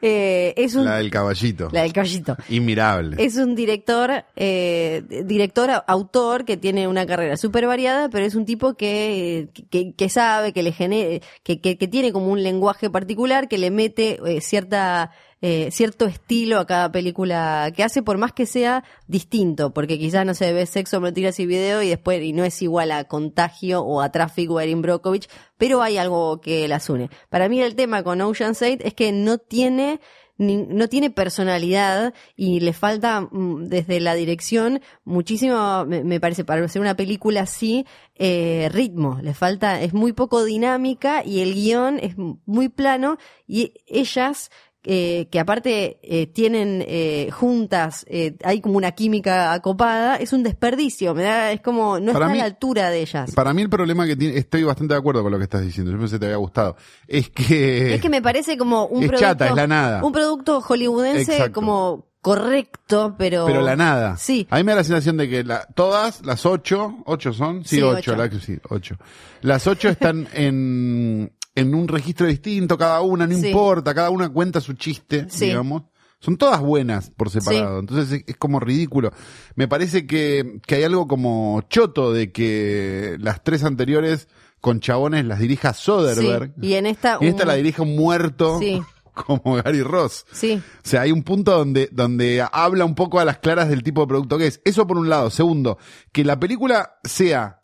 eh, 0.03 0.55
es 0.57 0.75
un 0.75 0.85
La 0.85 0.97
del 0.99 1.11
caballito. 1.11 1.69
la 1.73 1.83
del 1.83 1.93
caballito. 1.93 2.37
Inmirable. 2.49 3.17
Es 3.25 3.37
un 3.37 3.55
director, 3.55 4.25
eh, 4.37 5.03
director, 5.25 5.71
autor 5.87 6.45
que 6.45 6.57
tiene 6.57 6.89
una 6.89 7.07
carrera 7.07 7.37
súper 7.37 7.67
variada, 7.67 8.09
pero 8.09 8.25
es 8.27 8.35
un 8.35 8.45
tipo 8.45 8.75
que, 8.75 9.49
que, 9.71 9.93
que 9.95 10.09
sabe, 10.09 10.53
que 10.53 10.63
le 10.63 10.73
genere, 10.73 11.23
que, 11.43 11.61
que, 11.61 11.77
que 11.79 11.89
tiene 11.89 12.13
como 12.13 12.29
un 12.29 12.43
lenguaje 12.43 12.91
particular, 12.91 13.49
que 13.49 13.59
le 13.59 13.71
mete 13.71 14.19
eh, 14.27 14.41
cierta, 14.41 15.11
eh, 15.47 15.71
cierto 15.71 16.07
estilo 16.07 16.59
a 16.59 16.67
cada 16.67 16.91
película 16.91 17.71
que 17.77 17.85
hace, 17.85 18.03
por 18.03 18.17
más 18.17 18.33
que 18.33 18.47
sea 18.47 18.83
distinto, 19.09 19.75
porque 19.75 19.99
quizás 19.99 20.25
no 20.25 20.33
se 20.33 20.55
ve 20.55 20.65
sexo, 20.65 21.03
mentiras 21.03 21.39
y 21.39 21.45
video 21.45 21.83
y 21.83 21.91
después 21.91 22.23
y 22.23 22.33
no 22.33 22.45
es 22.45 22.63
igual 22.63 22.91
a 22.93 23.05
Contagio 23.05 23.83
o 23.83 24.01
a 24.01 24.11
Traffic 24.11 24.51
o 24.51 24.57
a 24.57 24.65
Erin 24.65 24.81
Brockovich, 24.81 25.29
pero 25.59 25.83
hay 25.83 25.99
algo 25.99 26.41
que 26.41 26.67
las 26.67 26.89
une. 26.89 27.11
Para 27.29 27.51
mí 27.51 27.61
el 27.61 27.75
tema 27.75 28.03
con 28.03 28.23
Ocean's 28.23 28.63
8 28.63 28.79
es 28.81 28.95
que 28.95 29.13
no 29.13 29.37
tiene 29.37 30.01
no 30.37 30.89
tiene 30.89 31.11
personalidad 31.11 32.13
y 32.35 32.61
le 32.61 32.73
falta 32.73 33.21
mm, 33.21 33.67
desde 33.67 34.01
la 34.01 34.15
dirección 34.15 34.81
muchísimo, 35.05 35.85
me, 35.87 36.19
parece, 36.21 36.45
para 36.45 36.65
hacer 36.65 36.83
una 36.83 36.97
película 36.97 37.43
así, 37.43 37.87
eh, 38.17 38.69
ritmo. 38.73 39.19
Le 39.23 39.35
falta, 39.35 39.81
es 39.81 39.95
muy 39.95 40.13
poco 40.13 40.45
dinámica 40.45 41.25
y 41.25 41.41
el 41.41 41.55
guion 41.55 42.01
es 42.01 42.17
muy 42.17 42.69
plano 42.69 43.19
y 43.47 43.75
ellas, 43.87 44.51
eh, 44.87 45.29
que 45.31 45.41
aparte 45.41 45.99
eh, 46.03 46.27
tienen 46.27 46.85
eh, 46.87 47.31
juntas, 47.33 48.05
eh, 48.09 48.37
hay 48.45 48.61
como 48.61 48.77
una 48.77 48.93
química 48.93 49.53
acopada, 49.53 50.17
es 50.17 50.33
un 50.33 50.43
desperdicio, 50.43 51.15
me 51.15 51.23
da, 51.23 51.53
es 51.53 51.61
como, 51.63 51.99
no 51.99 52.13
Para 52.13 52.27
está 52.27 52.33
mí- 52.35 52.39
a 52.41 52.43
la 52.43 52.47
altura 52.47 52.91
de 52.91 53.01
ellas. 53.01 53.33
Para 53.35 53.55
mí 53.55 53.63
el 53.63 53.71
problema 53.71 54.07
que 54.07 54.15
tiene, 54.17 54.37
estoy 54.37 54.63
bastante 54.63 54.95
de 54.95 54.99
acuerdo 54.99 55.23
con 55.23 55.33
lo 55.33 55.39
que 55.39 55.45
estás 55.45 55.63
diciendo, 55.63 55.91
yo 55.91 55.99
pensé 55.99 56.17
que 56.17 56.21
te 56.21 56.27
había 56.27 56.37
gustado, 56.37 56.77
es 57.09 57.31
que... 57.31 57.95
Es 57.95 58.01
que 58.01 58.09
me 58.11 58.21
parece 58.23 58.57
como 58.59 58.87
un 58.87 59.03
Es 59.05 59.09
producto. 59.09 59.27
chata, 59.31 59.49
es 59.49 59.55
la 59.55 59.67
nada. 59.67 60.05
Un 60.05 60.13
producto 60.13 60.61
hollywoodense 60.61 61.33
Exacto. 61.33 61.53
como 61.55 62.07
correcto, 62.21 63.15
pero. 63.19 63.45
Pero 63.47 63.61
la 63.61 63.77
nada. 63.77 64.17
Sí. 64.17 64.47
A 64.51 64.57
mí 64.57 64.65
me 64.65 64.73
da 64.73 64.77
la 64.77 64.85
sensación 64.85 65.17
de 65.19 65.29
que 65.29 65.45
la- 65.45 65.67
todas, 65.75 66.25
las 66.25 66.47
ocho, 66.47 66.97
ocho 67.07 67.33
son, 67.33 67.65
sí, 67.65 67.77
Sí, 67.77 67.83
ocho, 67.83 68.13
ocho. 68.13 68.17
la- 68.17 68.31
sí, 68.41 68.59
ocho. 68.71 68.97
Las 69.43 69.67
ocho 69.67 69.89
están 69.91 70.27
en, 70.33 71.33
en 71.55 71.75
un 71.75 71.87
registro 71.89 72.27
distinto, 72.27 72.77
cada 72.79 73.01
una, 73.01 73.27
no 73.27 73.39
Sí. 73.39 73.49
importa, 73.49 73.95
cada 73.95 74.11
una 74.11 74.29
cuenta 74.29 74.61
su 74.61 74.73
chiste, 74.75 75.27
Sí. 75.29 75.47
digamos. 75.47 75.83
Son 76.21 76.37
todas 76.39 76.61
buenas 76.61 77.11
por 77.11 77.29
separado, 77.29 77.81
entonces 77.81 78.11
es, 78.21 78.25
es 78.29 78.37
como 78.39 78.59
ridículo. 78.59 79.13
Me 79.57 79.69
parece 79.69 80.07
que, 80.07 80.59
que 80.67 80.77
hay 80.77 80.85
algo 80.85 81.07
como 81.07 81.61
choto 81.69 82.13
de 82.15 82.33
que 82.33 83.17
las 83.21 83.45
tres 83.45 83.63
anteriores 83.63 84.29
con 84.61 84.81
chabones 84.81 85.27
las 85.27 85.39
dirija 85.39 85.75
Soderbergh. 85.75 86.55
Y 86.63 86.75
en 86.75 86.87
esta 86.87 87.19
Y 87.21 87.27
esta 87.27 87.43
un- 87.43 87.49
la 87.49 87.55
dirige 87.55 87.83
un 87.83 87.95
muerto 87.95 88.59
Sí. 88.59 88.81
como 89.15 89.57
Gary 89.57 89.83
Ross. 89.83 90.25
Sí. 90.33 90.63
O 90.65 90.89
sea, 90.89 91.03
hay 91.03 91.13
un 91.13 91.23
punto 91.25 91.53
donde, 91.59 91.91
donde 91.93 92.43
habla 92.51 92.87
un 92.87 92.95
poco 92.95 93.21
a 93.21 93.27
las 93.27 93.39
claras 93.39 93.69
del 93.69 93.83
tipo 93.83 94.01
de 94.01 94.07
producto 94.07 94.39
que 94.39 94.47
es. 94.47 94.63
Eso 94.65 94.87
por 94.87 94.97
un 94.97 95.11
lado. 95.11 95.29
Segundo, 95.29 95.77
que 96.11 96.25
la 96.25 96.41
película 96.41 96.97
sea 97.05 97.61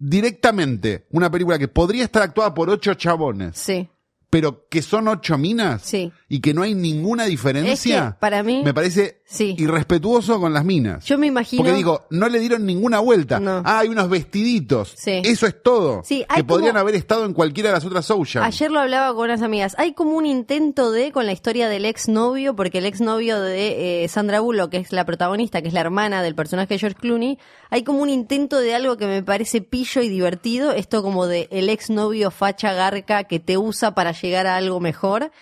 directamente 0.00 1.06
una 1.10 1.30
película 1.30 1.58
que 1.58 1.68
podría 1.68 2.04
estar 2.04 2.22
actuada 2.22 2.52
por 2.54 2.68
ocho 2.70 2.94
chabones, 2.94 3.56
Sí. 3.56 3.88
pero 4.30 4.66
que 4.68 4.82
son 4.82 5.06
ocho 5.08 5.38
minas 5.38 5.82
Sí. 5.82 6.12
Y 6.32 6.40
que 6.40 6.54
no 6.54 6.62
hay 6.62 6.74
ninguna 6.76 7.24
diferencia. 7.24 7.98
Es 8.06 8.12
que, 8.14 8.18
para 8.20 8.44
mí- 8.44 8.62
Me 8.64 8.72
parece 8.72 9.20
Sí. 9.26 9.54
irrespetuoso 9.58 10.40
con 10.40 10.52
las 10.52 10.64
minas. 10.64 11.04
Yo 11.04 11.18
me 11.18 11.26
imagino. 11.26 11.62
Porque 11.62 11.76
digo, 11.76 12.06
no 12.10 12.28
le 12.28 12.38
dieron 12.38 12.64
ninguna 12.64 13.00
vuelta. 13.00 13.40
No. 13.40 13.62
Ah, 13.64 13.80
hay 13.80 13.88
unos 13.88 14.08
vestiditos. 14.08 14.94
Sí. 14.96 15.22
Eso 15.24 15.46
es 15.46 15.60
todo. 15.62 16.02
Sí, 16.04 16.24
hay 16.28 16.36
que 16.38 16.44
podrían 16.44 16.76
haber 16.76 16.94
estado 16.94 17.24
en 17.24 17.32
cualquiera 17.34 17.70
de 17.70 17.74
las 17.74 17.84
otras 17.84 18.08
Ocean. 18.10 18.44
Ayer 18.44 18.70
lo 18.70 18.78
hablaba 18.80 19.12
con 19.14 19.24
unas 19.24 19.42
amigas. 19.42 19.74
Hay 19.78 19.92
como 19.92 20.12
un 20.12 20.24
intento 20.26 20.92
de, 20.92 21.10
con 21.12 21.26
la 21.26 21.32
historia 21.32 21.68
del 21.68 21.84
exnovio, 21.84 22.54
porque 22.54 22.78
el 22.78 22.86
exnovio 22.86 23.40
de 23.40 24.04
eh, 24.04 24.08
Sandra 24.08 24.38
Bullock, 24.40 24.70
que 24.70 24.76
es 24.78 24.92
la 24.92 25.04
protagonista, 25.04 25.62
que 25.62 25.68
es 25.68 25.74
la 25.74 25.80
hermana 25.80 26.22
del 26.22 26.34
personaje 26.36 26.74
de 26.74 26.78
George 26.78 26.98
Clooney, 27.00 27.38
hay 27.70 27.82
como 27.82 28.02
un 28.02 28.08
intento 28.08 28.58
de 28.60 28.74
algo 28.74 28.96
que 28.96 29.06
me 29.06 29.22
parece 29.24 29.62
pillo 29.62 30.00
y 30.00 30.08
divertido. 30.08 30.70
Esto 30.72 31.02
como 31.02 31.26
de 31.26 31.48
el 31.50 31.68
exnovio 31.70 32.30
facha 32.30 32.72
garca 32.72 33.24
que 33.24 33.40
te 33.40 33.58
usa 33.58 33.94
para 33.96 34.12
llegar 34.12 34.46
a 34.46 34.56
algo 34.56 34.78
mejor. 34.80 35.32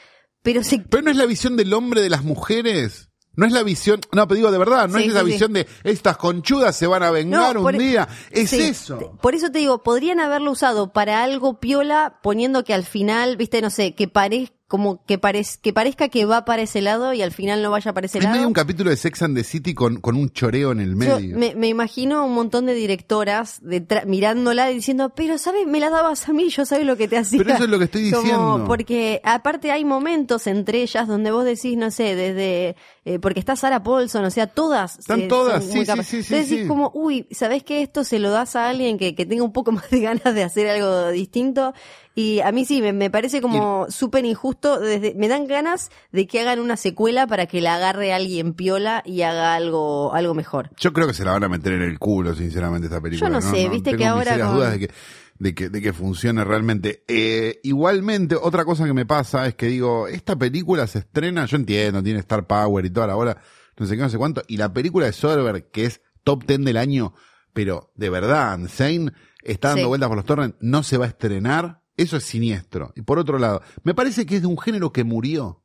Pero 0.49 0.65
se 0.65 0.79
Pero 0.79 1.03
no 1.03 1.11
es 1.11 1.17
la 1.19 1.27
visión 1.27 1.59
del 1.59 1.75
hombre 1.75 2.01
de 2.01 2.09
las 2.09 2.25
mujeres. 2.25 3.11
No 3.37 3.45
es 3.47 3.53
la 3.53 3.63
visión, 3.63 4.01
no, 4.13 4.27
pero 4.27 4.37
digo 4.37 4.51
de 4.51 4.57
verdad, 4.59 4.89
no 4.89 4.97
Sí, 4.99 5.05
es 5.05 5.11
esa 5.11 5.21
sí, 5.21 5.27
sí. 5.27 5.33
visión 5.33 5.53
de 5.53 5.67
estas 5.85 6.17
conchudas 6.17 6.75
se 6.75 6.87
van 6.87 7.03
a 7.03 7.11
vengar 7.11 7.53
No, 7.55 7.61
un 7.61 7.67
por- 7.67 7.77
día. 7.79 8.09
Es 8.31 8.53
eso. 8.55 9.17
Por 9.21 9.35
eso 9.35 9.51
te 9.53 9.59
digo, 9.59 9.83
podrían 9.83 10.21
haberlo 10.21 10.51
usado 10.53 10.93
para 10.95 11.23
algo 11.23 11.61
piola, 11.61 12.19
poniendo 12.23 12.65
que 12.65 12.73
al 12.73 12.85
final, 12.85 13.37
viste, 13.37 13.61
no 13.61 13.69
sé, 13.69 13.95
que 13.95 14.09
parezca 14.09 14.57
como 14.69 15.03
que, 15.07 15.17
parez, 15.19 15.57
que 15.57 15.73
parezca 15.73 16.09
que 16.11 16.27
va 16.27 16.45
para 16.45 16.61
ese 16.63 16.83
lado 16.83 17.15
y 17.15 17.23
al 17.23 17.33
final 17.33 17.63
no 17.63 17.71
vaya 17.71 17.95
para 17.95 18.05
ese 18.07 18.19
Es 18.19 18.25
lado. 18.25 18.37
medio 18.37 18.47
un 18.49 18.53
capítulo 18.53 18.91
de 18.91 18.97
Sex 18.99 19.23
and 19.23 19.35
the 19.35 19.43
City 19.43 19.73
con, 19.75 19.97
con 20.01 20.15
un 20.15 20.29
choreo 20.31 20.73
en 20.73 20.81
el 20.81 20.91
Yo 20.91 20.97
medio. 20.97 21.39
me, 21.39 21.55
me 21.55 21.69
imagino 21.69 22.25
un 22.27 22.35
montón 22.35 22.67
de 22.67 22.75
directoras 22.75 23.63
mirándola 24.07 24.71
y 24.71 24.75
diciendo, 24.75 25.11
pero 25.15 25.39
sabes, 25.39 25.67
me 25.67 25.81
la 25.81 25.91
dabas 25.91 26.29
a 26.29 26.33
mí, 26.33 26.49
yo 26.51 26.65
sabes 26.67 26.87
lo 26.87 26.97
que 26.97 27.09
te 27.09 27.17
hacía. 27.19 27.39
Pero 27.39 27.55
eso 27.55 27.65
es 27.65 27.71
lo 27.71 27.79
que 27.79 27.85
estoy 27.87 28.11
Como- 28.11 28.23
diciendo. 28.23 28.65
porque 28.67 29.21
aparte 29.25 29.71
hay 29.73 29.85
momentos 29.85 30.47
entre 30.47 30.83
ellas 30.83 31.09
donde 31.09 31.31
vos 31.31 31.45
decís, 31.45 31.77
no 31.77 31.91
sé, 31.91 32.15
desde, 32.15 32.77
eh, 33.05 33.19
porque 33.21 33.41
está 33.41 33.57
Sarah 33.57 33.83
Paulson, 33.83 34.25
o 34.25 34.31
sea, 34.31 34.47
todas. 34.49 34.99
Están 34.99 35.29
todas, 35.29 35.65
sí, 35.65 35.71
sí, 35.73 35.87
sí, 35.87 36.03
sí, 36.05 36.17
Entonces 36.17 36.51
decís 36.51 36.69
como, 36.69 36.91
uy, 36.95 37.27
¿sabés 37.31 37.63
que 37.65 37.83
esto 37.83 38.05
se 38.05 38.19
lo 38.19 38.31
das 38.31 38.55
a 38.57 38.69
alguien 38.69 38.99
que, 38.99 39.15
que 39.15 39.25
tenga 39.27 39.43
un 39.45 39.53
poco 39.53 39.73
más 39.73 39.89
de 39.91 40.01
ganas 40.01 40.35
de 40.35 40.43
hacer 40.43 40.69
algo 40.69 41.09
distinto? 41.11 41.73
Y 42.19 42.41
a 42.41 42.51
mí 42.51 42.65
sí, 42.65 42.83
me, 42.83 42.93
me 42.93 43.11
parece 43.11 43.41
como 43.41 43.87
súper 43.91 44.25
injusto. 44.25 44.81
Desde, 44.81 45.15
me 45.15 45.29
dan 45.29 45.47
ganas 45.47 45.91
de 46.11 46.27
que 46.27 46.41
hagan 46.41 46.59
una 46.59 46.77
secuela 46.77 47.27
para 47.29 47.47
que 47.47 47.61
la 47.61 47.77
agarre 47.77 48.13
alguien 48.13 48.55
piola 48.55 49.05
y 49.07 49.23
haga 49.23 49.55
algo, 49.55 50.13
algo 50.15 50.35
mejor. 50.35 50.71
Yo 50.79 50.93
creo 50.93 51.07
que 51.07 51.15
se 51.15 51.25
la 51.25 51.31
van 51.33 51.45
a 51.45 51.49
meter 51.49 51.75
en 51.75 51.83
el 51.83 51.99
culo, 52.01 52.35
sinceramente, 52.35 52.89
esta 52.89 53.01
película. 53.01 53.29
Yo 53.31 53.33
no 53.35 53.41
sé, 53.41 53.69
viste 53.69 53.91
Tengo 53.91 53.99
que 53.99 54.07
ahora 54.07 54.37
con- 54.39 54.55
dudas 54.57 54.73
de 54.73 54.79
que, 54.81 54.91
de 55.39 55.55
que, 55.55 55.69
de 55.69 55.81
que 55.81 55.93
funcione 55.93 56.43
realmente. 56.43 57.05
Eh, 57.07 57.61
igualmente, 57.63 58.35
otra 58.35 58.65
cosa 58.65 58.85
que 58.85 58.95
me 58.95 59.07
pasa 59.07 59.47
es 59.47 59.55
que 59.55 59.67
digo, 59.67 60.09
esta 60.09 60.35
película 60.35 60.89
se 60.89 60.99
estrena, 60.99 61.45
yo 61.47 61.57
entiendo, 61.57 62.03
tiene 62.03 62.19
Star 62.19 62.49
Power 62.49 62.85
y 62.85 62.91
toda 62.91 63.07
la 63.07 63.15
bola, 63.15 63.37
no 63.79 63.87
sé 63.87 63.95
qué, 63.95 64.03
no 64.03 64.11
sé 64.11 64.19
cuánto, 64.19 64.43
y 64.49 64.57
la 64.57 64.73
película 64.73 65.07
de 65.07 65.13
Soderbergh, 65.13 65.71
que 65.71 65.85
es 65.85 66.01
top 66.25 66.43
10 66.45 66.65
del 66.65 66.79
año, 66.79 67.15
pero 67.53 67.93
de 67.95 68.11
verdad, 68.11 68.59
Insane, 68.59 69.13
está 69.45 69.69
dando 69.69 69.83
Sí. 69.85 69.89
vueltas 69.89 70.09
por 70.09 70.17
los 70.17 70.27
torrents, 70.27 70.57
no 70.61 70.83
se 70.83 70.99
va 70.99 71.05
a 71.05 71.09
estrenar, 71.09 71.78
eso 71.99 72.17
es 72.17 72.25
siniestro. 72.25 72.93
Y 72.97 73.03
por 73.03 73.19
otro 73.19 73.39
lado, 73.39 73.61
me 73.83 73.95
parece 73.95 74.25
que 74.25 74.37
es 74.37 74.41
de 74.43 74.49
un 74.49 74.59
género 74.59 74.93
que 74.93 75.05
murió. 75.05 75.63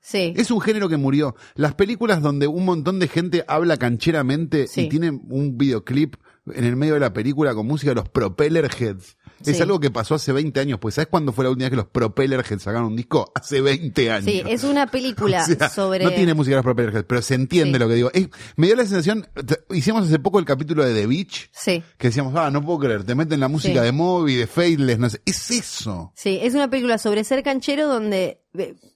Sí. 0.00 0.32
Es 0.36 0.50
un 0.50 0.60
género 0.60 0.88
que 0.88 0.96
murió. 0.96 1.36
Las 1.54 1.74
películas 1.74 2.22
donde 2.22 2.46
un 2.48 2.64
montón 2.64 2.98
de 2.98 3.06
gente 3.08 3.44
habla 3.46 3.76
cancheramente 3.76 4.66
Sí. 4.66 4.82
y 4.82 4.88
tienen 4.88 5.20
un 5.28 5.56
videoclip 5.58 6.16
en 6.46 6.64
el 6.64 6.74
medio 6.74 6.94
de 6.94 7.00
la 7.00 7.12
película 7.12 7.54
con 7.54 7.66
música 7.68 7.90
de 7.92 7.96
los 7.96 8.08
Propeller 8.08 8.68
Heads. 8.80 9.16
Es 9.50 9.56
Sí. 9.56 9.62
algo 9.62 9.80
que 9.80 9.90
pasó 9.90 10.14
hace 10.14 10.32
20 10.32 10.60
años. 10.60 10.78
Pues 10.80 10.94
¿sabes 10.94 11.08
cuándo 11.08 11.32
fue 11.32 11.44
la 11.44 11.50
última 11.50 11.64
vez 11.66 11.70
que 11.70 11.76
los 11.76 11.86
Propeller 11.86 12.40
Heads 12.48 12.62
sacaron 12.62 12.88
un 12.88 12.96
disco? 12.96 13.30
Hace 13.34 13.60
20 13.60 14.10
años. 14.10 14.24
Sí, 14.24 14.42
es 14.46 14.64
una 14.64 14.86
película 14.86 15.42
O 15.42 15.46
sea, 15.46 15.68
sobre. 15.68 16.04
No 16.04 16.10
tiene 16.12 16.34
música 16.34 16.52
de 16.52 16.58
los 16.58 16.64
Propeller 16.64 16.94
Heads, 16.94 17.04
pero 17.08 17.22
se 17.22 17.34
entiende 17.34 17.78
Sí. 17.78 17.80
lo 17.82 17.88
que 17.88 17.94
digo. 17.94 18.10
Es- 18.12 18.28
me 18.56 18.66
dio 18.66 18.76
la 18.76 18.84
sensación, 18.84 19.26
hicimos 19.70 20.06
hace 20.06 20.18
poco 20.18 20.38
el 20.38 20.44
capítulo 20.44 20.84
de 20.84 20.94
The 20.94 21.06
Beach, 21.06 21.50
Sí. 21.52 21.82
que 21.98 22.08
decíamos, 22.08 22.34
ah, 22.36 22.50
no 22.50 22.64
puedo 22.64 22.78
creer, 22.80 23.04
te 23.04 23.14
meten 23.14 23.40
la 23.40 23.48
música 23.48 23.82
de 23.82 23.92
Moby, 23.92 24.34
de 24.36 24.46
Faithless, 24.46 24.98
no 24.98 25.08
sé. 25.10 25.20
Es 25.24 25.50
eso. 25.50 26.12
Sí, 26.14 26.38
es 26.42 26.54
una 26.54 26.68
película 26.68 26.98
sobre 26.98 27.24
ser 27.24 27.42
canchero 27.42 27.88
donde 27.88 28.41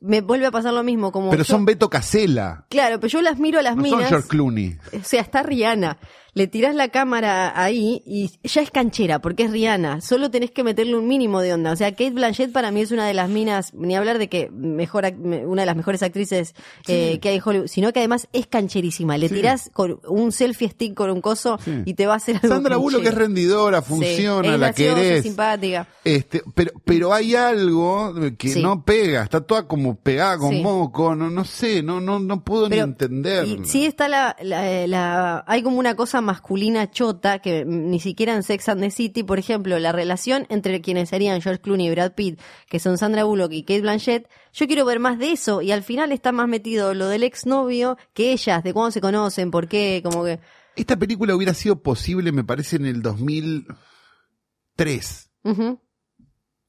me 0.01 0.21
vuelve 0.21 0.47
a 0.47 0.51
pasar 0.51 0.75
lo 0.75 0.83
mismo. 0.83 1.13
Como 1.13 1.31
Pero 1.31 1.45
yo- 1.45 1.53
son 1.55 1.65
Beto 1.65 1.89
Casella. 1.89 2.65
Claro, 2.69 3.01
pero 3.01 3.09
yo 3.11 3.23
las 3.23 3.39
miro 3.39 3.59
a 3.59 3.63
las 3.63 3.77
No 3.77 3.85
son 3.85 3.91
minas. 3.99 4.09
George 4.11 4.29
Clooney. 4.29 4.77
O 5.01 5.05
sea, 5.05 5.21
está 5.23 5.43
Rihanna. 5.43 5.99
Le 6.35 6.47
tirás 6.49 6.75
la 6.75 6.89
cámara 6.91 7.59
ahí 7.59 8.03
y 8.05 8.31
ya 8.47 8.61
es 8.61 8.71
canchera 8.71 9.21
porque 9.21 9.45
es 9.45 9.51
Rihanna. 9.51 10.03
Solo 10.03 10.31
tenés 10.31 10.51
que 10.51 10.63
meterle 10.63 10.95
un 10.95 11.09
mínimo 11.09 11.41
de 11.41 11.55
onda. 11.55 11.73
O 11.73 11.77
sea, 11.77 11.93
Kate 11.93 12.11
Blanchett 12.11 12.53
para 12.53 12.71
mí 12.71 12.83
es 12.83 12.91
una 12.93 13.07
de 13.07 13.15
las 13.15 13.31
minas, 13.31 13.73
ni 13.73 13.97
hablar 13.97 14.19
de 14.19 14.29
que 14.29 14.51
mejor, 14.51 15.07
una 15.47 15.63
de 15.63 15.67
las 15.67 15.77
mejores 15.77 16.03
actrices 16.03 16.55
eh, 16.89 17.21
que 17.23 17.31
hay 17.31 17.37
en 17.37 17.43
Hollywood, 17.43 17.69
sino 17.69 17.91
que 17.95 18.01
además 18.01 18.29
es 18.35 18.47
cancherísima. 18.49 19.17
Le 19.17 19.31
Sí. 19.31 19.35
tirás 19.37 19.71
con 19.73 19.99
un 20.07 20.31
selfie 20.31 20.69
stick 20.69 20.93
con 20.93 21.09
un 21.11 21.23
coso 21.23 21.59
Sí. 21.65 21.83
y 21.87 21.95
te 21.95 22.07
va 22.07 22.13
a 22.13 22.17
hacer 22.19 22.37
algo 22.43 22.49
Sandra 22.55 22.77
Bullock 22.77 23.01
es 23.01 23.05
canchero. 23.09 23.25
rendidora, 23.25 23.81
funciona, 23.81 24.47
es 24.47 24.61
la 24.61 24.67
graciosa, 24.67 24.95
querés. 25.01 25.23
simpática. 25.23 25.89
Este, 26.05 26.43
pero, 26.55 26.73
pero 26.85 27.15
hay 27.15 27.35
algo 27.35 28.13
que 28.37 28.57
no 28.57 28.85
pega, 28.85 29.23
está 29.23 29.41
toda 29.47 29.67
como 29.69 29.97
pegada 29.97 30.37
con 30.39 30.51
Sí. 30.51 30.63
moco, 30.63 31.15
no, 31.15 31.31
no 31.31 31.45
sé, 31.45 31.83
no, 31.83 32.01
no, 32.01 32.19
no 32.19 32.43
puedo 32.45 32.69
Pero- 32.69 32.87
ni 32.87 32.93
entender. 32.93 33.47
Y 33.47 33.65
sí 33.65 33.87
está 33.87 34.09
la, 34.09 34.37
la, 34.43 34.87
la- 34.87 35.45
hay 35.47 35.63
como 35.63 35.79
una 35.79 35.95
cosa 35.95 36.21
masculina 36.21 36.91
chota 36.91 37.39
que 37.39 37.65
ni 37.65 38.01
siquiera 38.01 38.35
en 38.35 38.43
Sex 38.43 38.69
and 38.69 38.83
the 38.83 38.91
City, 38.91 39.23
por 39.23 39.39
ejemplo, 39.39 39.79
la 39.79 39.93
relación 39.93 40.47
entre 40.51 40.81
quienes 40.81 41.09
serían 41.09 41.41
George 41.41 41.61
Clooney 41.63 41.87
y 41.87 41.91
Brad 41.91 42.13
Pitt, 42.15 42.41
que 42.69 42.79
son 42.81 42.99
Sandra 42.99 43.25
Bullock 43.25 43.53
y 43.53 43.63
Kate 43.63 43.81
Blanchett, 43.83 44.29
yo 44.53 44.67
quiero 44.67 44.85
ver 44.85 44.99
más 45.01 45.19
de 45.19 45.33
eso 45.33 45.63
y 45.63 45.71
al 45.73 45.83
final 45.83 46.13
está 46.13 46.33
más 46.33 46.49
metido 46.49 46.95
lo 46.95 47.09
del 47.09 47.23
exnovio 47.23 47.97
que 48.15 48.33
ellas, 48.33 48.63
de 48.65 48.73
cuándo 48.73 48.91
se 48.91 49.01
conocen, 49.01 49.51
por 49.51 49.69
qué, 49.69 50.01
como 50.05 50.25
que... 50.25 50.41
Esta 50.77 50.97
película 50.97 51.35
hubiera 51.35 51.55
sido 51.55 51.81
posible, 51.83 52.33
me 52.33 52.45
parece, 52.45 52.77
en 52.77 52.85
el 52.87 53.01
2003. 53.01 55.31
Ujú, 55.45 55.79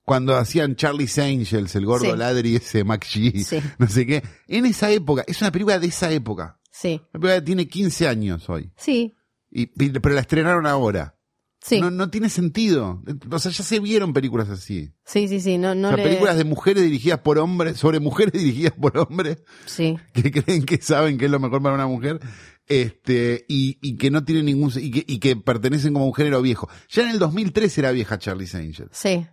Cuando 0.07 0.37
hacían 0.37 0.77
Charlie's 0.77 1.19
Angels, 1.19 1.75
el 1.75 1.85
gordo 1.85 2.11
Sí. 2.13 2.17
ladri 2.17 2.55
ese 2.55 2.85
Mac 2.85 3.05
G, 3.05 3.43
Sí. 3.43 3.59
no 3.77 3.87
sé 3.89 4.05
qué. 4.05 4.23
En 4.47 4.65
esa 4.65 4.89
época, 4.89 5.25
es 5.27 5.41
una 5.41 5.51
película 5.51 5.77
de 5.79 5.87
esa 5.87 6.09
época. 6.11 6.59
sí, 6.71 6.93
Una 7.13 7.19
película 7.19 7.35
que 7.35 7.41
tiene 7.41 7.67
15 7.67 8.07
años 8.07 8.49
hoy. 8.49 8.71
sí, 8.77 9.13
Y, 9.51 9.65
pero 9.67 10.15
la 10.15 10.21
estrenaron 10.21 10.65
ahora. 10.65 11.17
sí, 11.61 11.81
No, 11.81 11.91
no 11.91 12.09
tiene 12.09 12.29
sentido. 12.29 13.03
O 13.29 13.37
sea, 13.39 13.51
ya 13.51 13.63
se 13.65 13.81
vieron 13.81 14.13
películas 14.13 14.47
así. 14.49 14.93
sí, 15.03 15.27
sí, 15.27 15.41
sí, 15.41 15.57
no, 15.57 15.75
no 15.75 15.89
o 15.89 15.91
sea, 15.91 15.97
le... 15.97 16.03
películas 16.03 16.37
de 16.37 16.45
mujeres 16.45 16.83
dirigidas 16.83 17.19
por 17.19 17.37
hombres, 17.37 17.75
sobre 17.77 17.99
mujeres 17.99 18.31
dirigidas 18.41 18.73
por 18.79 18.97
hombres, 18.97 19.43
Sí, 19.65 19.97
que 20.13 20.31
creen 20.31 20.63
que 20.65 20.81
saben 20.81 21.17
que 21.17 21.25
es 21.25 21.31
lo 21.31 21.39
mejor 21.41 21.61
para 21.61 21.75
una 21.75 21.87
mujer, 21.87 22.21
este, 22.65 23.45
y, 23.49 23.77
y 23.81 23.97
que 23.97 24.09
no 24.11 24.23
tienen 24.23 24.45
ningún, 24.45 24.71
y 24.75 24.91
que, 24.91 25.03
y 25.05 25.19
que 25.19 25.35
pertenecen 25.35 25.91
como 25.93 26.05
un 26.07 26.13
género 26.13 26.41
viejo. 26.41 26.69
Ya 26.89 27.03
en 27.03 27.09
el 27.09 27.19
2003 27.19 27.77
era 27.77 27.91
vieja 27.91 28.17
Charlie's 28.19 28.55
Angels. 28.55 28.91
sí. 28.93 29.25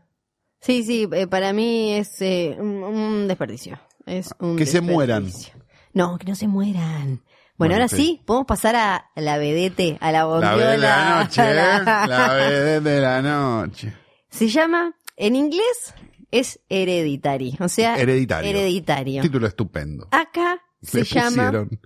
Sí, 0.64 0.82
sí, 0.82 1.08
eh, 1.12 1.26
para 1.26 1.52
mí 1.52 1.92
es 1.94 2.20
eh, 2.22 2.56
un, 2.58 2.82
un 2.82 3.28
desperdicio. 3.28 3.78
Es 4.06 4.30
un 4.38 4.56
Que 4.56 4.66
se 4.66 4.80
mueran. 4.80 5.24
desperdicio. 5.24 5.54
No, 5.92 6.18
que 6.18 6.26
no 6.26 6.34
se 6.34 6.48
mueran. 6.48 7.04
Bueno, 7.04 7.22
Bueno, 7.56 7.74
ahora 7.74 7.88
sí. 7.88 7.96
sí, 7.96 8.22
podemos 8.24 8.46
pasar 8.46 8.74
a 8.76 9.10
la 9.14 9.38
vedete, 9.38 9.96
a 10.00 10.10
la 10.10 10.24
La 10.24 10.54
vez 10.56 10.68
de 10.70 10.78
la 10.78 11.20
noche, 11.22 11.40
a 11.42 11.50
la- 11.54 12.06
la 12.06 12.34
vez 12.34 12.82
de 12.82 13.00
la 13.00 13.22
noche. 13.22 13.92
Se 14.30 14.48
llama, 14.48 14.94
en 15.16 15.36
inglés, 15.36 15.94
es 16.32 16.58
Hereditary. 16.68 17.56
O 17.60 17.68
sea, 17.68 17.96
Hereditario. 17.96 18.50
Hereditario. 18.50 19.22
Título 19.22 19.46
estupendo. 19.46 20.08
Acá 20.10 20.58
se 20.82 20.98
Le 20.98 21.04
llama 21.04 21.30
pusieron 21.30 21.80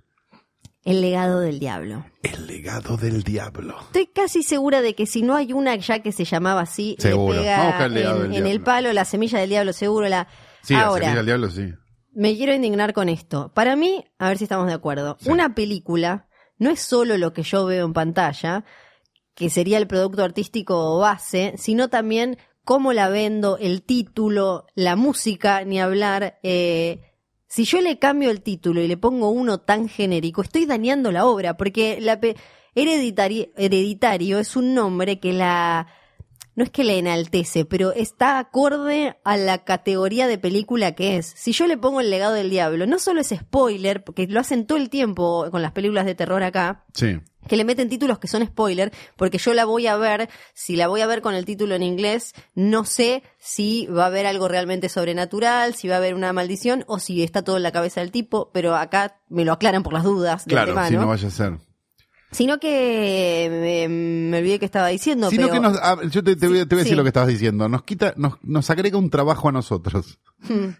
El 0.89 1.01
legado 1.01 1.39
del 1.39 1.59
diablo. 1.59 2.05
El 2.23 2.47
legado 2.47 2.97
del 2.97 3.23
diablo. 3.23 3.75
Estoy 3.81 4.07
casi 4.07 4.43
segura 4.43 4.81
de 4.81 4.95
que 4.95 5.05
si 5.05 5.21
no 5.21 5.35
hay 5.35 5.53
una 5.53 5.75
ya 5.75 5.99
que 5.99 6.11
se 6.11 6.25
llamaba 6.25 6.61
así, 6.61 6.95
Seguro. 6.99 7.33
le 7.35 7.41
pega 7.41 7.85
el 7.85 8.33
en, 8.33 8.47
el 8.47 8.61
palo 8.61 8.91
la 8.93 9.05
semilla 9.05 9.39
del 9.39 9.49
diablo, 9.49 9.71
seguro 9.73 10.09
la. 10.09 10.27
Sí, 10.63 10.73
la 10.73 10.81
Ahora, 10.87 11.01
semilla 11.05 11.17
del 11.17 11.25
diablo, 11.27 11.49
sí. 11.51 11.73
me 12.13 12.35
quiero 12.35 12.53
indignar 12.53 12.93
con 12.93 13.07
esto. 13.09 13.51
Para 13.53 13.75
mí, 13.75 14.03
a 14.17 14.29
ver 14.29 14.37
si 14.37 14.45
estamos 14.45 14.67
de 14.67 14.73
acuerdo, 14.73 15.17
Sí. 15.19 15.29
una 15.29 15.53
película 15.55 16.27
no 16.57 16.69
es 16.71 16.79
solo 16.81 17.17
lo 17.17 17.33
que 17.33 17.43
yo 17.43 17.65
veo 17.65 17.85
en 17.85 17.93
pantalla, 17.93 18.65
que 19.35 19.49
sería 19.49 19.77
el 19.77 19.87
producto 19.87 20.23
artístico 20.23 20.97
base, 20.99 21.53
sino 21.57 21.89
también 21.89 22.37
cómo 22.65 22.93
la 22.93 23.09
vendo, 23.09 23.57
el 23.57 23.83
título, 23.83 24.65
la 24.75 24.95
música, 24.95 25.63
ni 25.63 25.79
hablar. 25.79 26.39
eh, 26.43 27.08
si 27.49 27.65
yo 27.65 27.81
le 27.81 27.97
cambio 27.97 28.29
el 28.29 28.41
título 28.41 28.81
y 28.81 28.87
le 28.87 28.95
pongo 28.95 29.31
uno 29.31 29.59
tan 29.59 29.89
genérico, 29.89 30.43
estoy 30.43 30.65
dañando 30.65 31.11
la 31.11 31.25
obra, 31.25 31.57
porque 31.57 31.99
la 31.99 32.19
hereditario 32.75 34.39
es 34.39 34.55
un 34.55 34.75
nombre 34.75 35.19
que 35.19 35.33
la 35.33 35.87
no 36.59 36.65
es 36.65 36.71
que 36.71 36.83
la 36.83 36.91
enaltece, 36.91 37.63
pero 37.63 37.93
está 37.93 38.37
acorde 38.37 39.15
a 39.23 39.37
la 39.37 39.59
categoría 39.63 40.27
de 40.27 40.37
película 40.37 40.91
que 40.91 41.15
es. 41.15 41.33
Si 41.37 41.53
yo 41.53 41.67
le 41.67 41.77
pongo 41.77 42.01
el 42.01 42.09
legado 42.09 42.33
del 42.33 42.49
diablo, 42.49 42.85
no 42.85 42.99
solo 42.99 43.21
es 43.21 43.29
spoiler, 43.29 44.03
porque 44.03 44.27
lo 44.27 44.41
hacen 44.41 44.67
todo 44.67 44.77
el 44.77 44.89
tiempo 44.89 45.47
con 45.51 45.61
las 45.61 45.71
películas 45.71 46.05
de 46.05 46.15
terror 46.15 46.43
acá, 46.43 46.83
Sí. 46.93 47.21
que 47.47 47.55
le 47.55 47.63
meten 47.63 47.87
títulos 47.87 48.19
que 48.19 48.27
son 48.27 48.45
spoiler, 48.45 48.91
porque 49.15 49.37
yo 49.37 49.53
la 49.53 49.63
voy 49.63 49.87
a 49.87 49.95
ver, 49.95 50.27
si 50.53 50.75
la 50.75 50.89
voy 50.89 50.99
a 50.99 51.07
ver 51.07 51.21
con 51.21 51.33
el 51.33 51.45
título 51.45 51.75
en 51.75 51.81
inglés, 51.83 52.33
no 52.55 52.83
sé 52.83 53.23
si 53.37 53.87
va 53.87 54.03
a 54.03 54.07
haber 54.07 54.25
algo 54.25 54.49
realmente 54.49 54.89
sobrenatural, 54.89 55.75
si 55.75 55.87
va 55.87 55.95
a 55.95 55.99
haber 55.99 56.13
una 56.13 56.33
maldición, 56.33 56.83
o 56.87 56.99
si 56.99 57.23
está 57.23 57.41
todo 57.41 57.55
en 57.55 57.63
la 57.63 57.71
cabeza 57.71 58.01
del 58.01 58.11
tipo, 58.11 58.51
pero 58.51 58.75
acá 58.75 59.21
me 59.29 59.45
lo 59.45 59.53
aclaran 59.53 59.81
por 59.81 59.93
las 59.93 60.03
dudas 60.03 60.43
de 60.43 60.49
Claro, 60.49 60.75
si 60.89 60.97
no 60.97 61.07
vaya 61.07 61.29
a 61.29 61.31
ser. 61.31 61.53
Sino 62.31 62.59
que 62.59 63.47
me, 63.49 63.87
me 64.31 64.37
olvidé 64.37 64.59
que 64.59 64.65
estaba 64.65 64.87
diciendo, 64.89 65.29
Sino 65.29 65.47
pero... 65.47 65.53
que 65.53 65.59
nos, 65.67 65.77
ah, 65.81 65.97
yo 66.09 66.23
te, 66.23 66.35
te 66.35 66.47
voy, 66.47 66.59
a- 66.59 66.65
te 66.65 66.75
voy 66.75 66.81
a 66.81 66.83
decir 66.83 66.91
Sí. 66.93 66.95
lo 66.95 67.03
que 67.03 67.09
estabas 67.09 67.29
diciendo. 67.29 67.67
Nos 67.69 67.83
quita, 67.83 68.13
nos, 68.17 68.33
nos 68.43 68.69
agrega 68.69 68.97
un 68.97 69.09
trabajo 69.09 69.49
a 69.49 69.51
nosotros. 69.51 70.19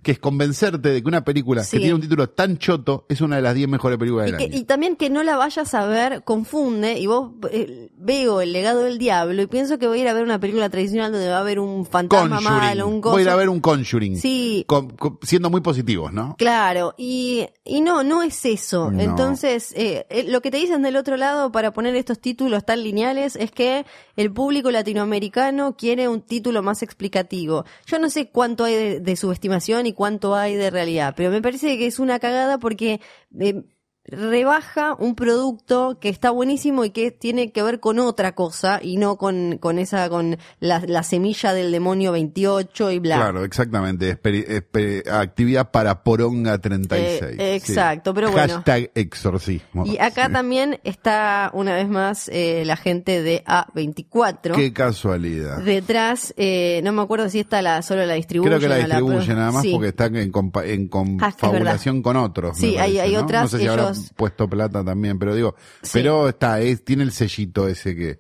Que 0.04 0.14
es 0.14 0.20
convencerte 0.20 0.88
de 0.90 1.02
que 1.02 1.08
una 1.10 1.26
película 1.26 1.64
Hmm. 1.64 1.66
Sí. 1.66 1.72
que 1.72 1.80
tiene 1.80 1.94
un 1.96 2.00
título 2.02 2.30
tan 2.30 2.58
choto 2.58 3.06
es 3.10 3.20
una 3.20 3.36
de 3.36 3.42
las 3.42 3.54
10 3.56 3.68
mejores 3.68 3.98
películas 3.98 4.28
Y, 4.28 4.32
del 4.32 4.38
que- 4.40 4.46
año. 4.46 4.58
y 4.58 4.64
también 4.64 4.96
que 4.96 5.10
no 5.10 5.22
la 5.22 5.36
vayas 5.36 5.74
a 5.74 5.86
ver 5.86 6.24
confunde 6.24 6.98
y 6.98 7.08
vos 7.08 7.32
eh, 7.52 7.90
veo 7.98 8.40
el 8.40 8.54
legado 8.54 8.84
del 8.84 8.98
diablo 8.98 9.42
y 9.42 9.48
pienso 9.48 9.78
que 9.78 9.88
voy 9.88 10.00
a 10.00 10.02
ir 10.04 10.08
a 10.08 10.14
ver 10.14 10.24
una 10.24 10.40
película 10.40 10.70
tradicional 10.70 11.12
donde 11.12 11.28
va 11.28 11.38
a 11.38 11.42
haber 11.42 11.60
un 11.60 11.86
fantasma 11.86 12.38
Conjuring. 12.38 12.58
malo, 12.60 12.88
un 12.88 13.02
Voy 13.02 13.20
a 13.20 13.24
ir 13.24 13.30
a 13.30 13.36
ver 13.36 13.50
un 13.50 13.60
Conjuring. 13.60 14.18
Sí. 14.18 14.64
Con- 14.66 14.92
con- 14.92 15.20
siendo 15.24 15.50
muy 15.50 15.60
positivos, 15.62 16.14
¿no? 16.14 16.36
Claro, 16.38 16.94
y, 16.98 17.46
y 17.66 17.82
no, 17.82 18.04
no 18.04 18.24
es 18.24 18.46
eso. 18.46 18.90
No. 18.92 19.02
Entonces, 19.02 19.74
eh, 19.76 20.06
eh, 20.10 20.24
lo 20.30 20.40
que 20.42 20.52
te 20.52 20.58
dicen 20.58 20.82
del 20.84 20.96
otro 20.96 21.18
lado 21.18 21.39
para 21.52 21.72
poner 21.72 21.96
estos 21.96 22.20
títulos 22.20 22.66
tan 22.66 22.84
lineales 22.84 23.36
es 23.36 23.52
que 23.52 23.86
el 24.16 24.32
público 24.32 24.72
latinoamericano 24.72 25.76
quiere 25.76 26.08
un 26.08 26.22
título 26.22 26.62
más 26.62 26.84
explicativo. 26.84 27.66
Yo 27.86 28.00
no 28.00 28.10
sé 28.10 28.30
cuánto 28.30 28.66
hay 28.66 29.00
de, 29.00 29.16
subestimación 29.16 29.86
y 29.86 29.94
cuánto 29.94 30.36
hay 30.36 30.56
de 30.56 30.70
realidad, 30.70 31.14
pero 31.16 31.30
me 31.32 31.42
parece 31.42 31.78
que 31.78 31.88
es 31.88 32.00
una 32.00 32.20
cagada 32.20 32.58
porque 32.58 33.02
eh, 33.40 33.64
rebaja 34.12 34.96
un 34.98 35.16
producto 35.16 35.98
que 36.00 36.10
está 36.10 36.32
buenísimo 36.32 36.86
y 36.86 36.90
que 36.92 37.12
tiene 37.12 37.52
que 37.52 37.64
ver 37.64 37.80
con 37.80 38.00
otra 38.00 38.34
cosa 38.36 38.80
y 38.82 38.98
no 38.98 39.18
con, 39.18 39.58
con 39.58 39.80
esa, 39.80 40.10
con 40.10 40.38
la, 40.60 40.82
la 40.86 41.04
semilla 41.04 41.54
del 41.54 41.72
demonio 41.72 42.12
28 42.12 42.92
y 42.92 43.00
bla. 43.00 43.16
Claro, 43.16 43.44
exactamente. 43.44 44.16
Esperi- 44.18 45.08
actividad 45.10 45.72
para 45.72 46.04
Poronga 46.04 46.58
36. 46.58 47.40
Eh, 47.40 47.56
exacto, 47.56 48.14
pero 48.14 48.32
bueno. 48.32 48.56
Hashtag 48.56 48.92
exorcismo. 48.96 49.86
Y 49.86 49.98
acá 50.00 50.28
Sí. 50.28 50.34
también 50.34 50.80
está 50.84 51.50
una 51.54 51.74
vez 51.76 51.88
más 51.88 52.30
eh, 52.34 52.64
la 52.66 52.76
gente 52.76 53.22
de 53.22 53.44
A24. 53.46 54.54
Qué 54.56 54.74
casualidad. 54.74 55.58
Detrás, 55.60 56.34
eh, 56.38 56.82
no 56.84 56.92
me 56.92 57.02
acuerdo 57.02 57.30
si 57.30 57.40
esta 57.40 57.62
la, 57.62 57.82
solo 57.82 58.06
la 58.06 58.14
distribuyen. 58.16 58.58
Creo 58.58 58.60
que 58.62 58.68
la 58.70 58.76
o 58.76 58.88
distribuye 58.88 59.26
pro- 59.28 59.36
nada 59.36 59.52
más 59.52 59.62
Sí. 59.64 59.72
porque 59.72 59.88
está 59.90 60.06
en, 60.08 60.32
compa- 60.32 60.66
en 60.66 60.90
Ah, 61.22 61.28
es 61.30 61.36
confabulación 61.36 62.02
con 62.02 62.18
otros. 62.18 62.58
Sí, 62.58 62.68
hay- 62.78 62.78
parece, 62.98 63.02
hay 63.02 63.14
¿no? 63.14 63.20
otras, 63.22 63.42
No 63.44 63.48
sé 63.50 63.58
si 63.60 63.68
habrá 63.68 63.84
puesto 64.16 64.50
plata 64.50 64.84
también, 64.84 65.20
pero 65.20 65.36
digo, 65.36 65.56
Sí. 65.82 65.92
pero 65.94 66.30
está, 66.30 66.60
es, 66.62 66.84
tiene 66.84 67.04
el 67.04 67.12
sellito 67.12 67.68
ese 67.68 67.96
que, 67.96 68.18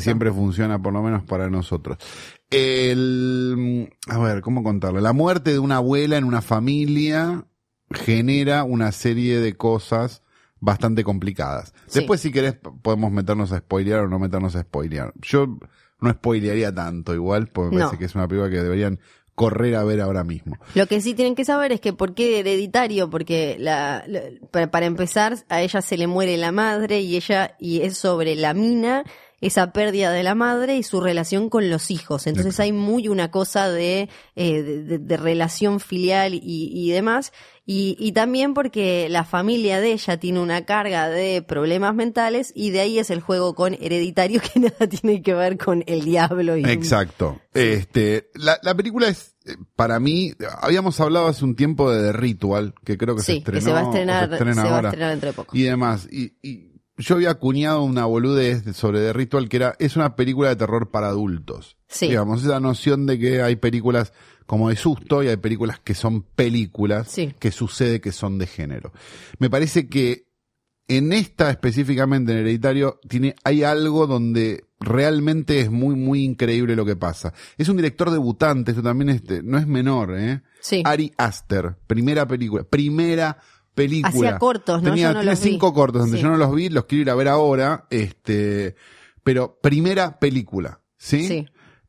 siempre 0.00 0.32
funciona 0.32 0.80
por 0.80 0.92
lo 0.92 1.02
menos 1.02 1.22
para 1.24 1.48
nosotros. 1.50 1.98
El, 2.50 3.90
a 4.08 4.18
ver, 4.18 4.40
¿cómo 4.40 4.62
contarlo? 4.62 5.00
La 5.00 5.12
muerte 5.12 5.52
de 5.52 5.58
una 5.58 5.76
abuela 5.76 6.16
en 6.16 6.24
una 6.24 6.42
familia 6.42 7.44
genera 7.90 8.64
una 8.64 8.92
serie 8.92 9.40
de 9.40 9.56
cosas 9.56 10.22
bastante 10.60 11.04
complicadas. 11.04 11.72
Sí. 11.86 12.00
Después, 12.00 12.20
si 12.20 12.32
querés, 12.32 12.54
podemos 12.82 13.12
meternos 13.12 13.52
a 13.52 13.58
spoilear 13.58 14.00
o 14.00 14.08
no 14.08 14.18
meternos 14.18 14.56
a 14.56 14.62
spoilear. 14.62 15.12
Yo 15.22 15.58
no 16.00 16.10
spoilearía 16.10 16.74
tanto 16.74 17.14
igual, 17.14 17.48
porque 17.48 17.76
me 17.76 17.80
No. 17.82 17.86
parece 17.86 17.98
que 17.98 18.04
es 18.06 18.14
una 18.14 18.26
película 18.28 18.50
que 18.50 18.62
deberían 18.62 18.98
correr 19.38 19.76
a 19.76 19.84
ver 19.84 20.00
ahora 20.00 20.24
mismo. 20.24 20.58
Lo 20.74 20.88
que 20.88 21.00
sí 21.00 21.14
tienen 21.14 21.36
que 21.36 21.44
saber 21.44 21.70
es 21.70 21.80
que 21.80 21.92
por 21.92 22.12
qué 22.12 22.40
hereditario, 22.40 23.08
porque 23.08 23.56
la, 23.60 24.04
para, 24.50 24.68
para 24.72 24.86
empezar 24.86 25.36
a 25.48 25.62
ella 25.62 25.80
se 25.80 25.96
le 25.96 26.08
muere 26.08 26.36
la 26.36 26.50
madre 26.50 27.00
y 27.02 27.14
ella 27.14 27.54
y 27.60 27.82
es 27.82 27.96
sobre 27.96 28.34
la 28.34 28.52
mina 28.52 29.04
esa 29.40 29.72
pérdida 29.72 30.10
de 30.10 30.22
la 30.22 30.34
madre 30.34 30.76
y 30.76 30.82
su 30.82 31.00
relación 31.00 31.48
con 31.48 31.70
los 31.70 31.90
hijos. 31.90 32.26
Entonces 32.26 32.58
hay 32.60 32.72
muy 32.72 33.08
una 33.08 33.30
cosa 33.30 33.68
de, 33.70 34.08
eh, 34.36 34.62
de, 34.62 34.98
de- 34.98 35.16
relación 35.16 35.78
filial 35.80 36.34
y, 36.34 36.40
y 36.42 36.90
demás. 36.90 37.32
Y, 37.64 37.96
y 38.00 38.12
también 38.12 38.54
porque 38.54 39.08
la 39.10 39.24
familia 39.24 39.78
de 39.80 39.92
ella 39.92 40.18
tiene 40.18 40.40
una 40.40 40.64
carga 40.64 41.08
de 41.10 41.42
problemas 41.42 41.94
mentales 41.94 42.50
y 42.54 42.70
de 42.70 42.80
ahí 42.80 42.98
es 42.98 43.10
el 43.10 43.20
juego 43.20 43.54
con 43.54 43.74
hereditario 43.74 44.40
que 44.54 44.58
nada 44.60 44.86
tiene 44.88 45.20
que 45.22 45.34
ver 45.34 45.58
con 45.58 45.84
el 45.86 46.02
diablo. 46.04 46.56
Y 46.56 46.64
Exacto. 46.64 47.38
Este, 47.52 48.30
la, 48.34 48.58
la 48.62 48.74
película 48.74 49.08
es, 49.08 49.34
eh, 49.44 49.56
para 49.76 50.00
mí, 50.00 50.32
habíamos 50.62 50.98
hablado 51.00 51.26
hace 51.26 51.44
un 51.44 51.56
tiempo 51.56 51.90
de 51.90 52.10
The 52.10 52.12
Ritual, 52.18 52.72
que 52.84 52.96
creo 52.96 53.14
que 53.16 53.22
se 53.22 53.32
Sí, 53.32 53.38
estrenó. 53.38 53.58
que 53.58 53.64
se 53.66 53.72
va 53.72 53.80
a 53.80 53.82
estrenar, 53.82 54.22
se 54.30 54.38
se 54.38 54.44
va 54.44 54.78
a 54.78 54.82
estrenar 54.84 55.10
dentro 55.10 55.26
de 55.28 55.32
poco. 55.34 55.56
Y 55.56 55.62
demás. 55.64 56.08
Y, 56.10 56.32
y 56.42 56.67
yo 56.98 57.14
había 57.14 57.30
acuñado 57.30 57.82
una 57.82 58.04
boludez 58.04 58.64
sobre 58.76 59.00
The 59.00 59.12
Ritual 59.12 59.48
que 59.48 59.56
era, 59.58 59.76
es 59.78 59.96
una 59.96 60.16
película 60.16 60.48
de 60.50 60.56
terror 60.56 60.90
para 60.90 61.08
adultos. 61.08 61.76
Sí. 61.88 62.08
Digamos, 62.08 62.44
esa 62.44 62.60
noción 62.60 63.06
de 63.06 63.18
que 63.18 63.40
hay 63.42 63.56
películas 63.56 64.12
como 64.46 64.68
de 64.68 64.76
susto 64.76 65.22
y 65.22 65.28
hay 65.28 65.36
películas 65.36 65.78
que 65.80 65.94
son 65.94 66.22
películas 66.22 67.08
Sí. 67.10 67.34
que 67.38 67.50
sucede 67.52 68.00
que 68.00 68.12
son 68.12 68.38
de 68.38 68.46
género. 68.46 68.92
Me 69.38 69.48
parece 69.50 69.88
que 69.88 70.26
en 70.88 71.12
esta 71.12 71.50
específicamente 71.50 72.32
en 72.32 72.38
Hereditario 72.38 72.98
tiene, 73.08 73.34
hay 73.44 73.62
algo 73.62 74.06
donde 74.06 74.64
realmente 74.80 75.60
es 75.60 75.70
muy, 75.70 75.96
muy 75.96 76.24
increíble 76.24 76.76
lo 76.76 76.86
que 76.86 76.96
pasa. 76.96 77.34
Es 77.58 77.68
un 77.68 77.76
director 77.76 78.10
debutante, 78.10 78.70
esto 78.70 78.82
también 78.82 79.10
este, 79.10 79.42
no 79.42 79.58
es 79.58 79.66
menor, 79.66 80.18
¿eh? 80.18 80.42
Sí. 80.60 80.82
Ari 80.84 81.12
Aster, 81.18 81.76
primera 81.86 82.26
película, 82.26 82.64
primera 82.64 83.32
película. 83.34 83.57
Hacía 84.04 84.38
cortos, 84.38 84.82
¿no? 84.82 84.90
Tenía, 84.90 85.08
Yo 85.08 85.14
no 85.14 85.20
tiene 85.20 85.30
los 85.32 85.42
vi. 85.44 85.50
cinco 85.50 85.72
cortos 85.74 86.02
donde 86.02 86.16
Sí. 86.18 86.22
yo 86.22 86.28
no 86.30 86.36
los 86.36 86.54
vi, 86.54 86.68
los 86.68 86.84
quiero 86.86 87.02
ir 87.02 87.10
a 87.10 87.14
ver 87.14 87.28
ahora, 87.28 87.86
este, 87.90 88.76
pero 89.22 89.58
primera 89.60 90.18
película, 90.18 90.80
¿sí? 90.96 91.26
Sí. 91.28 91.46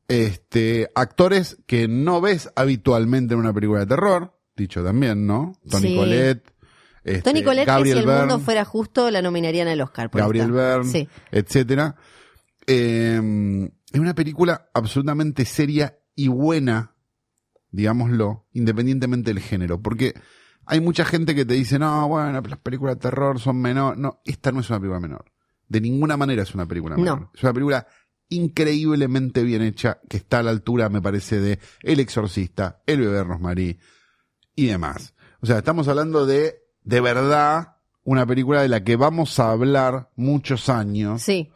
Este, 0.08 0.90
actores 0.96 1.58
que 1.68 1.88
no 1.88 2.20
ves 2.22 2.50
habitualmente 2.56 3.34
en 3.36 3.40
una 3.40 3.54
película 3.54 3.82
de 3.82 3.86
terror, 3.86 4.38
dicho 4.56 4.84
también, 4.84 5.28
¿no? 5.28 5.54
Tony 5.70 5.90
Sí. 5.90 5.96
Collette, 5.96 6.52
este, 7.04 7.22
Tony 7.22 7.44
Collette, 7.44 7.66
que 7.66 7.72
Gabriel 7.72 7.98
si 7.98 8.04
el 8.10 8.18
mundo 8.20 8.40
fuera 8.40 8.66
justo, 8.66 9.10
la 9.12 9.22
nominarían 9.22 9.68
al 9.68 9.82
Oscar. 9.82 10.10
por 10.10 10.22
Gabriel. 10.22 10.52
Byrne, 10.52 10.84
Sí. 10.92 11.08
etcétera. 11.32 11.96
Eh, 12.68 13.70
es 13.92 14.00
una 14.00 14.14
película 14.16 14.70
absolutamente 14.74 15.46
seria 15.46 15.98
y 16.16 16.28
buena, 16.28 16.94
digámoslo, 17.72 18.48
independientemente 18.54 19.34
del 19.34 19.42
género, 19.42 19.82
porque 19.82 20.14
hay 20.70 20.80
mucha 20.82 21.04
gente 21.04 21.34
que 21.36 21.46
te 21.46 21.56
dice, 21.56 21.78
no, 21.80 22.08
bueno, 22.08 22.40
las 22.42 22.60
películas 22.60 22.96
de 22.96 23.02
terror 23.02 23.40
son 23.40 23.60
menor. 23.60 23.98
No, 23.98 24.22
esta 24.24 24.52
no 24.52 24.60
es 24.62 24.70
una 24.70 24.80
película 24.80 25.00
menor. 25.00 25.26
De 25.68 25.82
ninguna 25.82 26.16
manera 26.16 26.44
es 26.44 26.54
una 26.56 26.66
película 26.66 26.96
No. 26.96 27.02
menor. 27.02 27.30
Es 27.34 27.44
una 27.44 27.54
película 27.54 27.88
increíblemente 28.30 29.44
bien 29.44 29.62
hecha, 29.62 30.00
que 30.10 30.18
está 30.18 30.40
a 30.40 30.44
la 30.44 30.52
altura, 30.52 30.90
me 30.90 31.02
parece, 31.02 31.40
de 31.40 31.60
El 31.82 32.00
Exorcista, 32.00 32.82
El 32.86 33.02
Bebé 33.02 33.24
Rosmarie 33.24 33.80
y 34.56 34.66
demás. 34.68 35.14
O 35.42 35.46
sea, 35.46 35.58
estamos 35.60 35.88
hablando 35.88 36.26
de, 36.26 36.60
de 36.84 37.02
verdad, 37.02 37.78
una 38.04 38.26
película 38.26 38.62
de 38.62 38.70
la 38.70 38.84
que 38.84 38.96
vamos 38.96 39.40
a 39.40 39.52
hablar 39.52 40.10
muchos 40.16 40.70
años 40.70 41.22
Sí. 41.22 41.52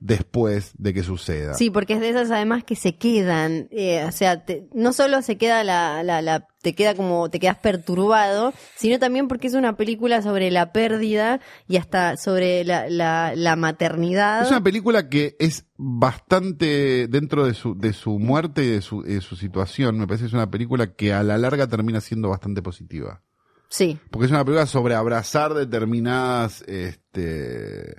Después 0.00 0.72
de 0.78 0.94
que 0.94 1.02
suceda. 1.02 1.54
Sí, 1.54 1.70
porque 1.70 1.94
es 1.94 2.00
de 2.00 2.10
esas 2.10 2.30
además 2.30 2.62
que 2.64 2.76
se 2.76 2.96
quedan, 2.96 3.68
eh, 3.70 4.04
o 4.04 4.12
sea, 4.12 4.44
te- 4.44 4.68
no 4.72 4.92
solo 4.92 5.22
se 5.22 5.36
queda 5.36 5.64
la, 5.64 6.02
la, 6.04 6.22
la, 6.22 6.46
te 6.62 6.74
queda 6.74 6.94
como, 6.94 7.28
te 7.30 7.40
quedas 7.40 7.58
perturbado, 7.58 8.52
sino 8.76 8.98
también 8.98 9.26
porque 9.28 9.48
es 9.48 9.54
una 9.54 9.76
película 9.76 10.22
sobre 10.22 10.50
la 10.50 10.72
pérdida 10.72 11.40
y 11.66 11.78
hasta 11.78 12.16
sobre 12.16 12.64
la, 12.64 12.88
la, 12.88 13.32
la 13.34 13.56
maternidad. 13.56 14.42
Es 14.42 14.50
una 14.50 14.62
película 14.62 15.08
que 15.08 15.34
es 15.40 15.66
bastante, 15.76 17.08
dentro 17.08 17.44
de 17.46 17.54
su, 17.54 17.76
de 17.76 17.92
su 17.92 18.18
muerte 18.18 18.64
y 18.64 18.68
de 18.68 18.82
su, 18.82 19.02
de 19.02 19.20
su 19.20 19.36
situación, 19.36 19.98
me 19.98 20.06
parece 20.06 20.22
que 20.24 20.28
es 20.28 20.32
una 20.34 20.50
película 20.50 20.94
que 20.94 21.12
a 21.12 21.22
la 21.22 21.38
larga 21.38 21.66
termina 21.66 22.00
siendo 22.00 22.28
bastante 22.28 22.62
positiva. 22.62 23.22
Sí, 23.70 23.98
Porque 24.10 24.24
es 24.26 24.30
una 24.30 24.44
película 24.44 24.64
sobre 24.64 24.94
abrazar 24.94 25.52
determinadas, 25.52 26.62
este, 26.66 27.96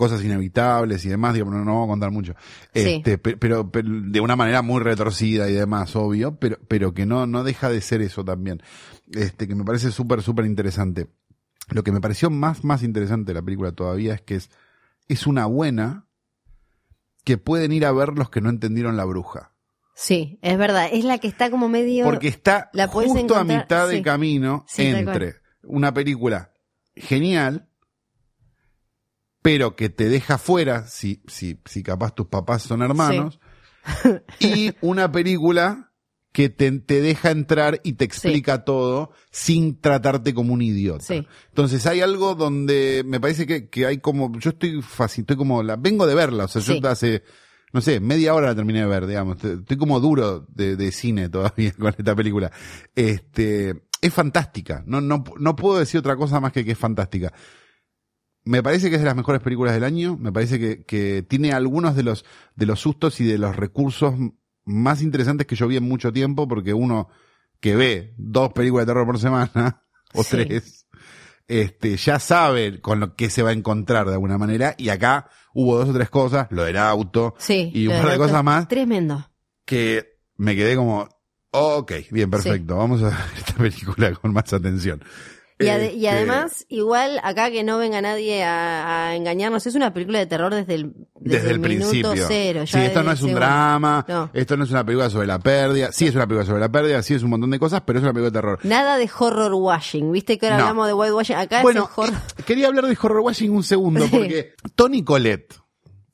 cosas 0.00 0.24
inevitables 0.24 1.04
y 1.04 1.08
demás, 1.10 1.34
digamos, 1.34 1.54
no, 1.54 1.64
no 1.64 1.72
vamos 1.74 1.88
a 1.88 1.92
contar 1.92 2.10
mucho. 2.10 2.34
Sí. 2.74 2.80
Este, 2.96 3.18
pe- 3.18 3.36
pero, 3.36 3.70
pero 3.70 3.88
de 3.88 4.20
una 4.20 4.34
manera 4.34 4.62
muy 4.62 4.80
retorcida 4.82 5.48
y 5.50 5.52
demás, 5.52 5.94
obvio, 5.94 6.36
pero, 6.40 6.56
pero 6.68 6.94
que 6.94 7.04
no, 7.06 7.26
no 7.26 7.44
deja 7.44 7.68
de 7.68 7.80
ser 7.80 8.00
eso 8.02 8.24
también. 8.24 8.62
Este, 9.12 9.46
que 9.46 9.54
me 9.54 9.64
parece 9.64 9.90
súper, 9.92 10.22
súper 10.22 10.46
interesante. 10.46 11.08
Lo 11.68 11.84
que 11.84 11.92
me 11.92 12.00
pareció 12.00 12.30
más, 12.30 12.64
más 12.64 12.82
interesante 12.82 13.30
de 13.32 13.34
la 13.40 13.42
película 13.44 13.72
todavía 13.72 14.14
es 14.14 14.22
que 14.22 14.36
es, 14.36 14.50
es 15.08 15.26
una 15.26 15.46
buena 15.46 16.06
que 17.24 17.36
pueden 17.38 17.72
ir 17.72 17.84
a 17.86 17.92
ver 17.92 18.10
los 18.16 18.30
que 18.30 18.40
no 18.40 18.48
entendieron 18.50 18.96
la 18.96 19.04
bruja. 19.04 19.52
sí, 19.94 20.38
es 20.42 20.56
verdad, 20.58 20.88
es 20.90 21.04
la 21.04 21.18
que 21.18 21.28
está 21.28 21.50
como 21.50 21.68
medio... 21.68 22.04
Porque 22.04 22.28
está 22.28 22.70
la 22.72 22.88
justo 22.88 23.36
a 23.36 23.44
mitad 23.44 23.88
de 23.88 23.98
sí. 23.98 24.02
camino 24.02 24.64
Sí, 24.66 24.86
entre 24.86 25.34
una 25.62 25.92
película 25.92 26.52
genial, 26.96 27.68
pero 29.42 29.76
que 29.76 29.88
te 29.88 30.08
deja 30.08 30.38
fuera, 30.38 30.86
si, 30.86 31.22
si, 31.26 31.60
si 31.64 31.82
capaz 31.82 32.14
tus 32.14 32.26
papás 32.26 32.62
son 32.62 32.82
hermanos, 32.82 33.40
y 34.38 34.72
una 34.80 35.10
película 35.10 35.90
que 36.32 36.48
te, 36.48 36.70
te 36.80 37.00
deja 37.00 37.30
entrar 37.30 37.80
y 37.82 37.94
te 37.94 38.04
explica 38.04 38.64
todo 38.64 39.10
sin 39.30 39.80
tratarte 39.80 40.32
como 40.32 40.54
un 40.54 40.62
idiota. 40.62 41.04
Sí. 41.04 41.26
Entonces 41.48 41.86
hay 41.86 42.02
algo 42.02 42.34
donde 42.34 43.02
me 43.04 43.18
parece 43.18 43.46
que, 43.46 43.68
que 43.68 43.86
hay 43.86 43.98
como, 43.98 44.38
yo 44.38 44.50
estoy 44.50 44.80
fácil, 44.82 45.22
estoy 45.22 45.36
como, 45.36 45.62
la, 45.62 45.76
vengo 45.76 46.06
de 46.06 46.14
verla, 46.14 46.44
o 46.44 46.48
sea, 46.48 46.62
yo 46.62 46.86
hace, 46.88 47.24
no 47.72 47.80
sé, 47.80 47.98
media 47.98 48.34
hora 48.34 48.48
la 48.48 48.54
terminé 48.54 48.80
de 48.80 48.86
ver, 48.86 49.06
digamos, 49.06 49.42
estoy 49.42 49.76
como 49.76 49.98
duro 49.98 50.46
de, 50.48 50.76
de 50.76 50.92
cine 50.92 51.28
todavía 51.28 51.72
con 51.78 51.88
esta 51.88 52.14
película. 52.14 52.52
Este, 52.94 53.82
es 54.00 54.14
fantástica, 54.14 54.84
no, 54.86 55.00
no, 55.00 55.24
no 55.38 55.56
puedo 55.56 55.78
decir 55.78 55.98
otra 55.98 56.16
cosa 56.16 56.38
más 56.38 56.52
que 56.52 56.64
que 56.64 56.72
es 56.72 56.78
fantástica. 56.78 57.32
Me 58.44 58.62
parece 58.62 58.88
que 58.88 58.96
es 58.96 59.00
de 59.02 59.06
las 59.06 59.16
mejores 59.16 59.42
películas 59.42 59.74
del 59.74 59.84
año, 59.84 60.16
me 60.16 60.32
parece 60.32 60.58
que, 60.58 60.84
que 60.84 61.22
tiene 61.22 61.52
algunos 61.52 61.94
de 61.94 62.02
los, 62.02 62.24
de 62.56 62.66
los 62.66 62.80
sustos 62.80 63.20
y 63.20 63.24
de 63.24 63.38
los 63.38 63.54
recursos 63.54 64.14
más 64.64 65.02
interesantes 65.02 65.46
que 65.46 65.56
yo 65.56 65.68
vi 65.68 65.76
en 65.76 65.84
mucho 65.84 66.12
tiempo, 66.12 66.48
porque 66.48 66.72
uno 66.72 67.08
que 67.60 67.76
ve 67.76 68.14
dos 68.16 68.52
películas 68.52 68.86
de 68.86 68.92
terror 68.92 69.06
por 69.06 69.18
semana, 69.18 69.82
o 70.14 70.22
Sí. 70.22 70.30
tres, 70.30 70.86
este, 71.48 71.96
ya 71.96 72.18
sabe 72.18 72.80
con 72.80 73.00
lo 73.00 73.14
que 73.14 73.28
se 73.28 73.42
va 73.42 73.50
a 73.50 73.52
encontrar 73.52 74.06
de 74.06 74.12
alguna 74.14 74.38
manera, 74.38 74.74
y 74.78 74.88
acá 74.88 75.28
hubo 75.52 75.76
dos 75.78 75.88
o 75.90 75.92
tres 75.92 76.08
cosas, 76.08 76.46
lo 76.50 76.64
del 76.64 76.76
auto, 76.78 77.34
Sí. 77.38 77.70
y 77.74 77.88
un 77.88 78.00
par 78.00 78.12
de 78.12 78.18
cosas 78.18 78.42
más, 78.44 78.68
Tremendo. 78.68 79.28
que 79.66 80.18
me 80.36 80.56
quedé 80.56 80.76
como, 80.76 81.08
ok, 81.50 81.92
bien, 82.10 82.30
perfecto, 82.30 82.76
vamos 82.76 83.02
a 83.02 83.10
ver 83.10 83.18
esta 83.36 83.54
película 83.54 84.12
con 84.14 84.32
más 84.32 84.50
atención. 84.52 85.02
Y, 85.60 85.68
Este, 85.68 86.08
además, 86.08 86.64
igual 86.68 87.20
acá 87.22 87.50
que 87.50 87.62
no 87.62 87.78
venga 87.78 88.00
nadie 88.00 88.42
a, 88.42 89.08
a 89.08 89.14
engañarnos, 89.16 89.66
es 89.66 89.74
una 89.74 89.92
película 89.92 90.18
de 90.18 90.26
terror 90.26 90.54
desde 90.54 90.74
el, 90.74 90.92
desde, 91.20 91.50
el 91.50 91.58
minuto 91.60 91.90
principio. 91.90 92.24
cero. 92.28 92.62
sí, 92.66 92.78
esto 92.78 93.02
no 93.02 93.10
desde 93.10 93.14
es 93.14 93.22
un 93.22 93.28
el 93.28 93.34
segundo. 93.34 93.40
drama, 93.40 94.04
No. 94.08 94.30
esto 94.32 94.56
no 94.56 94.64
es 94.64 94.70
una 94.70 94.84
película 94.84 95.10
sobre 95.10 95.26
la 95.26 95.38
pérdida, 95.38 95.92
sí 95.92 96.06
es 96.06 96.14
una 96.14 96.26
película 96.26 96.46
sobre 96.46 96.60
la 96.60 96.68
pérdida, 96.70 97.02
sí 97.02 97.14
es 97.14 97.22
un 97.22 97.30
montón 97.30 97.50
de 97.50 97.58
cosas, 97.58 97.82
pero 97.84 97.98
es 97.98 98.02
una 98.02 98.12
película 98.12 98.30
de 98.30 98.34
terror. 98.40 98.58
Nada 98.64 98.96
de 98.96 99.10
horror 99.18 99.52
washing, 99.54 100.10
viste 100.12 100.38
que 100.38 100.46
ahora 100.46 100.56
No. 100.56 100.62
hablamos 100.64 100.86
de 100.86 100.94
white 100.94 101.12
washing, 101.12 101.36
acá 101.36 101.62
Bueno, 101.62 101.88
es 101.92 101.98
el 101.98 102.04
horror. 102.14 102.20
quería 102.46 102.66
hablar 102.68 102.86
de 102.86 102.96
horror 103.00 103.20
washing 103.20 103.50
un 103.50 103.62
segundo, 103.62 104.04
Sí. 104.06 104.10
porque 104.10 104.52
Tony 104.74 105.04
Collette 105.04 105.54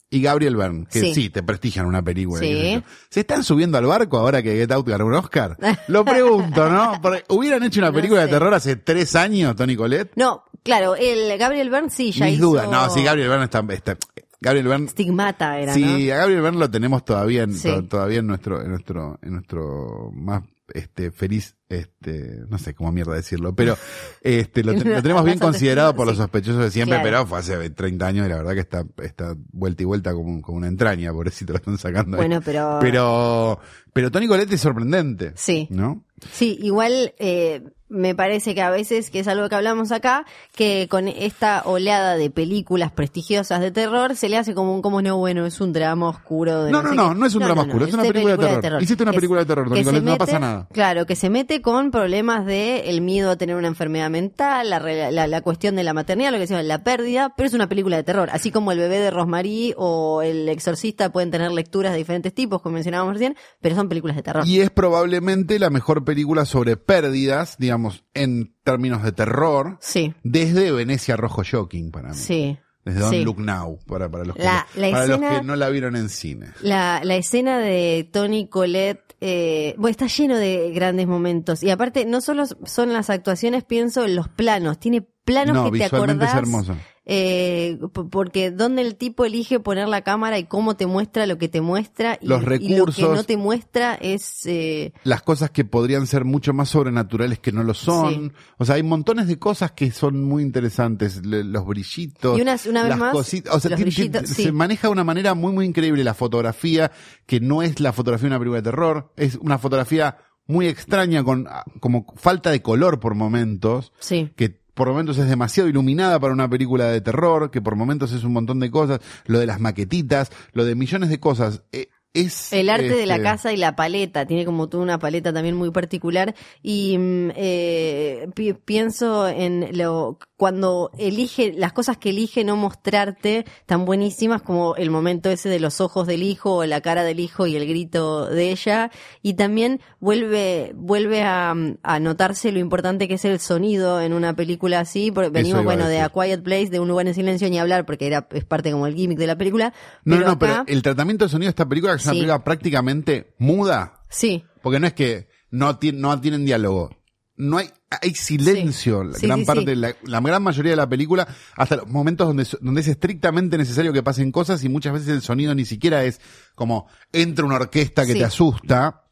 y 0.08 0.22
Gabriel 0.22 0.54
Byrne, 0.56 0.86
que 0.90 1.00
sí, 1.00 1.14
Sí. 1.14 1.30
te 1.30 1.42
prestigian 1.42 1.84
una 1.86 2.00
película, 2.02 2.40
Sí. 2.40 2.82
¿se 3.10 3.20
están 3.20 3.42
subiendo 3.42 3.76
al 3.78 3.86
barco 3.86 4.18
ahora 4.18 4.42
que 4.42 4.54
Get 4.56 4.70
Out 4.70 4.88
ganó 4.88 5.06
un 5.06 5.14
Oscar? 5.14 5.56
Lo 5.88 6.04
pregunto, 6.04 6.68
¿no? 6.70 7.00
Porque 7.02 7.24
hubieran 7.28 7.62
hecho 7.64 7.80
una 7.80 7.88
No 7.90 7.94
película 7.96 8.22
de 8.22 8.28
terror 8.28 8.54
hace 8.54 8.76
tres 8.76 9.16
años, 9.16 9.56
Tony 9.56 9.74
Collette. 9.74 10.12
No, 10.16 10.44
claro, 10.62 10.94
el 10.94 11.36
Gabriel 11.38 11.70
Byrne 11.70 11.90
sí 11.90 12.12
ya 12.12 12.26
Mis 12.26 12.36
hizo 12.36 12.46
dudas. 12.50 12.70
No, 12.70 12.88
sí, 12.90 13.02
Gabriel 13.02 13.28
Byrne 13.28 13.44
está, 13.44 13.64
está- 13.70 13.96
Gabriel 14.40 14.68
Byrne 14.68 14.88
Stigmata 14.88 15.58
era, 15.58 15.74
Sí, 15.74 15.82
¿no? 15.84 16.14
a 16.14 16.16
Gabriel 16.18 16.42
Byrne 16.42 16.58
lo 16.58 16.70
tenemos 16.70 17.04
todavía 17.04 17.42
en, 17.42 17.54
Sí. 17.54 17.68
to- 17.68 17.84
todavía 17.86 18.20
en 18.20 18.26
nuestro, 18.28 18.62
en 18.62 18.68
nuestro, 18.70 19.18
en 19.22 19.32
nuestro 19.32 20.10
más 20.14 20.42
este 20.72 21.10
feliz, 21.10 21.55
este, 21.68 22.42
no 22.48 22.58
sé 22.58 22.74
cómo 22.74 22.92
mierda 22.92 23.14
decirlo, 23.14 23.54
pero 23.54 23.76
este 24.20 24.62
lo, 24.62 24.74
te- 24.78 24.84
lo 24.84 25.02
tenemos 25.02 25.24
bien 25.24 25.38
considerado 25.38 25.94
por 25.94 26.06
los 26.06 26.16
sospechosos 26.16 26.62
de 26.62 26.70
siempre, 26.70 26.96
Claro. 27.00 27.04
pero 27.04 27.26
fue 27.26 27.38
hace 27.40 27.70
30 27.70 28.06
años 28.06 28.26
y 28.26 28.28
la 28.28 28.36
verdad 28.36 28.54
que 28.54 28.60
está, 28.60 28.84
está 29.02 29.34
vuelta 29.52 29.82
y 29.82 29.86
vuelta 29.86 30.12
como, 30.14 30.40
como 30.42 30.58
una 30.58 30.68
entraña, 30.68 31.12
pobrecito 31.12 31.52
lo 31.52 31.58
están 31.58 31.78
sacando 31.78 32.16
ahí. 32.16 32.20
Bueno, 32.26 32.40
pero... 32.44 32.78
Pero, 32.80 33.60
pero 33.92 34.10
Tony 34.10 34.26
Colette 34.28 34.52
es 34.52 34.60
sorprendente. 34.60 35.32
Sí. 35.34 35.66
¿No? 35.70 36.04
Sí, 36.32 36.58
igual 36.62 37.14
eh, 37.18 37.62
me 37.88 38.14
parece 38.14 38.54
que 38.54 38.62
a 38.62 38.70
veces, 38.70 39.10
que 39.10 39.20
es 39.20 39.28
algo 39.28 39.48
que 39.48 39.54
hablamos 39.54 39.92
acá, 39.92 40.24
que 40.54 40.88
con 40.90 41.06
esta 41.08 41.62
oleada 41.64 42.16
de 42.16 42.30
películas 42.30 42.90
prestigiosas 42.90 43.60
de 43.60 43.70
terror 43.70 44.16
se 44.16 44.28
le 44.28 44.36
hace 44.36 44.54
como 44.54 44.74
un, 44.74 44.82
como 44.82 45.02
no, 45.02 45.16
bueno, 45.18 45.46
es 45.46 45.60
un 45.60 45.72
drama 45.72 46.08
oscuro. 46.08 46.64
De 46.64 46.72
No, 46.72 46.82
no, 46.82 46.94
no, 46.94 47.10
qué. 47.10 47.14
no 47.20 47.26
es 47.26 47.34
un 47.36 47.42
drama 47.44 47.62
oscuro, 47.62 47.84
es 47.86 47.94
una 47.94 48.02
película 48.02 48.36
de 48.36 48.58
terror. 48.58 48.82
Hiciste 48.82 49.02
una 49.04 49.12
Que 49.12 49.16
película 49.18 49.40
de 49.40 49.46
terror, 49.46 49.68
se 49.68 49.84
Collette, 49.84 50.02
no 50.04 50.10
mete- 50.12 50.18
pasa 50.18 50.38
nada. 50.40 50.68
Claro, 50.72 51.06
que 51.06 51.14
se 51.14 51.30
mete 51.30 51.62
con 51.62 51.90
problemas 51.92 52.44
de 52.44 52.90
el 52.90 53.02
miedo 53.02 53.30
a 53.30 53.36
tener 53.36 53.54
una 53.54 53.68
enfermedad 53.68 54.10
mental, 54.10 54.68
la, 54.70 54.80
la, 54.80 55.26
la 55.28 55.40
cuestión 55.42 55.76
de 55.76 55.84
la 55.84 55.94
maternidad, 55.94 56.32
lo 56.32 56.38
que 56.38 56.46
sea, 56.48 56.60
la 56.64 56.82
pérdida, 56.82 57.34
pero 57.36 57.46
es 57.46 57.54
una 57.54 57.68
película 57.68 57.96
de 57.96 58.02
terror. 58.02 58.28
Así 58.32 58.50
como 58.50 58.72
El 58.72 58.78
bebé 58.78 58.98
de 58.98 59.10
Rosmarie 59.12 59.74
o 59.76 60.22
El 60.22 60.48
exorcista 60.48 61.10
pueden 61.12 61.30
tener 61.30 61.52
lecturas 61.52 61.92
de 61.92 61.98
diferentes 61.98 62.34
tipos, 62.34 62.62
como 62.62 62.74
mencionábamos 62.74 63.14
recién, 63.14 63.36
pero 63.60 63.76
son 63.76 63.88
películas 63.88 64.16
de 64.16 64.22
terror. 64.24 64.44
Y 64.44 64.60
es 64.60 64.70
probablemente 64.70 65.58
la 65.60 65.70
mejor 65.70 66.04
película 66.04 66.44
sobre 66.46 66.76
pérdidas, 66.76 67.56
digamos, 67.58 67.75
en 68.14 68.54
términos 68.64 69.02
de 69.02 69.12
terror, 69.12 69.78
Sí, 69.80 70.14
desde 70.22 70.72
Venecia 70.72 71.16
Rojo 71.16 71.42
Shocking 71.42 71.90
para 71.90 72.10
mí. 72.10 72.14
sí. 72.16 72.58
Desde 72.84 73.00
Don't 73.00 73.14
sí. 73.14 73.24
Look 73.24 73.40
Now, 73.40 73.80
para, 73.88 74.08
para, 74.08 74.24
los, 74.24 74.38
La- 74.38 74.64
que 74.72 75.42
no 75.42 75.56
la 75.56 75.68
vieron 75.70 75.96
en 75.96 76.08
cine. 76.08 76.50
La, 76.62 77.00
la 77.02 77.16
escena 77.16 77.58
de 77.58 78.08
Tony 78.12 78.48
Colette, 78.48 79.16
eh, 79.20 79.74
bueno, 79.76 79.90
está 79.90 80.06
lleno 80.06 80.36
de 80.36 80.70
grandes 80.72 81.08
momentos. 81.08 81.64
Y 81.64 81.70
aparte, 81.70 82.04
no 82.04 82.20
solo 82.20 82.44
son 82.64 82.92
las 82.92 83.10
actuaciones, 83.10 83.64
pienso 83.64 84.04
en 84.04 84.14
los 84.14 84.28
planos. 84.28 84.78
Tiene 84.78 85.04
planos 85.26 85.54
No, 85.54 85.64
que 85.70 85.78
te 85.78 85.84
visualmente 85.84 86.24
es 86.24 86.30
acordás. 86.30 86.48
hermoso. 86.68 86.76
eh, 87.08 87.78
porque 88.10 88.50
donde 88.50 88.82
el 88.82 88.96
tipo 88.96 89.24
elige 89.24 89.60
poner 89.60 89.86
la 89.88 90.02
cámara 90.02 90.38
y 90.38 90.44
cómo 90.44 90.74
te 90.76 90.86
muestra 90.86 91.26
lo 91.26 91.36
que 91.38 91.48
te 91.48 91.60
muestra 91.60 92.18
y, 92.20 92.26
Los 92.26 92.40
y 92.42 92.44
lo 92.44 92.48
que 92.50 92.58
recursos. 92.58 93.14
no 93.14 93.22
te 93.24 93.36
muestra 93.36 93.94
es 93.94 94.44
eh, 94.46 94.92
las 95.04 95.22
cosas 95.22 95.50
que 95.50 95.64
podrían 95.64 96.06
ser 96.06 96.24
mucho 96.24 96.52
más 96.52 96.68
sobrenaturales 96.70 97.38
que 97.38 97.52
no 97.52 97.62
lo 97.62 97.74
son. 97.74 98.14
Sí. 98.30 98.32
O 98.58 98.64
sea, 98.64 98.76
hay 98.76 98.82
montones 98.82 99.26
de 99.28 99.38
cosas 99.38 99.72
que 99.72 99.90
son 99.92 100.24
muy 100.24 100.42
interesantes. 100.42 101.24
Le- 101.24 101.44
los 101.44 101.64
brillitos. 101.66 102.38
Y 102.38 102.42
una- 102.42 102.56
una 102.68 102.80
vez 102.82 102.88
las 102.90 102.98
más, 102.98 103.12
cositas. 103.12 103.54
O 103.54 103.60
sea, 103.60 103.76
brillitos, 103.76 104.28
sí. 104.30 104.44
se 104.44 104.52
maneja 104.52 104.88
de 104.88 104.92
una 104.92 105.04
manera 105.04 105.34
muy, 105.34 105.52
muy 105.52 105.66
increíble 105.66 106.02
la 106.02 106.14
fotografía, 106.14 106.90
que 107.26 107.38
no 107.40 107.62
es 107.62 107.78
la 107.80 107.92
fotografía 107.92 108.24
de 108.28 108.34
una 108.34 108.38
película 108.38 108.60
de 108.62 108.64
terror. 108.70 109.12
Es 109.16 109.36
una 109.36 109.58
fotografía 109.58 110.16
muy 110.48 110.66
extraña, 110.66 111.22
con 111.24 111.46
ah, 111.48 111.64
como 111.80 112.06
falta 112.16 112.50
de 112.50 112.62
color 112.62 112.98
por 113.00 113.14
momentos. 113.14 113.92
sí 114.00 114.30
que 114.36 114.64
por 114.76 114.88
momentos 114.88 115.16
es 115.16 115.26
demasiado 115.26 115.70
iluminada 115.70 116.20
para 116.20 116.34
una 116.34 116.50
película 116.50 116.84
de 116.88 117.00
terror, 117.00 117.50
que 117.50 117.62
por 117.62 117.76
momentos 117.76 118.12
es 118.12 118.24
un 118.24 118.34
montón 118.34 118.60
de 118.60 118.70
cosas, 118.70 119.00
lo 119.24 119.38
de 119.38 119.46
las 119.46 119.58
maquetitas, 119.58 120.30
lo 120.52 120.66
de 120.66 120.74
millones 120.74 121.08
de 121.08 121.18
cosas. 121.18 121.62
Eh, 121.72 121.88
es 122.20 122.52
El 122.52 122.68
arte 122.70 122.94
de 122.96 123.06
la 123.06 123.14
este, 123.14 123.24
casa 123.24 123.52
y 123.52 123.56
la 123.56 123.76
paleta, 123.76 124.26
tiene 124.26 124.44
como 124.44 124.68
toda 124.68 124.82
una 124.82 124.98
paleta 124.98 125.32
también 125.32 125.54
muy 125.56 125.70
particular 125.70 126.34
y 126.62 126.96
mm, 126.98 127.30
eh, 127.36 128.28
pi- 128.34 128.54
pienso 128.54 129.28
en 129.28 129.68
lo 129.76 130.18
cuando 130.36 130.90
elige 130.98 131.54
las 131.56 131.72
cosas 131.72 131.96
que 131.96 132.10
elige 132.10 132.44
no 132.44 132.56
mostrarte 132.56 133.46
tan 133.64 133.86
buenísimas 133.86 134.42
como 134.42 134.76
el 134.76 134.90
momento 134.90 135.30
ese 135.30 135.48
de 135.48 135.58
los 135.60 135.80
ojos 135.80 136.06
del 136.06 136.22
hijo 136.22 136.56
o 136.56 136.64
la 136.66 136.82
cara 136.82 137.04
del 137.04 137.20
hijo 137.20 137.46
y 137.46 137.56
el 137.56 137.66
grito 137.66 138.26
de 138.26 138.50
ella 138.50 138.90
y 139.22 139.34
también 139.34 139.80
vuelve 139.98 140.72
vuelve 140.74 141.22
a, 141.22 141.54
a 141.82 142.00
notarse 142.00 142.52
lo 142.52 142.58
importante 142.58 143.08
que 143.08 143.14
es 143.14 143.24
el 143.24 143.40
sonido 143.40 144.00
en 144.00 144.12
una 144.12 144.34
película 144.36 144.80
así, 144.80 145.10
porque 145.10 145.30
venimos 145.30 145.64
bueno 145.64 145.88
de 145.88 146.00
A. 146.00 146.10
Quiet 146.10 146.42
Place, 146.42 146.68
de 146.68 146.80
un 146.80 146.88
lugar 146.88 147.06
en 147.06 147.14
silencio 147.14 147.48
ni 147.48 147.58
hablar 147.58 147.86
porque 147.86 148.06
era 148.06 148.28
es 148.32 148.44
parte 148.44 148.70
como 148.72 148.86
el 148.86 148.94
gimmick 148.94 149.18
de 149.18 149.26
la 149.26 149.36
película. 149.38 149.72
No, 150.04 150.16
pero 150.16 150.26
no, 150.28 150.38
pero 150.38 150.64
el 150.66 150.82
tratamiento 150.82 151.24
de 151.24 151.30
sonido 151.30 151.46
de 151.46 151.50
esta 151.50 151.66
película 151.66 151.94
una 152.06 152.12
Sí. 152.14 152.18
película 152.20 152.44
prácticamente 152.44 153.34
muda, 153.38 154.02
sí. 154.08 154.44
porque 154.62 154.80
no 154.80 154.86
es 154.86 154.94
que 154.94 155.28
no, 155.50 155.78
ti- 155.78 155.92
no 155.92 156.20
tienen 156.20 156.44
diálogo. 156.44 156.90
No 157.38 157.58
hay, 157.58 157.68
hay 158.00 158.14
silencio, 158.14 159.02
Sí. 159.02 159.08
la 159.12 159.18
Sí, 159.18 159.26
gran 159.26 159.44
parte, 159.44 159.76
La, 159.76 159.94
la 160.04 160.20
gran 160.20 160.42
mayoría 160.42 160.70
de 160.72 160.76
la 160.76 160.88
película, 160.88 161.28
hasta 161.54 161.76
los 161.76 161.86
momentos 161.88 162.26
donde, 162.26 162.46
donde 162.62 162.80
es 162.80 162.88
estrictamente 162.88 163.58
necesario 163.58 163.92
que 163.92 164.02
pasen 164.02 164.32
cosas 164.32 164.64
y 164.64 164.68
muchas 164.70 164.94
veces 164.94 165.08
el 165.08 165.20
sonido 165.22 165.54
ni 165.54 165.66
siquiera 165.66 166.02
es 166.04 166.18
como 166.54 166.88
entra 167.12 167.44
una 167.44 167.56
orquesta 167.56 168.06
que 168.06 168.14
te 168.14 168.24
asusta, 168.24 169.04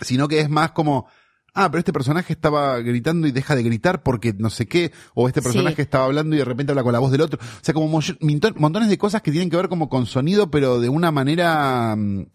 sino 0.00 0.26
que 0.26 0.40
es 0.40 0.50
más 0.50 0.72
como, 0.72 1.06
ah, 1.54 1.70
pero 1.70 1.78
este 1.80 1.92
personaje 1.92 2.32
estaba 2.32 2.78
gritando 2.80 3.26
y 3.26 3.32
deja 3.32 3.56
de 3.56 3.62
gritar 3.62 4.02
porque 4.02 4.32
no 4.36 4.50
sé 4.50 4.66
qué, 4.66 4.92
o 5.14 5.28
este 5.28 5.42
personaje 5.42 5.76
Sí. 5.76 5.82
estaba 5.82 6.04
hablando 6.04 6.34
y 6.36 6.38
de 6.38 6.44
repente 6.44 6.72
habla 6.72 6.82
con 6.82 6.92
la 6.92 6.98
voz 6.98 7.10
del 7.10 7.20
otro. 7.22 7.38
O 7.42 7.58
sea, 7.64 7.74
como 7.74 7.88
montones 8.56 8.88
de 8.88 8.98
cosas 8.98 9.22
que 9.22 9.30
tienen 9.32 9.50
que 9.50 9.56
ver 9.56 9.68
como 9.68 9.88
con 9.88 10.06
sonido, 10.06 10.50
pero 10.50 10.80
de 10.80 10.88
una 10.88 11.10
manera 11.10 11.94
mm, 11.96 12.26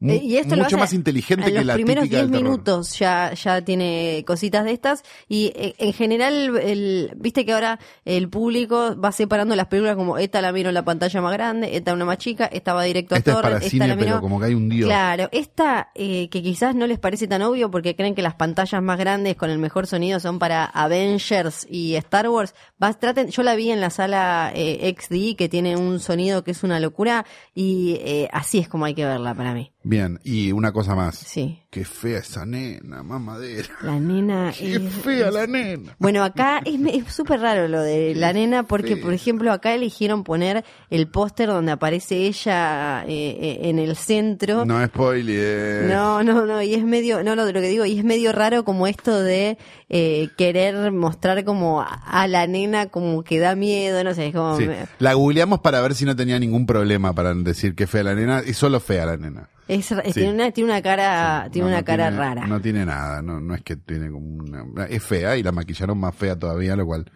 mu- 0.00 0.12
y 0.14 0.36
esto 0.38 0.56
mucho 0.56 0.76
más 0.78 0.92
inteligente 0.92 1.44
en 1.46 1.52
que 1.52 1.58
los 1.58 1.66
la 1.66 1.74
primeros 1.74 2.02
típica 2.04 2.18
del 2.22 2.30
10 2.30 2.38
terror. 2.40 2.50
minutos 2.52 2.98
ya, 2.98 3.32
ya 3.34 3.62
tiene 3.62 4.24
cositas 4.26 4.64
de 4.64 4.72
estas 4.72 5.02
y 5.28 5.52
eh, 5.54 5.74
en 5.78 5.92
general 5.92 6.56
el, 6.58 7.12
viste 7.16 7.44
que 7.44 7.52
ahora 7.52 7.78
el 8.04 8.28
público 8.28 8.96
va 8.98 9.12
separando 9.12 9.54
las 9.56 9.66
películas 9.68 9.96
como 9.96 10.18
esta 10.18 10.40
la 10.40 10.52
miro 10.52 10.68
en 10.70 10.74
la 10.74 10.84
pantalla 10.84 11.20
más 11.20 11.32
grande, 11.32 11.76
esta 11.76 11.92
una 11.92 12.04
más 12.04 12.18
chica, 12.18 12.46
esta 12.46 12.72
va 12.74 12.82
directo 12.84 13.14
a 13.14 13.18
Esta 13.18 13.30
es 13.30 13.36
torre, 13.36 13.42
para 13.48 13.56
esta 13.58 13.70
cine, 13.70 13.88
la 13.88 13.94
miro 13.96 14.06
pero 14.08 14.20
como 14.20 14.40
que 14.40 14.46
hay 14.46 14.54
un 14.54 14.68
dios. 14.68 14.86
Claro, 14.88 15.28
esta 15.32 15.90
eh, 15.94 16.28
que 16.30 16.42
quizás 16.42 16.74
no 16.74 16.86
les 16.86 16.98
parece 16.98 17.28
tan 17.28 17.42
obvio 17.42 17.70
porque 17.70 17.94
creen 17.94 18.14
que 18.14 18.22
las 18.22 18.34
pantallas 18.34 18.82
más 18.82 18.98
grandes 18.98 19.36
con 19.36 19.50
el 19.50 19.58
mejor 19.58 19.86
sonido 19.86 20.18
son 20.20 20.38
para 20.38 20.64
Avengers 20.64 21.66
y 21.70 21.94
Star 21.96 22.28
Wars. 22.28 22.54
Vas, 22.78 22.98
traten, 22.98 23.28
yo 23.28 23.42
la 23.42 23.54
vi 23.54 23.70
en 23.70 23.80
la 23.80 23.90
sala 23.90 24.52
eh, 24.54 24.94
XD 24.98 25.36
que 25.36 25.48
tiene 25.48 25.76
un 25.76 26.00
sonido 26.00 26.44
que 26.44 26.52
es 26.52 26.62
una 26.62 26.80
locura 26.80 27.24
y 27.54 27.96
eh, 28.00 28.28
así 28.32 28.58
es 28.58 28.68
como 28.68 28.84
hay 28.84 28.94
que 28.94 29.04
verla 29.04 29.34
para 29.34 29.54
mí. 29.54 29.72
Bien, 29.82 30.20
y 30.24 30.52
una 30.52 30.72
cosa 30.72 30.94
más. 30.94 31.16
Sí. 31.16 31.59
Qué 31.70 31.84
fea 31.84 32.18
esa 32.18 32.44
nena, 32.44 33.04
mamadera. 33.04 33.68
La 33.82 34.00
nena 34.00 34.52
Qué 34.58 34.74
es- 34.74 34.92
fea 35.04 35.28
es- 35.28 35.34
la 35.34 35.46
nena. 35.46 35.94
Bueno, 36.00 36.24
acá 36.24 36.60
es 36.66 37.14
súper 37.14 37.38
raro 37.38 37.68
lo 37.68 37.80
de 37.80 38.12
la 38.16 38.32
nena 38.32 38.64
porque, 38.64 38.96
fea. 38.96 39.04
por 39.04 39.12
ejemplo, 39.14 39.52
acá 39.52 39.72
eligieron 39.72 40.24
poner 40.24 40.64
el 40.90 41.06
póster 41.06 41.46
donde 41.46 41.70
aparece 41.70 42.26
ella 42.26 43.04
eh, 43.06 43.38
eh, 43.40 43.58
en 43.68 43.78
el 43.78 43.94
centro. 43.94 44.64
No 44.64 44.84
spoiler. 44.84 45.84
No, 45.84 46.24
no, 46.24 46.44
no, 46.44 46.60
y 46.60 46.74
es 46.74 46.82
medio, 46.82 47.22
no, 47.22 47.36
no, 47.36 47.44
de 47.46 47.52
lo 47.52 47.60
que 47.60 47.68
digo, 47.68 47.84
y 47.86 47.98
es 47.98 48.04
medio 48.04 48.32
raro 48.32 48.64
como 48.64 48.88
esto 48.88 49.22
de 49.22 49.56
eh, 49.88 50.28
querer 50.36 50.90
mostrar 50.90 51.44
como 51.44 51.82
a, 51.82 52.26
la 52.26 52.48
nena 52.48 52.86
como 52.86 53.22
que 53.22 53.38
da 53.38 53.54
miedo, 53.54 54.02
no 54.02 54.12
sé, 54.12 54.26
es 54.26 54.34
como... 54.34 54.56
Sí. 54.58 54.66
me- 54.66 54.86
La 54.98 55.14
googleamos 55.14 55.60
para 55.60 55.80
ver 55.82 55.94
si 55.94 56.04
no 56.04 56.16
tenía 56.16 56.40
ningún 56.40 56.66
problema 56.66 57.12
para 57.12 57.32
decir 57.32 57.76
que 57.76 57.86
fea 57.86 58.02
la 58.02 58.16
nena, 58.16 58.42
y 58.44 58.54
solo 58.54 58.80
fea 58.80 59.06
la 59.06 59.16
nena. 59.16 59.48
es- 59.68 59.92
es- 59.92 60.00
Sí. 60.06 60.12
tiene, 60.14 60.32
una, 60.34 60.50
tiene 60.50 60.70
una 60.72 60.82
cara, 60.82 61.48
tiene 61.60 61.70
No, 61.70 61.76
una 61.76 61.78
no 61.80 61.84
cara 61.84 62.08
tiene- 62.08 62.16
rara. 62.18 62.46
No 62.46 62.60
tiene 62.60 62.86
nada, 62.86 63.22
no, 63.22 63.40
no 63.40 63.54
es 63.54 63.62
que 63.62 63.76
tiene 63.76 64.10
como 64.10 64.26
una... 64.42 64.84
Es 64.86 65.02
fea 65.02 65.36
y 65.36 65.42
la 65.42 65.52
maquillaron 65.52 65.98
más 65.98 66.14
fea 66.14 66.38
todavía, 66.38 66.76
lo 66.76 66.86
cual 66.86 67.10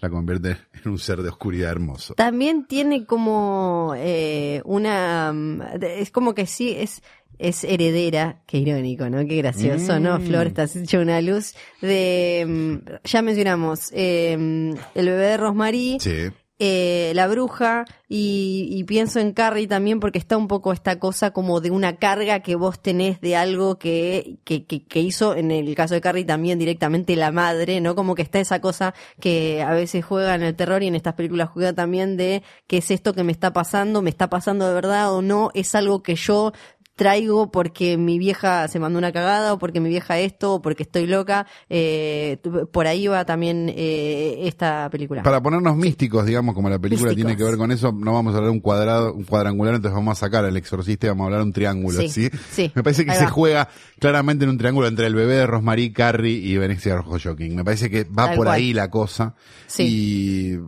la 0.00 0.08
convierte 0.10 0.56
en 0.84 0.90
un 0.92 0.98
ser 0.98 1.22
de 1.22 1.28
oscuridad 1.28 1.70
hermoso. 1.70 2.14
También 2.14 2.66
tiene 2.66 3.04
como 3.04 3.94
eh, 3.96 4.62
una... 4.64 5.32
Es 5.80 6.10
como 6.10 6.34
que 6.34 6.46
sí, 6.46 6.74
es 6.78 7.02
es 7.40 7.62
heredera, 7.62 8.42
qué 8.46 8.58
irónico, 8.58 9.08
¿no? 9.08 9.18
Qué 9.24 9.36
gracioso, 9.36 10.00
¿no? 10.00 10.18
Mm. 10.18 10.22
Flor, 10.22 10.52
has 10.56 10.74
hecho 10.74 10.98
una 11.00 11.20
luz 11.20 11.54
de... 11.80 12.44
mm, 12.48 12.90
Ya 13.04 13.22
mencionamos, 13.22 13.92
eh, 13.94 14.32
el 14.32 15.06
bebé 15.06 15.24
de 15.26 15.36
Rosmarie, 15.36 16.00
Sí. 16.00 16.30
Eh, 16.58 17.12
la 17.14 17.28
bruja 17.28 17.84
y, 18.08 18.68
y 18.70 18.82
pienso 18.84 19.20
en 19.20 19.32
Carrie 19.32 19.68
también 19.68 20.00
porque 20.00 20.18
está 20.18 20.36
un 20.36 20.48
poco 20.48 20.72
esta 20.72 20.98
cosa 20.98 21.30
como 21.30 21.60
de 21.60 21.70
una 21.70 21.96
carga 21.96 22.40
que 22.40 22.56
vos 22.56 22.80
tenés 22.80 23.20
de 23.20 23.36
algo 23.36 23.78
que, 23.78 24.38
que, 24.44 24.64
que, 24.64 24.84
que 24.84 25.00
hizo 25.00 25.36
en 25.36 25.50
el 25.50 25.72
caso 25.76 25.94
de 25.94 26.00
Carrie 26.00 26.24
también 26.24 26.58
directamente 26.58 27.14
la 27.14 27.30
madre, 27.30 27.80
¿no? 27.80 27.94
Como 27.94 28.14
que 28.14 28.22
está 28.22 28.40
esa 28.40 28.60
cosa 28.60 28.94
que 29.20 29.62
a 29.62 29.70
veces 29.72 30.04
juega 30.04 30.34
en 30.34 30.42
el 30.42 30.56
terror 30.56 30.82
y 30.82 30.88
en 30.88 30.96
estas 30.96 31.14
películas 31.14 31.50
juega 31.52 31.72
también 31.72 32.16
de 32.16 32.42
qué 32.66 32.78
es 32.78 32.90
esto 32.90 33.14
que 33.14 33.22
me 33.22 33.32
está 33.32 33.52
pasando, 33.52 34.02
me 34.02 34.10
está 34.10 34.28
pasando 34.28 34.66
de 34.66 34.74
verdad 34.74 35.12
o 35.12 35.22
no, 35.22 35.50
es 35.54 35.74
algo 35.76 36.02
que 36.02 36.16
yo 36.16 36.52
traigo 36.98 37.50
porque 37.50 37.96
mi 37.96 38.18
vieja 38.18 38.68
se 38.68 38.78
mandó 38.80 38.98
una 38.98 39.12
cagada 39.12 39.54
o 39.54 39.58
porque 39.58 39.80
mi 39.80 39.88
vieja 39.88 40.18
esto 40.18 40.54
o 40.54 40.60
porque 40.60 40.82
estoy 40.82 41.06
loca. 41.06 41.46
Eh, 41.70 42.38
por 42.72 42.86
ahí 42.86 43.06
va 43.06 43.24
también 43.24 43.72
eh, 43.74 44.40
esta 44.42 44.90
película. 44.90 45.22
Para 45.22 45.40
ponernos 45.42 45.76
místicos, 45.76 46.26
digamos, 46.26 46.54
como 46.54 46.68
la 46.68 46.78
película 46.78 47.10
Místicos. 47.10 47.26
tiene 47.28 47.38
que 47.38 47.44
ver 47.44 47.56
con 47.56 47.70
eso, 47.72 47.92
no 47.92 48.12
vamos 48.12 48.34
a 48.34 48.38
hablar 48.38 48.50
un 48.52 48.60
cuadrado, 48.60 49.14
un 49.14 49.24
cuadrangular, 49.24 49.76
entonces 49.76 49.94
vamos 49.94 50.18
a 50.18 50.20
sacar 50.20 50.44
al 50.44 50.56
exorcista 50.56 51.06
y 51.06 51.10
vamos 51.10 51.24
a 51.24 51.26
hablar 51.28 51.42
un 51.42 51.52
triángulo, 51.52 52.00
Sí, 52.00 52.08
¿sí? 52.08 52.30
sí. 52.50 52.72
Me 52.74 52.82
parece 52.82 53.06
que 53.06 53.14
se 53.14 53.26
juega 53.26 53.68
claramente 54.00 54.44
en 54.44 54.50
un 54.50 54.58
triángulo 54.58 54.88
entre 54.88 55.06
el 55.06 55.14
bebé 55.14 55.34
de 55.36 55.46
Rosemary, 55.46 55.92
Carrie 55.92 56.32
y 56.36 56.56
Venecia 56.58 56.96
Rojo 56.96 57.16
Shocking. 57.16 57.54
Me 57.54 57.64
parece 57.64 57.88
que 57.88 58.04
va 58.04 58.26
Tal 58.26 58.36
por 58.36 58.46
cual. 58.46 58.56
ahí 58.56 58.74
la 58.74 58.90
cosa. 58.90 59.34
Sí. 59.68 59.84
Y, 59.86 60.58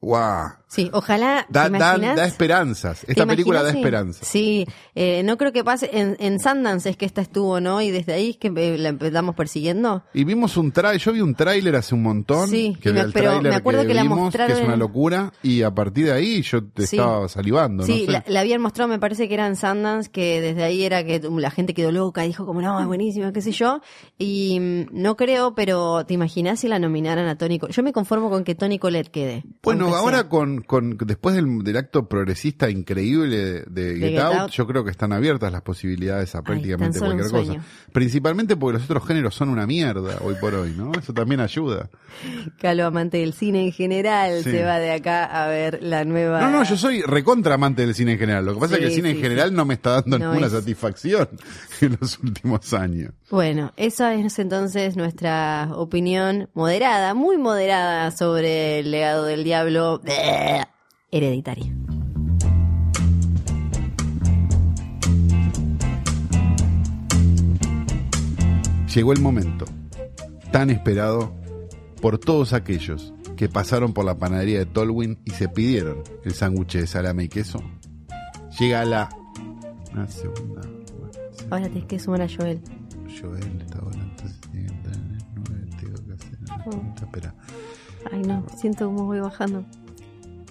guau. 0.00 0.50
Sí, 0.68 0.90
ojalá. 0.92 1.46
Da, 1.48 1.68
esperanzas. 2.26 3.00
¿Te 3.00 3.12
Esta 3.12 3.24
película 3.26 3.62
da 3.62 3.70
imaginas? 3.70 4.26
Sí. 4.26 4.66
eh, 4.94 5.22
no 5.24 5.38
creo 5.38 5.50
que 5.52 5.64
pase. 5.64 5.88
En, 5.92 6.16
en 6.20 6.38
Sundance 6.38 6.90
es 6.90 6.96
que 6.98 7.06
esta 7.06 7.22
estuvo, 7.22 7.58
¿no? 7.60 7.80
Y 7.80 7.90
desde 7.90 8.12
ahí 8.12 8.30
es 8.30 8.36
que 8.36 8.52
eh, 8.54 8.76
la 8.76 8.90
empezamos 8.90 9.34
persiguiendo. 9.34 10.04
Y 10.12 10.24
vimos 10.24 10.56
un 10.58 10.70
tráiler, 10.70 11.00
yo 11.00 11.12
vi 11.12 11.20
un 11.22 11.34
tráiler 11.34 11.74
hace 11.76 11.94
un 11.94 12.02
montón, 12.02 12.50
Sí, 12.50 12.76
que 12.82 12.92
me- 12.92 13.04
pero 13.08 13.40
me 13.40 13.54
acuerdo 13.54 13.86
que 13.86 13.94
la 13.94 14.02
vimos, 14.02 14.18
mostraron 14.18 14.54
que 14.54 14.60
es 14.62 14.66
una 14.66 14.76
locura, 14.76 15.32
y 15.42 15.62
a 15.62 15.70
partir 15.74 16.04
de 16.06 16.12
ahí 16.12 16.42
yo 16.42 16.62
te 16.64 16.86
Sí. 16.86 16.96
estaba 16.96 17.28
salivando, 17.28 17.84
Sí, 17.84 18.04
no 18.06 18.06
sé. 18.06 18.12
la, 18.12 18.24
la 18.26 18.40
habían 18.40 18.60
mostrado, 18.60 18.88
me 18.88 18.98
parece 18.98 19.26
que 19.26 19.34
era 19.34 19.46
en 19.46 19.56
Sundance, 19.56 20.10
que 20.10 20.40
desde 20.42 20.64
ahí 20.64 20.84
era 20.84 21.02
que 21.02 21.20
la 21.20 21.50
gente 21.50 21.72
quedó 21.72 21.92
loca, 21.92 22.22
dijo 22.22 22.44
como, 22.44 22.60
no, 22.60 22.78
es 22.78 22.86
buenísima, 22.86 23.32
qué 23.32 23.40
sé 23.40 23.52
yo. 23.52 23.80
Y 24.18 24.58
mm, 24.60 24.86
no 24.92 25.16
creo, 25.16 25.54
pero 25.54 26.04
¿te 26.04 26.12
imaginas 26.14 26.60
si 26.60 26.68
la 26.68 26.78
nominaran 26.78 27.26
a 27.26 27.38
Tony? 27.38 27.58
Yo 27.70 27.82
me 27.82 27.92
conformo 27.92 28.28
con 28.28 28.44
que 28.44 28.54
Tony 28.54 28.78
Collette 28.78 29.08
quede. 29.10 29.44
Bueno, 29.62 29.94
ahora 29.96 30.18
sea. 30.18 30.28
con, 30.28 30.57
con 30.66 30.96
después 30.98 31.34
del, 31.34 31.62
del 31.64 31.76
acto 31.76 32.08
progresista 32.08 32.70
increíble 32.70 33.36
de, 33.36 33.64
de 33.68 33.96
Get, 33.98 34.08
Get 34.10 34.18
Out, 34.20 34.34
Out. 34.36 34.50
yo 34.52 34.66
creo 34.66 34.84
que 34.84 34.90
están 34.90 35.12
abiertas 35.12 35.50
las 35.52 35.62
posibilidades 35.62 36.34
a 36.34 36.42
prácticamente 36.42 36.98
cualquier 36.98 37.30
cosa. 37.30 37.56
Principalmente 37.92 38.56
porque 38.56 38.78
los 38.78 38.84
otros 38.90 39.06
géneros 39.06 39.34
son 39.34 39.48
una 39.48 39.66
mierda 39.66 40.18
hoy 40.22 40.34
por 40.40 40.54
hoy, 40.54 40.74
¿no? 40.76 40.92
Eso 40.98 41.12
también 41.12 41.40
ayuda. 41.40 41.88
Calo, 42.60 42.86
amante 42.86 43.18
del 43.18 43.32
cine 43.32 43.64
en 43.64 43.72
general, 43.72 44.42
Sí. 44.44 44.50
se 44.50 44.64
va 44.64 44.78
de 44.78 44.92
acá 44.92 45.24
a 45.24 45.48
ver 45.48 45.80
la 45.82 46.04
nueva... 46.04 46.40
No, 46.40 46.50
no, 46.50 46.64
yo 46.64 46.76
soy 46.76 47.02
recontra 47.02 47.54
amante 47.54 47.82
del 47.82 47.94
cine 47.94 48.12
en 48.12 48.18
general. 48.18 48.44
Lo 48.44 48.54
que 48.54 48.60
pasa 48.60 48.74
es 48.74 48.80
que 48.80 48.86
el 48.86 48.90
Sí, 48.92 48.96
cine 48.96 49.10
en 49.10 49.20
general 49.20 49.54
no 49.54 49.64
me 49.64 49.74
está 49.74 50.00
dando 50.00 50.18
No 50.18 50.26
ninguna 50.30 50.46
es- 50.46 50.52
satisfacción 50.52 51.28
en 51.80 51.96
los 52.00 52.18
últimos 52.18 52.72
años. 52.74 53.12
Bueno, 53.30 53.72
esa 53.76 54.14
es 54.14 54.38
entonces 54.38 54.96
nuestra 54.96 55.68
opinión 55.74 56.48
moderada, 56.54 57.14
muy 57.14 57.36
moderada 57.36 58.10
sobre 58.10 58.78
el 58.80 58.90
legado 58.90 59.24
del 59.24 59.44
diablo 59.44 60.00
hereditario. 61.10 61.66
Llegó 68.94 69.12
el 69.12 69.20
momento, 69.20 69.64
tan 70.50 70.70
esperado 70.70 71.32
por 72.00 72.18
todos 72.18 72.52
aquellos 72.52 73.12
que 73.36 73.48
pasaron 73.48 73.92
por 73.92 74.04
la 74.04 74.18
panadería 74.18 74.58
de 74.58 74.66
Tolwyn 74.66 75.18
y 75.24 75.30
se 75.30 75.48
pidieron 75.48 76.02
el 76.24 76.32
sándwich 76.32 76.78
de 76.78 76.86
salame 76.86 77.24
y 77.24 77.28
queso. 77.28 77.62
Llega 78.58 78.84
la. 78.84 79.08
Una 79.92 80.08
segunda. 80.08 80.62
Ahora 81.50 81.68
tenés 81.68 81.84
que 81.84 81.98
sumar 81.98 82.22
a 82.22 82.28
Joel. 82.28 82.60
Joel 83.20 83.60
está 83.60 83.78
ahora, 83.78 84.00
entonces 84.02 84.40
tiene 84.40 84.66
que 84.66 84.74
entrar 84.74 84.96
en 84.96 85.10
el 85.12 85.24
9, 85.48 85.70
tengo 85.80 86.06
que 86.06 86.12
hacer 86.12 86.38
espera. 86.96 87.34
Ay, 88.10 88.22
no, 88.22 88.44
siento 88.56 88.86
cómo 88.86 89.04
voy 89.04 89.20
bajando. 89.20 89.64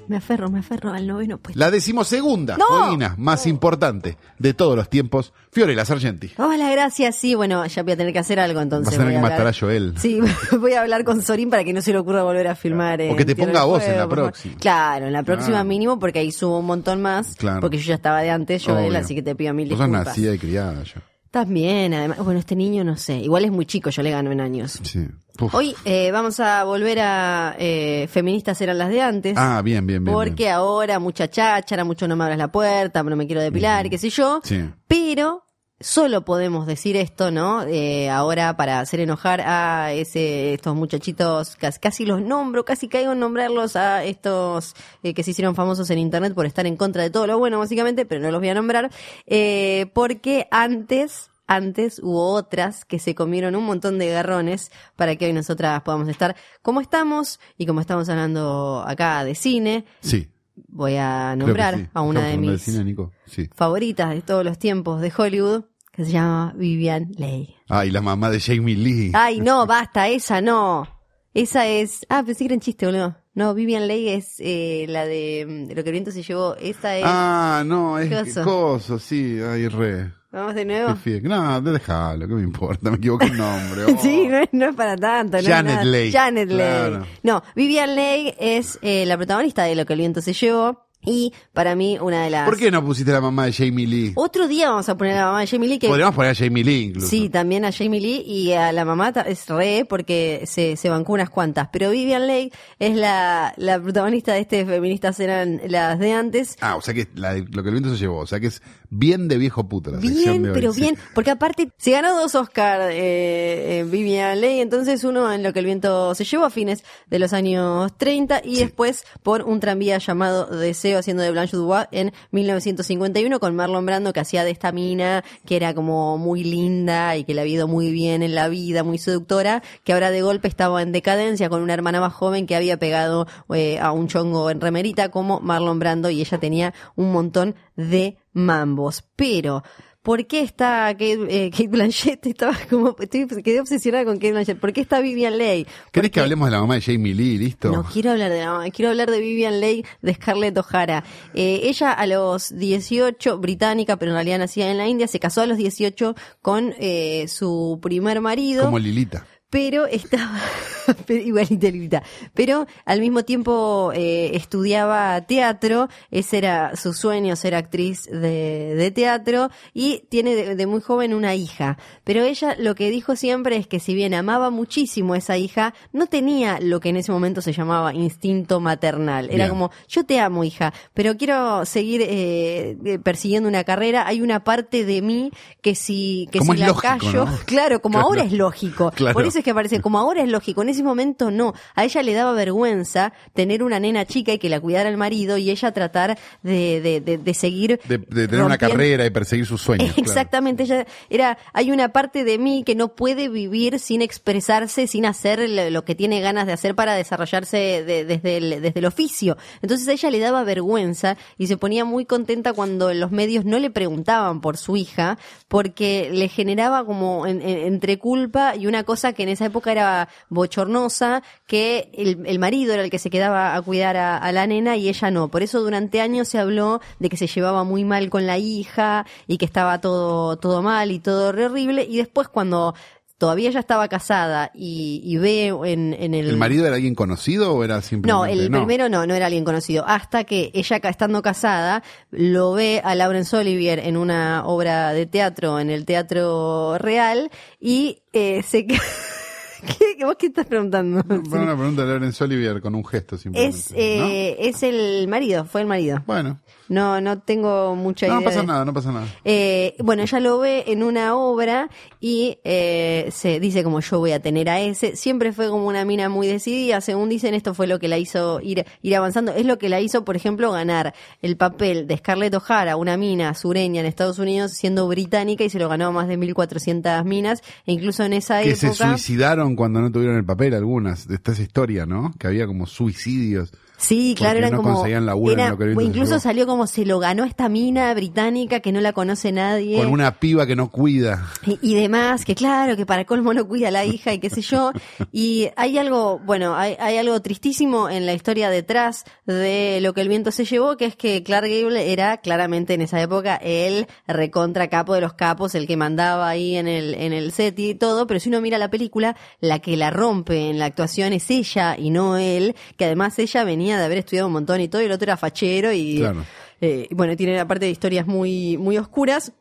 Me 0.07 0.17
aferro, 0.17 0.49
me 0.49 0.59
aferro 0.59 0.93
al 0.93 1.05
noveno 1.05 1.37
puesto. 1.37 1.59
La 1.59 1.69
decimosegunda, 1.69 2.57
¡No! 2.57 2.65
Corina, 2.65 3.15
más 3.17 3.45
importante 3.47 4.17
de 4.39 4.53
todos 4.53 4.75
los 4.75 4.89
tiempos, 4.89 5.33
Fiorella 5.51 5.83
Sargenti. 5.85 6.31
Hola, 6.37 6.71
gracias. 6.71 7.15
Sí, 7.15 7.35
bueno, 7.35 7.65
ya 7.65 7.83
voy 7.83 7.91
a 7.93 7.97
tener 7.97 8.13
que 8.13 8.19
hacer 8.19 8.39
algo 8.39 8.61
entonces. 8.61 8.85
Vas 8.87 8.95
a 8.95 8.97
tener 8.97 9.13
voy 9.19 9.21
que 9.29 9.29
matar 9.33 9.47
a 9.47 9.53
Joel. 9.53 9.93
Sí, 9.97 10.19
voy 10.59 10.73
a 10.73 10.81
hablar 10.81 11.03
con 11.03 11.21
Sorín 11.21 11.49
para 11.49 11.63
que 11.63 11.73
no 11.73 11.81
se 11.81 11.91
le 11.91 11.99
ocurra 11.99 12.23
volver 12.23 12.47
a 12.47 12.55
filmar. 12.55 13.01
O 13.01 13.15
que 13.15 13.25
te 13.25 13.35
ponga 13.35 13.63
vos 13.65 13.83
en 13.83 13.97
la 13.97 14.07
próxima. 14.07 14.55
Claro, 14.59 15.07
en 15.07 15.13
la 15.13 15.23
próxima 15.23 15.47
Claro. 15.57 15.65
mínimo 15.69 15.99
porque 15.99 16.19
ahí 16.19 16.31
subo 16.31 16.59
un 16.59 16.65
montón 16.65 17.01
más. 17.01 17.35
Claro. 17.35 17.59
Porque 17.61 17.77
yo 17.77 17.83
ya 17.89 17.95
estaba 17.95 18.21
de 18.21 18.29
antes, 18.29 18.63
Joel, 18.65 18.87
Obvio. 18.89 18.99
así 18.99 19.13
que 19.15 19.21
te 19.23 19.35
pido 19.35 19.53
mil 19.53 19.67
Vos 19.69 19.77
sos 19.77 19.87
disculpas. 19.87 20.07
nacida 20.07 20.33
y 20.33 20.37
criada 20.39 20.83
ya. 20.83 21.01
También, 21.31 21.93
además, 21.93 22.19
bueno, 22.19 22.39
este 22.39 22.55
niño 22.55 22.83
no 22.83 22.97
sé, 22.97 23.17
igual 23.17 23.45
es 23.45 23.51
muy 23.51 23.65
chico, 23.65 23.89
yo 23.89 24.01
le 24.01 24.11
gano 24.11 24.31
en 24.31 24.41
años. 24.41 24.79
Sí. 24.83 25.07
Uf. 25.39 25.53
Hoy 25.53 25.75
eh, 25.85 26.11
vamos 26.11 26.39
a 26.39 26.63
volver 26.63 26.99
a 26.99 27.55
eh, 27.59 28.07
Feministas 28.11 28.59
eran 28.61 28.77
las 28.77 28.89
de 28.89 29.01
antes. 29.01 29.33
Ah, 29.37 29.61
bien, 29.63 29.85
bien, 29.85 30.03
bien. 30.03 30.13
porque 30.13 30.45
bien. 30.45 30.53
ahora 30.53 30.99
mucha 30.99 31.29
cháchara, 31.29 31.83
mucho 31.83 32.07
no 32.07 32.15
me 32.15 32.23
abras 32.23 32.39
la 32.39 32.51
puerta, 32.51 33.03
no 33.03 33.15
me 33.15 33.27
quiero 33.27 33.41
depilar, 33.41 33.89
qué 33.89 33.97
sé 33.97 34.09
yo. 34.09 34.41
Sí. 34.43 34.67
Pero 34.87 35.46
solo 35.79 36.25
podemos 36.25 36.65
decir 36.65 36.95
esto, 36.97 37.31
¿no? 37.31 37.63
Eh, 37.63 38.09
ahora 38.09 38.57
para 38.57 38.79
hacer 38.79 38.99
enojar 38.99 39.41
a 39.41 39.93
ese, 39.93 40.53
estos 40.53 40.75
muchachitos, 40.75 41.55
casi, 41.55 41.79
casi 41.79 42.05
los 42.05 42.21
nombro, 42.21 42.65
casi 42.65 42.87
caigo 42.87 43.11
en 43.11 43.19
nombrarlos 43.19 43.75
a 43.75 44.03
estos 44.03 44.75
eh, 45.03 45.13
que 45.13 45.23
se 45.23 45.31
hicieron 45.31 45.55
famosos 45.55 45.89
en 45.89 45.99
internet 45.99 46.33
por 46.33 46.45
estar 46.45 46.65
en 46.65 46.77
contra 46.77 47.03
de 47.03 47.09
todo 47.09 47.27
lo 47.27 47.37
bueno, 47.37 47.59
básicamente, 47.59 48.05
pero 48.05 48.21
no 48.21 48.31
los 48.31 48.41
voy 48.41 48.49
a 48.49 48.55
nombrar, 48.55 48.91
eh, 49.27 49.91
porque 49.93 50.47
antes 50.51 51.29
antes 51.49 51.99
hubo 52.03 52.33
otras 52.33 52.83
que 52.83 52.99
se 52.99 53.15
comieron 53.15 53.55
un 53.55 53.63
montón 53.63 53.97
de 53.99 54.09
garrones 54.09 54.69
para 54.97 55.15
que 55.15 55.27
hoy 55.27 55.33
nosotras 55.33 55.81
podamos 55.81 56.09
estar 56.09 56.35
como 56.61 56.81
estamos 56.81 57.39
y 57.57 57.65
como 57.65 57.79
estamos 57.79 58.09
hablando 58.09 58.83
acá 58.85 59.23
de 59.23 59.33
cine, 59.33 59.85
Sí. 60.01 60.29
Voy 60.67 60.95
a 60.95 61.35
nombrar 61.35 61.77
sí. 61.77 61.87
a 61.93 62.01
una 62.01 62.25
de 62.25 62.37
mis 62.37 62.61
cine, 62.61 62.83
Nico? 62.83 63.11
Sí. 63.25 63.49
favoritas 63.55 64.11
de 64.11 64.21
todos 64.21 64.43
los 64.43 64.57
tiempos 64.57 65.01
de 65.01 65.11
Hollywood, 65.15 65.63
que 65.91 66.05
se 66.05 66.11
llama 66.11 66.53
Vivian 66.55 67.11
Leigh. 67.17 67.55
Ay, 67.69 67.91
la 67.91 68.01
mamá 68.01 68.29
de 68.29 68.39
Jamie 68.39 68.75
Lee. 68.75 69.11
Ay, 69.13 69.39
no, 69.41 69.65
basta, 69.65 70.07
esa 70.07 70.41
no. 70.41 70.87
Esa 71.33 71.67
es. 71.67 72.05
Ah, 72.09 72.23
pensé 72.23 72.39
que 72.39 72.45
era 72.45 72.55
un 72.55 72.61
chiste, 72.61 72.85
boludo. 72.85 73.15
No, 73.35 73.53
Vivian 73.53 73.87
Leigh 73.87 74.09
es 74.09 74.35
eh, 74.39 74.85
la 74.89 75.05
de, 75.05 75.45
mm, 75.47 75.75
lo 75.75 75.83
que 75.83 75.89
el 75.89 75.91
viento 75.91 76.11
se 76.11 76.23
llevó. 76.23 76.55
Esa 76.55 76.97
es. 76.97 77.03
Ah, 77.05 77.63
no, 77.65 77.99
es 77.99 78.39
coso, 78.39 78.97
sí, 78.97 79.39
ay, 79.39 79.67
re. 79.67 80.11
Vamos 80.37 80.53
de 80.53 80.65
nuevo. 80.65 80.95
No, 81.23 81.61
déjalo, 81.61 82.27
¿qué 82.27 82.33
me 82.35 82.43
importa? 82.43 82.91
Me 82.91 82.97
equivoqué 82.97 83.25
el 83.25 83.37
nombre. 83.37 83.85
oh. 83.87 83.97
Sí, 83.99 84.27
no 84.27 84.37
es, 84.37 84.49
no 84.51 84.69
es 84.69 84.75
para 84.75 84.95
tanto. 84.95 85.37
No 85.37 85.43
Janet. 85.43 85.83
Leigh, 85.83 86.11
Janet 86.11 86.47
Leigh. 86.47 86.89
claro. 86.89 87.07
No, 87.23 87.41
Vivian 87.55 87.95
Leigh 87.95 88.35
es 88.39 88.77
eh, 88.83 89.07
la 89.07 89.17
protagonista 89.17 89.63
de 89.63 89.73
Lo 89.73 89.87
que 89.87 89.93
el 89.93 89.99
viento 89.99 90.21
se 90.21 90.33
llevó. 90.33 90.85
Y 91.03 91.33
para 91.53 91.75
mí, 91.75 91.97
una 91.99 92.23
de 92.23 92.29
las. 92.29 92.45
¿Por 92.45 92.57
qué 92.57 92.69
no 92.69 92.83
pusiste 92.83 93.11
la 93.11 93.21
mamá 93.21 93.45
de 93.45 93.53
Jamie 93.53 93.87
Lee? 93.87 94.11
Otro 94.15 94.47
día 94.47 94.69
vamos 94.69 94.89
a 94.89 94.97
poner 94.97 95.13
a 95.13 95.21
la 95.21 95.25
mamá 95.27 95.39
de 95.41 95.47
Jamie 95.47 95.69
Lee 95.69 95.79
que. 95.79 95.87
Podríamos 95.87 96.13
poner 96.15 96.31
a 96.31 96.35
Jamie 96.35 96.63
Lee 96.63 96.83
incluso. 96.85 97.07
Sí, 97.07 97.29
también 97.29 97.63
a 97.65 97.71
Jamie 97.71 98.01
Lee 98.01 98.23
y 98.25 98.51
a 98.51 98.71
la 98.73 98.83
mamá 98.83 99.13
es 99.25 99.47
re 99.47 99.85
porque 99.87 100.43
se, 100.45 100.75
se 100.75 100.89
bancó 100.89 101.13
unas 101.13 101.29
cuantas. 101.29 101.69
Pero 101.71 101.91
Vivian 101.91 102.27
Leigh 102.27 102.51
es 102.79 102.95
la, 102.95 103.53
la 103.57 103.79
protagonista 103.81 104.33
de 104.33 104.41
este 104.41 104.65
Feministas 104.65 105.19
eran 105.19 105.61
las 105.67 105.97
de 105.97 106.11
antes. 106.11 106.57
Ah, 106.61 106.75
o 106.75 106.81
sea 106.81 106.93
que 106.93 107.07
la 107.15 107.35
lo 107.35 107.63
que 107.63 107.69
el 107.69 107.75
viento 107.75 107.89
se 107.91 107.97
llevó, 107.97 108.17
o 108.17 108.27
sea 108.27 108.39
que 108.39 108.47
es 108.47 108.61
bien 108.89 109.27
de 109.27 109.37
viejo 109.37 109.67
puta 109.67 109.91
la 109.91 110.01
sección 110.01 110.23
Bien, 110.23 110.43
de 110.43 110.49
hoy, 110.49 110.55
pero 110.55 110.73
sí. 110.73 110.81
bien, 110.81 110.97
porque 111.13 111.31
aparte 111.31 111.71
se 111.77 111.91
ganó 111.91 112.15
dos 112.15 112.35
Oscar 112.35 112.91
eh, 112.91 113.79
eh, 113.79 113.83
Vivian 113.83 114.39
Leigh, 114.39 114.61
entonces 114.61 115.03
uno 115.03 115.31
en 115.31 115.43
lo 115.43 115.53
que 115.53 115.59
el 115.59 115.65
viento 115.65 116.13
se 116.15 116.23
llevó 116.23 116.45
a 116.45 116.49
fines 116.49 116.83
de 117.07 117.19
los 117.19 117.33
años 117.33 117.91
30 117.97 118.41
y 118.43 118.59
después 118.59 119.03
por 119.23 119.43
un 119.43 119.59
tranvía 119.59 119.97
llamado 119.97 120.45
Deseo 120.45 120.99
haciendo 120.99 121.23
de 121.23 121.31
Blanche 121.31 121.57
Dubois 121.57 121.87
en 121.91 122.13
1951 122.31 123.39
con 123.39 123.55
Marlon 123.55 123.85
Brando 123.85 124.13
que 124.13 124.19
hacía 124.19 124.43
de 124.43 124.51
esta 124.51 124.71
mina 124.71 125.23
que 125.45 125.55
era 125.55 125.73
como 125.73 126.17
muy 126.17 126.43
linda 126.43 127.15
y 127.17 127.23
que 127.23 127.33
le 127.33 127.41
había 127.41 127.55
ido 127.55 127.67
muy 127.67 127.91
bien 127.91 128.23
en 128.23 128.35
la 128.35 128.47
vida, 128.47 128.83
muy 128.83 128.97
seductora, 128.97 129.63
que 129.83 129.93
ahora 129.93 130.11
de 130.11 130.21
golpe 130.21 130.47
estaba 130.47 130.81
en 130.81 130.91
decadencia 130.91 131.49
con 131.49 131.61
una 131.61 131.73
hermana 131.73 131.99
más 131.99 132.13
joven 132.13 132.45
que 132.45 132.55
había 132.55 132.77
pegado 132.77 133.27
eh, 133.53 133.79
a 133.79 133.91
un 133.91 134.07
chongo 134.07 134.49
en 134.49 134.61
remerita 134.61 135.09
como 135.09 135.39
Marlon 135.39 135.79
Brando 135.79 136.09
y 136.09 136.21
ella 136.21 136.37
tenía 136.37 136.73
un 136.95 137.11
montón 137.11 137.55
de 137.75 138.17
mambos. 138.37 139.03
Pero 139.15 139.63
¿Por 140.07 140.25
qué 140.25 140.39
está 140.39 140.87
Kate, 140.93 141.27
eh, 141.27 141.51
Kate 141.51 141.67
Blanchett? 141.67 142.25
Estaba 142.27 142.57
como, 142.69 142.95
estoy, 142.97 143.27
quedé 143.43 143.59
obsesionada 143.59 144.05
con 144.05 144.15
Kate 144.15 144.31
Blanchett. 144.31 144.57
¿Por 144.57 144.71
qué 144.71 144.79
está 144.79 145.01
Vivian 145.01 145.37
Leigh? 145.37 145.67
¿Querés 145.91 146.11
que 146.11 146.21
hablemos 146.21 146.47
de 146.47 146.51
la 146.53 146.61
mamá 146.61 146.75
de 146.75 146.81
Jamie 146.81 147.13
Lee, 147.13 147.37
listo? 147.37 147.69
no 147.69 147.83
quiero 147.83 148.11
hablar 148.11 148.31
de 148.31 148.39
la 148.39 148.53
mamá, 148.53 148.69
quiero 148.69 148.91
hablar 148.91 149.11
de 149.11 149.19
Vivian 149.19 149.59
Leigh, 149.59 149.83
de 150.01 150.13
Scarlett 150.13 150.57
O'Hara. 150.57 151.03
Eh, 151.33 151.59
ella 151.63 151.91
a 151.91 152.07
los 152.07 152.57
18, 152.57 153.37
británica, 153.39 153.97
pero 153.97 154.11
en 154.11 154.15
realidad 154.15 154.39
nacida 154.39 154.71
en 154.71 154.77
la 154.77 154.87
India, 154.87 155.09
se 155.09 155.19
casó 155.19 155.41
a 155.41 155.45
los 155.45 155.57
18 155.57 156.15
con 156.41 156.73
eh, 156.79 157.25
su 157.27 157.77
primer 157.81 158.21
marido 158.21 158.63
Como 158.63 158.79
Lilita. 158.79 159.27
Pero 159.49 159.85
estaba 159.85 160.39
igualita 161.09 161.67
Lilita. 161.69 162.03
pero 162.33 162.67
al 162.85 162.99
mismo 162.99 163.23
tiempo 163.23 163.91
eh, 163.95 164.31
estudiaba 164.33 165.21
teatro, 165.21 165.87
ese 166.11 166.37
era 166.39 166.75
su 166.75 166.93
sueño 166.93 167.35
ser 167.35 167.55
actriz 167.55 168.03
de, 168.05 168.75
de 168.75 168.91
teatro 168.91 169.49
y 169.73 170.03
tiene 170.09 170.35
de, 170.35 170.55
de 170.55 170.65
muy 170.67 170.81
joven 170.81 171.13
una 171.13 171.35
hija, 171.35 171.77
pero 172.03 172.23
ella 172.23 172.55
lo 172.59 172.75
que 172.75 172.89
dijo 172.89 173.15
siempre 173.15 173.55
es 173.57 173.67
que 173.67 173.79
si 173.79 173.93
bien 173.95 174.13
amaba 174.13 174.49
muchísimo 174.49 175.13
a 175.13 175.17
esa 175.17 175.37
hija, 175.37 175.73
no 175.93 176.07
tenía 176.07 176.59
lo 176.61 176.79
que 176.79 176.89
en 176.89 176.97
ese 176.97 177.11
momento 177.11 177.41
se 177.41 177.53
llamaba 177.53 177.93
instinto 177.93 178.59
maternal, 178.59 179.25
era 179.29 179.45
Bien. 179.45 179.49
como 179.49 179.71
yo 179.87 180.05
te 180.05 180.19
amo 180.19 180.43
hija, 180.43 180.73
pero 180.93 181.15
quiero 181.17 181.65
seguir 181.65 182.01
eh, 182.01 182.77
eh, 182.85 182.99
persiguiendo 182.99 183.47
una 183.49 183.63
carrera, 183.63 184.07
hay 184.07 184.21
una 184.21 184.43
parte 184.43 184.83
de 184.85 185.01
mí 185.01 185.31
que 185.61 185.75
si 185.75 186.27
que 186.31 186.39
Como 186.39 186.53
si 186.53 186.59
la 186.59 186.67
lógico, 186.67 186.81
callo, 186.99 187.25
¿no? 187.25 187.37
claro, 187.45 187.81
como 187.81 187.93
Claro. 187.93 188.07
ahora 188.07 188.23
es 188.23 188.31
lógico, 188.33 188.91
Claro. 188.91 189.13
por 189.13 189.25
eso 189.25 189.36
es 189.37 189.43
que 189.43 189.51
aparece, 189.51 189.81
como 189.81 189.99
ahora 189.99 190.21
es 190.23 190.29
lógico, 190.29 190.61
en 190.61 190.69
ese 190.69 190.83
momento 190.83 191.31
no. 191.31 191.53
A 191.75 191.83
ella 191.85 192.03
le 192.03 192.13
daba 192.13 192.31
vergüenza 192.33 193.13
tener 193.33 193.63
una 193.63 193.79
nena 193.79 194.05
chica 194.05 194.33
y 194.33 194.39
que 194.39 194.49
la 194.49 194.59
cuidara 194.59 194.89
el 194.89 194.97
marido 194.97 195.37
y 195.37 195.49
ella 195.49 195.71
tratar 195.71 196.17
de, 196.43 196.81
de, 196.81 197.01
de, 197.01 197.17
de 197.17 197.33
seguir. 197.33 197.79
De, 197.87 197.99
tener 197.99 198.43
una 198.43 198.57
carrera 198.57 199.05
y 199.05 199.09
perseguir 199.09 199.45
sus 199.45 199.61
sueños. 199.61 199.87
claro. 199.93 200.01
Exactamente, 200.01 200.63
ella 200.63 200.85
era, 201.09 201.37
hay 201.53 201.71
una 201.71 201.89
parte 201.93 202.23
de 202.23 202.37
mí 202.37 202.63
que 202.65 202.75
no 202.75 202.95
puede 202.95 203.29
vivir 203.29 203.79
sin 203.79 204.01
expresarse, 204.01 204.87
sin 204.87 205.05
hacer 205.05 205.47
lo, 205.71 205.85
que 205.85 205.95
tiene 205.95 206.19
ganas 206.21 206.47
de 206.47 206.53
hacer 206.53 206.75
para 206.75 206.95
desarrollarse 206.95 207.83
de- 207.83 208.05
desde, 208.05 208.37
el, 208.37 208.61
desde 208.61 208.79
el 208.79 208.85
oficio. 208.85 209.37
Entonces 209.61 209.87
a 209.87 209.91
ella 209.93 210.09
le 210.11 210.19
daba 210.19 210.43
vergüenza 210.43 211.17
y 211.37 211.47
se 211.47 211.57
ponía 211.57 211.85
muy 211.85 212.05
contenta 212.05 212.53
cuando 212.53 212.93
los 212.93 213.11
medios 213.11 213.45
no 213.45 213.59
le 213.59 213.69
preguntaban 213.69 214.41
por 214.41 214.57
su 214.57 214.75
hija, 214.77 215.17
porque 215.47 216.09
le 216.11 216.27
generaba 216.29 216.85
como 216.85 217.25
en- 217.27 217.41
en- 217.41 217.59
entre 217.67 217.99
culpa 217.99 218.55
y 218.55 218.67
una 218.67 218.83
cosa 218.83 219.13
que 219.13 219.25
en 219.27 219.33
esa 219.33 219.45
época 219.45 219.71
era 219.71 220.09
bochornosa, 220.29 221.23
que 221.45 221.91
el, 221.93 222.25
el 222.25 222.39
marido 222.39 222.73
era 222.73 222.83
el 222.83 222.89
que 222.89 222.99
se 222.99 223.09
quedaba 223.09 223.55
a 223.55 223.61
cuidar 223.61 223.97
a, 223.97 224.17
a 224.17 224.31
la 224.31 224.47
nena 224.47 224.75
y 224.77 224.89
ella 224.89 225.11
no. 225.11 225.27
Por 225.27 225.43
eso 225.43 225.61
durante 225.61 226.01
años 226.01 226.27
se 226.27 226.39
habló 226.39 226.81
de 226.99 227.09
que 227.09 227.17
se 227.17 227.27
llevaba 227.27 227.63
muy 227.63 227.83
mal 227.83 228.09
con 228.09 228.25
la 228.25 228.37
hija 228.37 229.05
y 229.27 229.37
que 229.37 229.45
estaba 229.45 229.79
todo, 229.81 230.37
todo 230.37 230.61
mal 230.61 230.91
y 230.91 230.99
todo 230.99 231.29
horrible. 231.29 231.85
Y 231.89 231.97
después 231.97 232.27
cuando 232.27 232.73
todavía 233.17 233.49
ella 233.49 233.59
estaba 233.59 233.87
casada 233.87 234.51
y, 234.53 235.01
y 235.03 235.17
ve 235.17 235.47
en, 235.47 235.93
en 235.93 236.13
el... 236.13 236.29
¿El 236.29 236.37
marido 236.37 236.65
era 236.65 236.75
alguien 236.75 236.95
conocido 236.95 237.53
o 237.53 237.63
era 237.63 237.81
simplemente.? 237.81 238.35
No, 238.35 238.41
el 238.41 238.51
primero 238.51 238.89
no, 238.89 239.05
no 239.07 239.15
era 239.15 239.25
alguien 239.25 239.43
conocido. 239.43 239.83
Hasta 239.87 240.23
que 240.23 240.51
ella, 240.53 240.77
estando 240.83 241.21
casada, 241.21 241.83
lo 242.11 242.53
ve 242.53 242.81
a 242.83 242.95
Laurence 242.95 243.35
Olivier 243.35 243.79
en 243.79 243.97
una 243.97 244.45
obra 244.45 244.93
de 244.93 245.05
teatro, 245.05 245.59
en 245.59 245.69
el 245.69 245.85
Teatro 245.85 246.77
Real, 246.77 247.31
y 247.59 248.03
eh, 248.13 248.43
se... 248.43 248.67
¿Qué, 249.97 250.05
¿Vos 250.05 250.15
qué 250.17 250.27
estás 250.27 250.45
preguntando? 250.45 251.03
Fue 251.03 251.39
una 251.39 251.55
pregunta 251.55 251.83
de 251.83 251.87
Laurence 251.89 252.23
Olivier 252.23 252.61
con 252.61 252.75
un 252.75 252.85
gesto 252.85 253.17
simplemente. 253.17 253.57
Es, 253.57 253.71
eh, 253.75 254.35
es 254.39 254.63
el 254.63 255.07
marido, 255.07 255.45
fue 255.45 255.61
el 255.61 255.67
marido. 255.67 255.97
¿no? 255.97 256.03
Bueno, 256.05 256.39
No, 256.69 256.99
no 257.01 257.19
tengo 257.19 257.75
mucha 257.75 258.07
idea. 258.07 258.15
no 258.19 258.23
pasa 258.23 258.41
de- 258.41 258.47
nada, 258.47 258.65
no 258.65 258.73
pasa 258.73 258.91
nada. 258.91 259.07
Eh, 259.23 259.75
bueno, 259.79 260.03
ella 260.03 260.19
lo 260.19 260.39
ve 260.39 260.65
en 260.67 260.83
una 260.83 261.15
obra 261.15 261.69
y 261.99 262.39
eh, 262.43 263.09
se 263.11 263.39
dice 263.39 263.63
como 263.63 263.79
yo 263.79 263.99
voy 263.99 264.11
a 264.11 264.21
tener 264.21 264.49
a 264.49 264.59
ese. 264.59 264.95
Siempre 264.95 265.31
fue 265.33 265.49
como 265.49 265.67
una 265.67 265.85
mina 265.85 266.09
muy 266.09 266.27
decidida. 266.27 266.81
Según 266.81 267.09
dicen, 267.09 267.33
esto 267.33 267.53
fue 267.53 267.67
lo 267.67 267.79
que 267.79 267.87
la 267.87 267.97
hizo 267.97 268.39
ir, 268.41 268.65
ir 268.81 268.95
avanzando. 268.95 269.31
Es 269.33 269.45
lo 269.45 269.57
que 269.57 269.69
la 269.69 269.79
hizo, 269.81 270.03
por 270.03 270.15
ejemplo, 270.15 270.51
ganar 270.51 270.93
el 271.21 271.37
papel 271.37 271.87
de 271.87 271.97
Scarlett 271.97 272.33
O'Hara, 272.35 272.75
una 272.75 272.97
mina 272.97 273.33
sureña 273.33 273.79
en 273.81 273.87
Estados 273.87 274.19
Unidos, 274.19 274.51
siendo 274.53 274.87
británica 274.87 275.43
y 275.43 275.49
se 275.49 275.59
lo 275.59 275.69
ganó 275.69 275.87
a 275.87 275.91
más 275.91 276.07
de 276.07 276.17
1.400 276.17 277.03
minas. 277.05 277.41
E 277.65 277.71
incluso 277.71 278.03
en 278.03 278.13
esa 278.13 278.41
Que 278.41 278.55
se 278.55 278.67
época... 278.67 278.89
suicidaron 278.89 279.55
cuando 279.55 279.79
no 279.81 279.91
tuvieron 279.91 280.17
el 280.17 280.25
papel 280.25 280.53
algunas, 280.53 281.07
de 281.07 281.15
esta 281.15 281.31
esa 281.31 281.41
historia, 281.43 281.85
¿no? 281.85 282.13
Que 282.19 282.27
había 282.27 282.45
como 282.45 282.65
suicidios. 282.65 283.51
Sí, 283.77 284.15
claro, 284.17 284.39
eran 284.39 284.51
no 284.51 284.57
como. 284.57 284.73
conseguían 284.73 285.05
laburo 285.05 285.33
en 285.33 285.39
era- 285.39 285.49
lo 285.51 285.57
que 285.57 285.63
el 285.65 285.69
viento 285.75 285.81
se 285.81 285.87
incluso 285.99 286.19
salió 286.19 286.47
como 286.47 286.65
se 286.65 286.83
lo 286.85 286.97
ganó 286.99 287.23
esta 287.25 287.47
mina 287.47 287.93
británica 287.93 288.59
que 288.59 288.71
no 288.71 288.81
la 288.81 288.91
conoce 288.91 289.31
nadie. 289.31 289.77
Con 289.77 289.87
una 289.87 290.15
piba 290.19 290.47
que 290.47 290.55
no 290.55 290.69
cuida. 290.71 291.27
y, 291.45 291.59
y 291.61 291.75
demás, 291.75 292.25
que 292.25 292.33
claro, 292.33 292.75
que 292.75 292.85
para 292.87 293.05
colmo 293.05 293.33
no 293.35 293.47
cuida 293.47 293.67
a 293.67 293.71
la 293.71 293.85
hija 293.85 294.13
y 294.13 294.19
qué 294.19 294.29
sé 294.31 294.41
yo. 294.41 294.71
Y 295.11 295.49
hay 295.55 295.77
algo, 295.77 296.19
bueno, 296.25 296.55
hay, 296.55 296.75
hay 296.79 296.97
algo 296.97 297.21
tristísimo 297.21 297.87
en 297.89 298.05
la 298.07 298.13
historia 298.13 298.49
detrás 298.49 299.05
de 299.27 299.79
lo 299.81 299.93
que 299.93 300.01
el 300.01 300.09
viento 300.09 300.31
se 300.31 300.45
llevó, 300.45 300.75
que 300.75 300.85
es 300.85 300.95
que 300.95 301.21
Clark 301.21 301.45
Gable 301.47 301.91
era 301.93 302.17
claramente 302.17 302.73
en 302.73 302.81
esa 302.81 302.99
época 302.99 303.35
el 303.35 303.85
recontra 304.07 304.69
capo 304.69 304.95
de 304.95 305.01
los 305.01 305.13
capos, 305.13 305.53
el 305.53 305.67
que 305.67 305.77
mandaba 305.77 306.27
ahí 306.27 306.55
en 306.55 306.67
el, 306.67 306.95
en 306.95 307.13
el 307.13 307.31
set 307.31 307.57
y 307.59 307.75
todo, 307.75 308.07
pero 308.07 308.19
si 308.19 308.29
uno 308.29 308.41
mira 308.41 308.57
la 308.57 308.69
película, 308.71 309.15
la 309.39 309.59
que 309.59 309.77
la 309.77 309.91
rompe 309.91 310.49
en 310.49 310.57
la 310.57 310.65
actuación 310.65 311.13
es 311.13 311.29
ella 311.29 311.75
y 311.77 311.91
no 311.91 312.17
él, 312.17 312.55
que 312.75 312.85
además 312.85 313.19
ella 313.19 313.43
venía 313.43 313.66
de 313.75 313.83
haber 313.83 313.97
estudiado 313.97 314.27
un 314.27 314.33
montón 314.33 314.61
y 314.61 314.69
todo, 314.69 314.81
y 314.81 314.85
el 314.85 314.91
otro 314.91 315.05
era 315.05 315.17
fachero 315.17 315.73
y, 315.73 315.97
Claro. 315.97 316.23
eh, 316.61 316.87
bueno, 316.91 317.15
tiene 317.17 317.37
aparte 317.39 317.65
de 317.65 317.71
historias 317.71 318.07
muy, 318.07 318.55
muy 318.57 318.77
oscuras. 318.77 319.33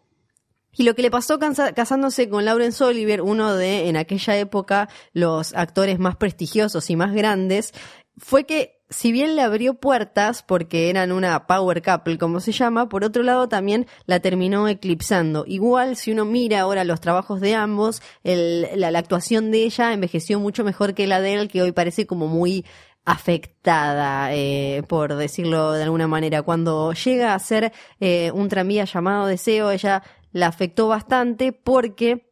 Y 0.79 0.83
lo 0.83 0.95
que 0.95 1.03
le 1.03 1.11
pasó 1.11 1.39
casándose 1.39 2.29
con 2.29 2.45
Laurence 2.45 2.83
Olivier, 2.85 3.23
uno 3.23 3.55
de, 3.55 3.89
en 3.89 3.97
aquella 3.97 4.37
época, 4.37 4.89
los 5.13 5.55
actores 5.55 5.99
más 5.99 6.17
prestigiosos 6.17 6.91
y 6.91 6.97
más 6.97 7.15
grandes, 7.15 7.73
fue 8.19 8.45
que, 8.45 8.83
si 8.91 9.11
bien 9.11 9.37
le 9.37 9.43
abrió 9.43 9.73
puertas, 9.75 10.43
porque 10.43 10.91
eran 10.91 11.13
una 11.13 11.47
power 11.47 11.81
couple, 11.83 12.19
como 12.19 12.41
se 12.41 12.53
llama, 12.53 12.91
por 12.91 13.05
otro 13.05 13.23
lado 13.23 13.49
también 13.49 13.87
la 14.05 14.21
terminó 14.21 14.69
eclipsando. 14.69 15.45
Igual, 15.47 15.97
si 15.97 16.13
uno 16.13 16.27
mira 16.27 16.61
ahora 16.61 16.85
los 16.85 17.01
trabajos 17.01 17.41
de 17.41 17.55
ambos, 17.55 18.03
el- 18.23 18.69
la, 18.77 18.91
la 18.91 18.99
actuación 18.99 19.51
de 19.51 19.65
ella 19.65 19.95
envejeció 19.95 20.39
mucho 20.41 20.63
mejor 20.63 20.93
que 20.93 21.07
la 21.07 21.23
de 21.23 21.35
él, 21.35 21.49
que 21.49 21.63
hoy 21.63 21.73
parece 21.73 22.07
como 22.07 22.27
muy 22.27 22.67
afectada, 23.07 24.35
eh, 24.35 24.83
por 24.89 25.15
decirlo 25.15 25.73
de 25.73 25.85
alguna 25.85 26.09
manera. 26.09 26.43
Cuando 26.43 26.93
llega 26.93 27.35
a 27.35 27.39
ser 27.39 27.73
eh, 28.01 28.31
un 28.35 28.49
tranvía 28.49 28.85
llamado 28.85 29.27
Deseo, 29.27 29.71
ella 29.71 30.03
la 30.33 30.49
afectó 30.49 30.89
bastante 30.89 31.53
porque 31.53 32.26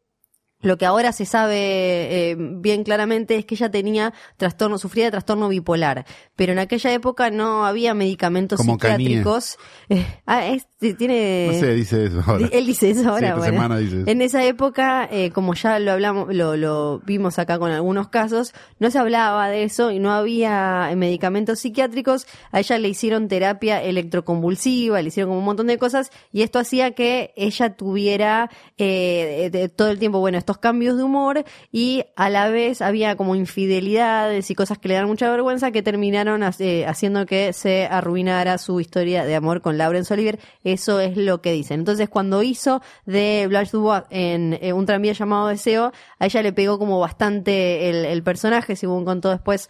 lo 0.65 0.77
que 0.77 0.85
ahora 0.85 1.11
se 1.11 1.25
sabe 1.25 2.31
eh, 2.31 2.35
bien 2.37 2.83
claramente 2.83 3.37
es 3.37 3.45
que 3.45 3.55
ella 3.55 3.69
tenía 3.71 4.13
trastorno, 4.37 4.77
sufría 4.77 5.05
de 5.05 5.11
trastorno 5.11 5.47
bipolar, 5.49 6.05
pero 6.35 6.51
en 6.53 6.59
aquella 6.59 6.91
época 6.93 7.29
no 7.29 7.65
había 7.65 7.93
medicamentos 7.93 8.57
Como 8.57 8.73
psiquiátricos. 8.73 9.57
Eh, 9.89 10.05
ah, 10.25 10.45
este 10.47 10.95
tiene. 10.95 11.49
No 11.53 11.59
sé, 11.59 11.73
dice 11.75 12.05
eso 12.05 12.23
ahora. 12.25 12.49
Él 12.51 12.65
dice 12.65 12.89
eso 12.89 13.09
ahora. 13.09 13.27
esta 13.29 13.37
bueno. 13.39 13.53
semana 13.53 13.77
dice 13.77 14.01
eso. 14.01 14.09
En 14.09 14.21
esa 14.21 14.43
época, 14.43 15.07
eh, 15.11 15.29
como 15.31 15.53
ya 15.53 15.79
lo 15.79 15.91
hablamos, 15.91 16.33
lo, 16.35 16.57
lo 16.57 16.99
vimos 17.05 17.37
acá 17.39 17.59
con 17.59 17.71
algunos 17.71 18.07
casos, 18.09 18.53
no 18.79 18.89
se 18.91 18.97
hablaba 18.99 19.47
de 19.49 19.63
eso 19.63 19.91
y 19.91 19.99
no 19.99 20.11
había 20.11 20.91
medicamentos 20.95 21.59
psiquiátricos. 21.59 22.27
A 22.51 22.59
ella 22.59 22.77
le 22.79 22.89
hicieron 22.89 23.27
terapia 23.27 23.81
electroconvulsiva, 23.83 25.01
le 25.01 25.07
hicieron 25.09 25.29
como 25.29 25.39
un 25.39 25.45
montón 25.45 25.67
de 25.67 25.77
cosas 25.77 26.11
y 26.31 26.41
esto 26.41 26.59
hacía 26.59 26.91
que 26.91 27.33
ella 27.35 27.75
tuviera 27.75 28.49
de- 28.77 29.71
todo 29.75 29.89
el 29.89 29.99
tiempo, 29.99 30.19
bueno, 30.19 30.37
estos 30.37 30.54
cambios 30.57 30.97
de 30.97 31.03
humor 31.03 31.43
y 31.71 32.03
a 32.15 32.29
la 32.29 32.49
vez 32.49 32.81
había 32.81 33.15
como 33.15 33.35
infidelidades 33.35 34.49
y 34.51 34.55
cosas 34.55 34.77
que 34.77 34.87
le 34.89 34.95
dan 34.95 35.07
mucha 35.07 35.29
vergüenza 35.29 35.71
que 35.71 35.81
terminaron 35.83 36.43
hace- 36.43 36.85
haciendo 36.85 37.25
que 37.25 37.53
se 37.53 37.85
arruinara 37.85 38.57
su 38.57 38.79
historia 38.79 39.25
de 39.25 39.35
amor 39.35 39.61
con 39.61 39.77
Laurence 39.77 40.13
Olivier. 40.13 40.39
Eso 40.63 40.99
es 40.99 41.17
lo 41.17 41.41
que 41.41 41.51
dicen. 41.51 41.79
Entonces, 41.81 42.09
cuando 42.09 42.43
hizo 42.43 42.81
de 43.05 43.45
Blanche 43.47 43.71
Dubois 43.73 44.03
en 44.09 44.57
eh, 44.61 44.73
un 44.73 44.85
tranvía 44.85 45.13
llamado 45.13 45.47
Deseo, 45.47 45.91
a 46.19 46.25
ella 46.25 46.41
le 46.41 46.53
pegó 46.53 46.79
como 46.79 46.99
bastante 46.99 47.89
el, 47.89 48.05
el 48.05 48.23
personaje, 48.23 48.75
según 48.75 49.05
contó 49.05 49.29
después 49.29 49.69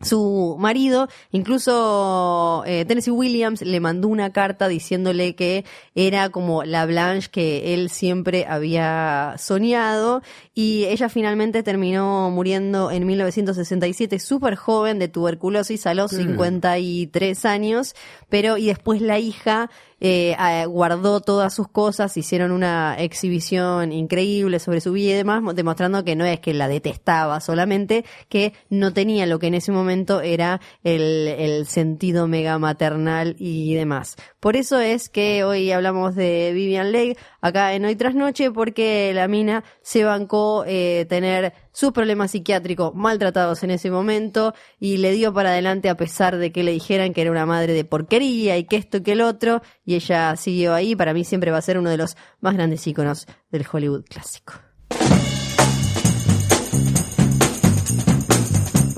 su 0.00 0.56
marido, 0.58 1.08
incluso 1.30 2.62
eh, 2.66 2.84
Tennessee 2.84 3.10
Williams 3.10 3.62
le 3.62 3.80
mandó 3.80 4.08
una 4.08 4.32
carta 4.32 4.68
diciéndole 4.68 5.34
que 5.34 5.64
era 5.94 6.28
como 6.30 6.64
la 6.64 6.84
Blanche 6.84 7.30
que 7.30 7.74
él 7.74 7.88
siempre 7.90 8.46
había 8.46 9.36
soñado 9.38 10.22
y 10.54 10.84
ella 10.84 11.08
finalmente 11.08 11.62
terminó 11.64 12.30
muriendo 12.30 12.90
en 12.92 13.04
1967 13.06 14.18
súper 14.20 14.54
joven 14.54 14.98
de 15.00 15.08
tuberculosis 15.08 15.86
a 15.86 15.94
los 15.94 16.12
53 16.12 17.44
años, 17.44 17.94
pero 18.28 18.56
y 18.56 18.66
después 18.66 19.00
la 19.00 19.18
hija 19.18 19.70
eh, 20.00 20.36
guardó 20.68 21.20
todas 21.20 21.54
sus 21.54 21.66
cosas, 21.68 22.16
hicieron 22.16 22.52
una 22.52 22.94
exhibición 22.98 23.90
increíble 23.90 24.58
sobre 24.58 24.80
su 24.82 24.92
vida 24.92 25.12
y 25.12 25.16
demás, 25.16 25.40
mo- 25.42 25.54
demostrando 25.54 26.04
que 26.04 26.14
no 26.14 26.24
es 26.26 26.40
que 26.40 26.52
la 26.52 26.68
detestaba 26.68 27.40
solamente, 27.40 28.04
que 28.28 28.52
no 28.68 28.92
tenía 28.92 29.24
lo 29.26 29.38
que 29.38 29.46
en 29.46 29.54
ese 29.54 29.72
momento 29.72 30.20
era 30.20 30.60
el, 30.82 31.28
el 31.28 31.66
sentido 31.66 32.28
mega 32.28 32.58
maternal 32.58 33.34
y 33.38 33.74
demás. 33.74 34.16
Por 34.40 34.56
eso 34.56 34.78
es 34.78 35.08
que 35.08 35.42
hoy 35.42 35.70
hablamos 35.72 36.14
de 36.14 36.52
Vivian 36.52 36.92
Leigh 36.92 37.16
acá 37.44 37.74
en 37.74 37.84
Hoy 37.84 37.94
Tras 37.94 38.14
Noche, 38.14 38.50
porque 38.50 39.12
la 39.12 39.28
mina 39.28 39.64
se 39.82 40.02
bancó 40.02 40.64
eh, 40.66 41.04
tener 41.10 41.52
sus 41.72 41.92
problemas 41.92 42.30
psiquiátricos 42.30 42.94
maltratados 42.94 43.62
en 43.62 43.70
ese 43.70 43.90
momento 43.90 44.54
y 44.80 44.96
le 44.96 45.12
dio 45.12 45.30
para 45.34 45.50
adelante 45.50 45.90
a 45.90 45.96
pesar 45.96 46.38
de 46.38 46.52
que 46.52 46.62
le 46.62 46.72
dijeran 46.72 47.12
que 47.12 47.20
era 47.20 47.30
una 47.30 47.44
madre 47.44 47.74
de 47.74 47.84
porquería 47.84 48.56
y 48.56 48.64
que 48.64 48.76
esto 48.76 49.02
que 49.02 49.12
el 49.12 49.20
otro 49.20 49.60
y 49.84 49.94
ella 49.94 50.34
siguió 50.36 50.72
ahí. 50.72 50.96
Para 50.96 51.12
mí 51.12 51.22
siempre 51.22 51.50
va 51.50 51.58
a 51.58 51.62
ser 51.62 51.76
uno 51.76 51.90
de 51.90 51.98
los 51.98 52.16
más 52.40 52.54
grandes 52.54 52.86
íconos 52.86 53.26
del 53.50 53.66
Hollywood 53.70 54.04
clásico. 54.08 54.54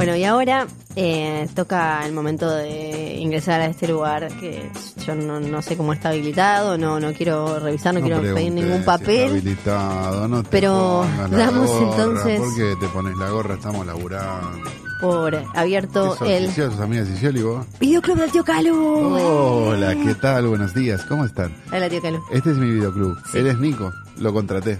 Bueno, 0.06 0.18
y 0.20 0.24
ahora 0.24 0.68
eh, 0.94 1.48
toca 1.56 2.06
el 2.06 2.12
momento 2.12 2.48
de 2.48 3.16
ingresar 3.16 3.60
a 3.60 3.66
este 3.66 3.88
lugar 3.88 4.28
que 4.38 4.70
yo 5.04 5.16
no, 5.16 5.40
no 5.40 5.60
sé 5.62 5.76
cómo 5.76 5.92
está 5.92 6.10
habilitado, 6.10 6.78
no, 6.78 7.00
no 7.00 7.12
quiero 7.12 7.58
revisar, 7.58 7.92
no, 7.92 8.00
quiero 8.02 8.20
pedir 8.22 8.52
ningún 8.52 8.70
si 8.74 8.78
está 8.78 8.98
papel. 8.98 9.30
habilitado, 9.30 10.28
no 10.28 10.44
te 10.44 10.48
pero 10.48 11.04
damos 11.32 11.68
gorra. 11.68 11.90
entonces- 11.90 12.40
¿Por 12.40 12.54
qué 12.54 12.74
te 12.78 12.86
pones 12.86 13.16
la 13.16 13.30
gorra? 13.30 13.54
Estamos 13.56 13.84
laburando. 13.84 14.70
por 15.00 15.42
abierto 15.56 16.12
¿Qué 16.12 16.18
sos, 16.20 16.28
el 16.28 16.46
Cicioli? 16.50 16.70
¿Sos 16.70 16.80
amiga 16.80 17.02
de 17.02 17.10
Cicioli 17.12 17.42
vos? 17.42 17.66
videoclub 17.80 18.18
del 18.18 18.30
tío 18.30 18.44
Calu. 18.44 19.16
Hola, 19.16 19.92
¿qué 19.96 20.14
tal? 20.14 20.46
Buenos 20.46 20.72
días, 20.72 21.02
¿cómo 21.06 21.24
están? 21.24 21.52
Hola 21.72 21.88
tío. 21.90 22.00
Este 22.30 22.52
es 22.52 22.56
mi 22.58 22.70
videoclub. 22.70 23.18
Él 23.34 23.48
es 23.48 23.58
Nico, 23.58 23.92
lo 24.18 24.32
contraté. 24.32 24.78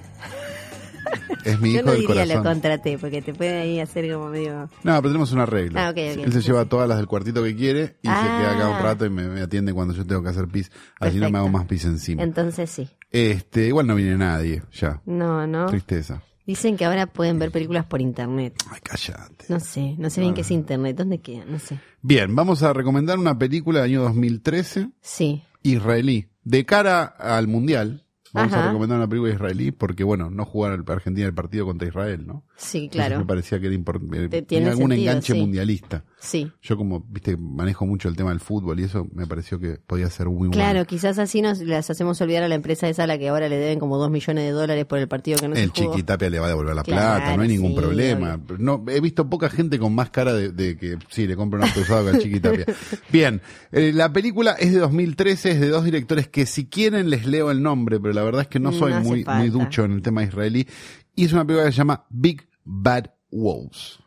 Es 1.47 1.61
mi 1.61 1.73
Yo 1.73 1.79
hijo 1.79 1.87
no 1.87 1.93
del 1.93 2.01
diría 2.03 2.27
lo 2.27 2.35
corazón. 2.35 2.45
contraté 2.55 2.99
porque 2.99 3.23
te 3.23 3.33
puede 3.33 3.61
ahí 3.61 3.81
hacer 3.81 4.13
como 4.13 4.29
medio... 4.29 4.69
No, 4.83 4.97
pero 4.97 5.03
tenemos 5.03 5.33
un 5.33 5.39
arreglo. 5.41 5.79
Ah, 5.81 5.91
ok, 5.91 5.97
ok. 6.19 6.25
Él 6.27 6.33
se 6.33 6.41
lleva 6.43 6.65
todas 6.67 6.89
las 6.89 6.99
del 6.99 7.07
cuartito 7.07 7.43
que 7.43 7.55
quiere 7.55 7.97
y 8.03 8.09
se 8.09 8.13
Ah. 8.13 8.37
queda 8.41 8.57
acá 8.57 8.69
un 8.77 8.83
rato 8.83 9.07
y 9.07 9.11
me, 9.11 9.29
me 9.29 9.41
atiende 9.43 9.73
cuando 9.73 9.95
yo 9.95 10.05
tengo 10.05 10.23
que 10.23 10.29
hacer 10.31 10.49
pis. 10.49 10.71
Así 11.01 11.19
no 11.19 11.31
me 11.31 11.39
hago 11.39 11.49
más 11.49 11.67
pis 11.67 11.85
encima. 11.85 12.23
Entonces 12.23 12.69
sí. 12.71 12.89
Este, 13.13 13.69
igual 13.69 13.87
no 13.87 13.95
viene 13.95 14.17
nadie, 14.17 14.63
ya. 14.73 15.01
No, 15.07 15.47
no. 15.47 15.67
Tristeza. 15.67 16.23
Dicen 16.47 16.77
que 16.77 16.85
ahora 16.85 17.07
pueden 17.07 17.39
ver 17.41 17.51
películas 17.51 17.87
por 17.87 18.01
internet. 18.01 18.55
Ay, 18.71 18.79
cállate. 18.83 19.47
No 19.49 19.59
sé, 19.59 19.97
no 19.99 20.11
sé 20.11 20.21
bien 20.21 20.33
qué 20.35 20.43
es 20.43 20.51
internet. 20.53 20.97
¿Dónde 20.97 21.19
queda? 21.21 21.45
No 21.45 21.59
sé. 21.59 21.79
Bien, 22.03 22.37
vamos 22.37 22.63
a 22.63 22.73
recomendar 22.73 23.19
una 23.19 23.37
película 23.39 23.81
del 23.83 23.91
año 23.91 24.03
2013, 24.03 24.91
Sí. 25.01 25.43
israelí. 25.63 26.29
De 26.45 26.65
cara 26.65 27.03
al 27.05 27.49
mundial, 27.49 28.06
vamos 28.37 28.53
Ajá. 28.53 28.65
a 28.65 28.67
recomendar 28.69 28.99
una 28.99 29.09
película 29.09 29.33
israelí 29.33 29.73
porque, 29.73 30.05
bueno, 30.05 30.31
no 30.31 30.45
jugaron 30.45 30.85
Argentina 30.87 31.27
el 31.27 31.35
partido 31.35 31.67
contra 31.67 31.89
Israel, 31.89 32.27
¿no? 32.27 32.45
Sí, 32.57 32.85
Entonces 32.85 32.91
claro. 33.07 33.19
me 33.21 33.27
parecía 33.27 33.59
que 33.59 33.67
era 33.67 33.75
importante. 33.75 34.17
Te- 34.21 34.29
Tenía 34.29 34.47
tiene 34.47 34.69
algún 34.69 34.91
sentido, 34.91 35.11
enganche 35.11 35.33
sí. 35.33 35.41
mundialista. 35.41 36.05
Sí. 36.19 36.51
Yo 36.63 36.77
como, 36.79 37.01
viste, 37.09 37.37
manejo 37.37 37.85
mucho 37.87 38.09
el 38.09 38.17
tema 38.17 38.31
del 38.31 38.41
fútbol 38.41 38.81
y 38.81 38.85
eso 38.85 39.07
me 39.13 39.27
pareció 39.27 39.61
que 39.61 39.79
podía 39.87 40.09
ser 40.09 40.27
muy 40.29 40.49
Claro, 40.51 40.79
bueno. 40.79 40.87
quizás 40.87 41.19
así 41.19 41.43
nos 41.43 41.61
las 41.61 41.91
hacemos 41.91 42.19
olvidar 42.23 42.43
a 42.43 42.49
la 42.49 42.55
empresa 42.55 42.89
esa 42.89 43.05
a 43.05 43.07
la 43.07 43.19
que 43.19 43.29
ahora 43.29 43.49
le 43.51 43.59
deben 43.59 43.79
como 43.79 43.99
dos 43.99 44.11
millones 44.11 44.45
de 44.45 44.51
dólares 44.51 44.87
por 44.87 44.99
el 44.99 45.09
partido 45.09 45.39
que 45.39 45.47
no 45.49 45.55
El 45.55 45.71
se 45.73 45.83
jugó. 45.83 45.93
Chiquitapia 45.93 46.31
le 46.31 46.39
va 46.39 46.47
a 46.47 46.49
devolver 46.49 46.75
la 46.75 46.83
Claro, 46.85 47.17
plata, 47.21 47.37
no 47.37 47.43
hay 47.43 47.49
ningún 47.49 47.73
sí, 47.73 47.77
problema. 47.77 48.41
No, 48.59 48.83
he 48.89 49.01
visto 49.01 49.29
poca 49.29 49.51
gente 49.51 49.79
con 49.79 49.95
más 49.95 50.09
cara 50.11 50.33
de, 50.33 50.53
de 50.53 50.77
que 50.79 50.97
sí, 51.11 51.27
le 51.27 51.37
compra 51.37 51.61
un 51.61 51.67
auto 51.67 51.81
usado 51.81 52.05
que 52.11 52.17
al 52.17 52.23
Chiquitapia. 52.23 52.65
Bien, 53.13 53.43
eh, 53.73 53.93
la 53.95 54.11
película 54.13 54.53
es 54.53 54.73
de 54.73 54.79
2013, 54.79 55.51
es 55.51 55.61
de 55.61 55.69
dos 55.69 55.85
directores 55.85 56.29
que 56.29 56.47
si 56.47 56.67
quieren 56.67 57.11
les 57.11 57.27
leo 57.27 57.51
el 57.51 57.63
nombre, 57.63 58.01
pero 58.01 58.15
la 58.15 58.23
verdad 58.25 58.41
es 58.43 58.49
que 58.49 58.59
no 58.59 58.71
No 58.71 58.79
soy 58.79 58.95
muy, 58.95 59.23
falta. 59.23 59.39
muy 59.41 59.51
ducho 59.51 59.85
en 59.85 59.93
el 59.93 60.03
tema 60.03 60.25
israelí. 60.25 60.67
Y 61.15 61.27
es 61.27 61.33
una 61.35 61.45
película 61.45 61.67
que 61.67 61.73
se 61.73 61.79
llama 61.79 62.07
Big 62.11 62.49
Bad 62.65 63.11
Wolves. 63.31 63.99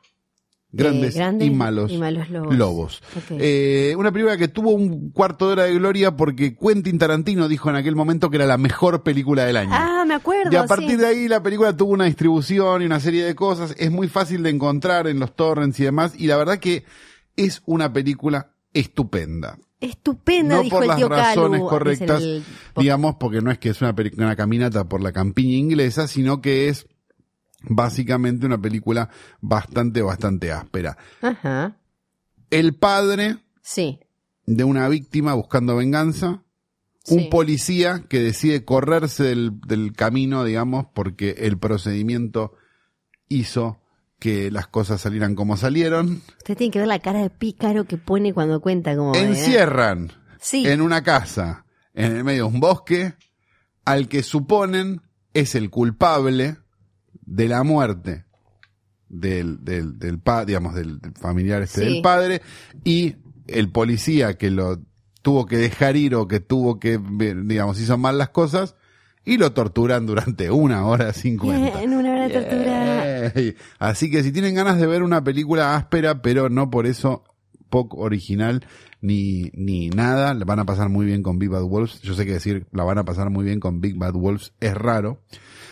Grandes, 0.72 1.16
Eh, 1.16 1.18
grandes 1.18 1.48
y 1.48 1.52
malos, 1.52 1.92
y 1.92 1.98
malos 1.98 2.30
lobos. 2.30 3.02
Eh, 3.32 3.96
una 3.98 4.12
película 4.12 4.38
que 4.38 4.48
tuvo 4.50 4.70
un 4.70 5.10
cuarto 5.10 5.48
de 5.48 5.54
hora 5.54 5.64
de 5.64 5.74
gloria 5.74 6.16
porque 6.16 6.56
Quentin 6.56 7.00
Tarantino 7.00 7.48
dijo 7.48 7.72
en 7.72 7.76
aquel 7.76 7.96
momento 7.96 8.30
que 8.30 8.36
era 8.38 8.46
la 8.46 8.58
mejor 8.60 9.02
película 9.02 9.46
del 9.46 9.58
año. 9.58 9.72
Ah, 9.74 10.04
me 10.08 10.14
acuerdo. 10.14 10.52
Y 10.52 10.56
a 10.58 10.66
partir 10.66 10.92
sí. 10.92 10.96
de 10.98 11.08
ahí 11.08 11.28
la 11.28 11.42
película 11.42 11.76
tuvo 11.76 11.94
una 11.94 12.06
distribución 12.06 12.84
y 12.84 12.86
una 12.86 13.00
serie 13.00 13.26
de 13.26 13.34
cosas. 13.34 13.74
Es 13.80 13.90
muy 13.90 14.08
fácil 14.10 14.44
de 14.44 14.52
encontrar 14.52 15.08
en 15.08 15.20
los 15.20 15.36
torrents 15.36 15.80
y 15.80 15.86
demás. 15.86 16.14
Y 16.16 16.28
la 16.28 16.38
verdad 16.38 16.60
que 16.60 16.84
es 17.36 17.64
una 17.66 17.92
película 17.92 18.52
estupenda. 18.72 19.58
Estupenda, 19.82 20.58
no 20.58 20.62
dijo 20.64 20.76
por 20.76 20.84
el 20.84 20.88
las 20.90 20.98
tío 20.98 21.10
razones 21.10 21.60
Calu, 21.62 21.70
correctas, 21.70 22.22
el- 22.22 22.44
digamos, 22.78 23.16
porque 23.20 23.42
no 23.42 23.50
es 23.50 23.58
que 23.60 23.70
es 23.70 23.82
una, 23.82 23.96
una 24.18 24.36
caminata 24.36 24.84
por 24.90 25.02
la 25.02 25.14
campiña 25.14 25.56
inglesa, 25.56 26.08
sino 26.08 26.42
que 26.42 26.68
es 26.70 26.86
Básicamente 27.64 28.46
una 28.46 28.60
película 28.62 29.10
bastante, 29.42 30.02
bastante 30.02 30.52
áspera. 30.52 30.98
Ajá. 31.22 31.78
El 32.50 32.74
padre 32.76 33.38
Sí. 33.62 34.00
de 34.46 34.64
una 34.64 34.88
víctima 34.88 35.34
buscando 35.34 35.76
venganza, 35.76 36.44
un 37.08 37.20
Sí. 37.20 37.28
policía 37.30 38.06
que 38.10 38.20
decide 38.22 38.66
correrse 38.66 39.24
del, 39.24 39.60
del 39.68 39.94
camino, 39.94 40.44
digamos, 40.44 40.86
porque 40.94 41.32
el 41.40 41.58
procedimiento 41.58 42.54
hizo 43.28 43.82
que 44.20 44.52
las 44.52 44.68
cosas 44.68 45.02
salieran 45.02 45.36
como 45.36 45.56
salieron. 45.56 46.22
Usted 46.40 46.58
tiene 46.58 46.72
que 46.72 46.80
ver 46.80 46.88
la 46.88 47.00
cara 47.00 47.22
de 47.22 47.30
pícaro 47.30 47.86
que 47.86 47.98
pone 47.98 48.34
cuando 48.34 48.60
cuenta 48.62 48.96
como... 48.96 49.16
¿eh? 49.16 49.22
Encierran 49.22 50.12
Sí. 50.42 50.66
en 50.68 50.82
una 50.82 51.04
casa, 51.04 51.66
en 51.94 52.16
el 52.18 52.24
medio 52.24 52.48
de 52.48 52.54
un 52.54 52.60
bosque, 52.60 53.14
al 53.86 54.08
que 54.08 54.24
suponen 54.24 55.02
es 55.34 55.56
el 55.56 55.70
culpable 55.70 56.58
de 57.30 57.48
la 57.48 57.64
muerte 57.64 58.26
del, 59.08 59.64
del, 59.64 59.98
del 60.00 60.20
pa- 60.20 60.46
digamos, 60.46 60.76
del, 60.76 61.00
del 61.00 61.14
familiar 61.14 61.62
este 61.62 61.82
Sí. 61.82 61.94
del 61.94 62.02
padre, 62.02 62.42
y 62.84 63.16
el 63.48 63.70
policía 63.70 64.38
que 64.38 64.52
lo 64.52 64.80
tuvo 65.22 65.46
que 65.46 65.58
dejar 65.58 65.96
ir 65.96 66.16
o 66.16 66.28
que 66.28 66.40
tuvo 66.40 66.80
que, 66.80 66.98
digamos, 67.44 67.80
hizo 67.80 67.98
mal 67.98 68.18
las 68.18 68.30
cosas, 68.30 68.76
y 69.26 69.38
lo 69.38 69.52
torturan 69.54 70.06
durante 70.06 70.50
una 70.50 70.86
hora 70.86 71.14
cincuenta. 71.14 71.78
Bien, 71.80 71.94
una 71.94 72.12
hora 72.12 72.28
de 72.28 72.34
tortura. 72.34 73.34
Así 73.80 74.10
que 74.10 74.24
si 74.24 74.32
tienen 74.32 74.56
ganas 74.56 74.80
de 74.80 74.88
ver 74.88 75.04
una 75.04 75.24
película 75.24 75.76
áspera, 75.76 76.22
pero 76.22 76.50
no 76.50 76.70
por 76.70 76.86
eso 76.88 77.24
poco 77.70 77.98
original 77.98 78.66
ni, 79.02 79.52
ni 79.54 79.90
nada, 79.90 80.34
la 80.34 80.46
van 80.46 80.60
a 80.60 80.66
pasar 80.66 80.90
muy 80.90 81.06
bien 81.06 81.22
con 81.22 81.38
Big 81.38 81.50
Bad 81.50 81.64
Wolves. 81.64 82.02
Yo 82.02 82.16
sé 82.16 82.26
que 82.26 82.34
decir 82.34 82.66
la 82.72 82.84
van 82.84 82.98
a 82.98 83.06
pasar 83.06 83.30
muy 83.30 83.46
bien 83.46 83.60
con 83.60 83.82
Big 83.82 83.96
Bad 83.98 84.14
Wolves 84.14 84.54
es 84.60 84.74
raro. 84.74 85.22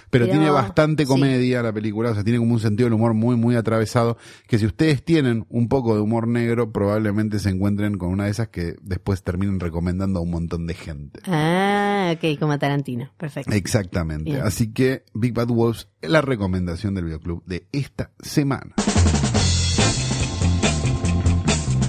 Pero, 0.09 0.27
tiene 0.27 0.49
bastante 0.49 1.03
sí. 1.03 1.09
comedia 1.09 1.61
la 1.61 1.73
película, 1.73 2.11
o 2.11 2.13
sea, 2.13 2.23
tiene 2.23 2.39
como 2.39 2.53
un 2.53 2.59
sentido 2.59 2.85
del 2.85 2.93
humor 2.93 3.13
muy, 3.13 3.35
muy 3.35 3.55
atravesado, 3.55 4.17
que 4.47 4.57
si 4.57 4.65
ustedes 4.65 5.03
tienen 5.03 5.45
un 5.49 5.67
poco 5.67 5.95
de 5.95 6.01
humor 6.01 6.27
negro, 6.27 6.71
probablemente 6.71 7.39
se 7.39 7.49
encuentren 7.49 7.97
con 7.97 8.09
una 8.09 8.25
de 8.25 8.31
esas 8.31 8.49
que 8.49 8.75
después 8.81 9.23
terminen 9.23 9.59
recomendando 9.59 10.19
a 10.19 10.21
un 10.21 10.31
montón 10.31 10.67
de 10.67 10.73
gente. 10.73 11.19
Ah, 11.25 12.13
ok, 12.15 12.39
como 12.39 12.53
a 12.53 12.57
Tarantino. 12.57 13.11
Perfecto. 13.17 13.51
Exactamente. 13.51 14.31
Bien. 14.31 14.41
Así 14.43 14.71
que 14.71 15.03
Big 15.13 15.33
Bad 15.33 15.47
Wolves 15.47 15.89
es 16.01 16.09
la 16.09 16.21
recomendación 16.21 16.93
del 16.93 17.05
videoclub 17.05 17.43
de 17.45 17.67
esta 17.71 18.11
semana. 18.19 18.75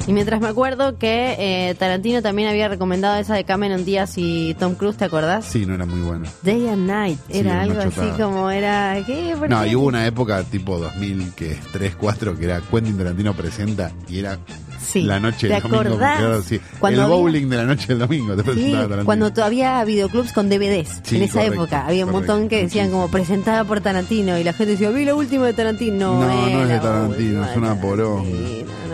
Y 0.09 0.13
mientras 0.15 0.41
me 0.41 0.49
acuerdo 0.49 0.97
que 0.99 1.37
eh, 1.39 1.75
Tarantino 1.75 2.23
también 2.23 2.49
había 2.49 2.67
recomendado 2.69 3.17
esa 3.19 3.35
de 3.35 3.45
Cameron 3.45 3.85
Díaz 3.85 4.15
y 4.17 4.55
Tom 4.55 4.75
Cruise, 4.75 4.97
¿te 4.97 5.05
acordás? 5.05 5.45
Sí, 5.45 5.67
no 5.67 5.75
era 5.75 5.85
muy 5.85 6.01
bueno. 6.01 6.25
Day 6.43 6.67
and 6.67 6.87
Night. 6.87 7.19
Era 7.29 7.61
algo 7.61 7.79
así 7.81 8.01
como 8.21 8.51
era... 8.51 8.97
¿qué? 9.07 9.35
¿Por 9.39 9.51
No, 9.51 9.63
qué? 9.63 9.69
y 9.69 9.77
hubo 9.77 9.87
una 9.87 10.07
época 10.07 10.43
tipo 10.45 10.79
2000, 10.79 11.35
que 11.35 11.53
es 11.53 11.61
3, 11.73 11.95
4, 11.97 12.39
que 12.39 12.45
era 12.47 12.61
Quentin 12.63 12.97
Tarantino 12.97 13.35
presenta 13.35 13.93
y 14.09 14.21
era 14.21 14.39
Sí. 14.81 15.03
la 15.03 15.19
noche 15.21 15.49
¿Te 15.49 15.55
del 15.55 15.63
domingo. 15.65 15.81
acordás? 15.81 16.19
claro, 16.19 16.41
sí. 16.43 16.55
El 16.55 16.61
había- 16.81 17.07
bowling 17.07 17.49
de 17.51 17.57
la 17.59 17.65
noche 17.65 17.89
del 17.89 17.99
domingo 17.99 18.37
te 18.37 18.55
Sí, 18.55 18.75
cuando 19.05 19.31
todavía 19.33 19.81
había 19.81 19.85
videoclubs 19.85 20.33
con 20.33 20.49
DVDs. 20.49 21.01
Sí, 21.03 21.17
en 21.17 21.23
esa 21.25 21.35
correcto, 21.41 21.55
época 21.65 21.85
había 21.87 22.07
un 22.07 22.13
correcto. 22.13 22.33
montón 22.33 22.49
que 22.49 22.63
decían 22.63 22.91
como 22.91 23.09
presentada 23.09 23.65
por 23.65 23.81
Tarantino 23.83 24.39
y 24.39 24.45
la 24.45 24.53
gente 24.55 24.71
decía, 24.73 24.89
vi 24.91 25.05
la 25.05 25.15
última 25.17 25.45
de 25.47 25.53
Tarantino. 25.53 26.21
No, 26.21 26.27
no, 26.49 26.63
es 26.63 26.69
de 26.69 26.79
Tarantino, 26.79 27.45
es 27.45 27.57
una 27.57 27.75
no. 27.75 28.25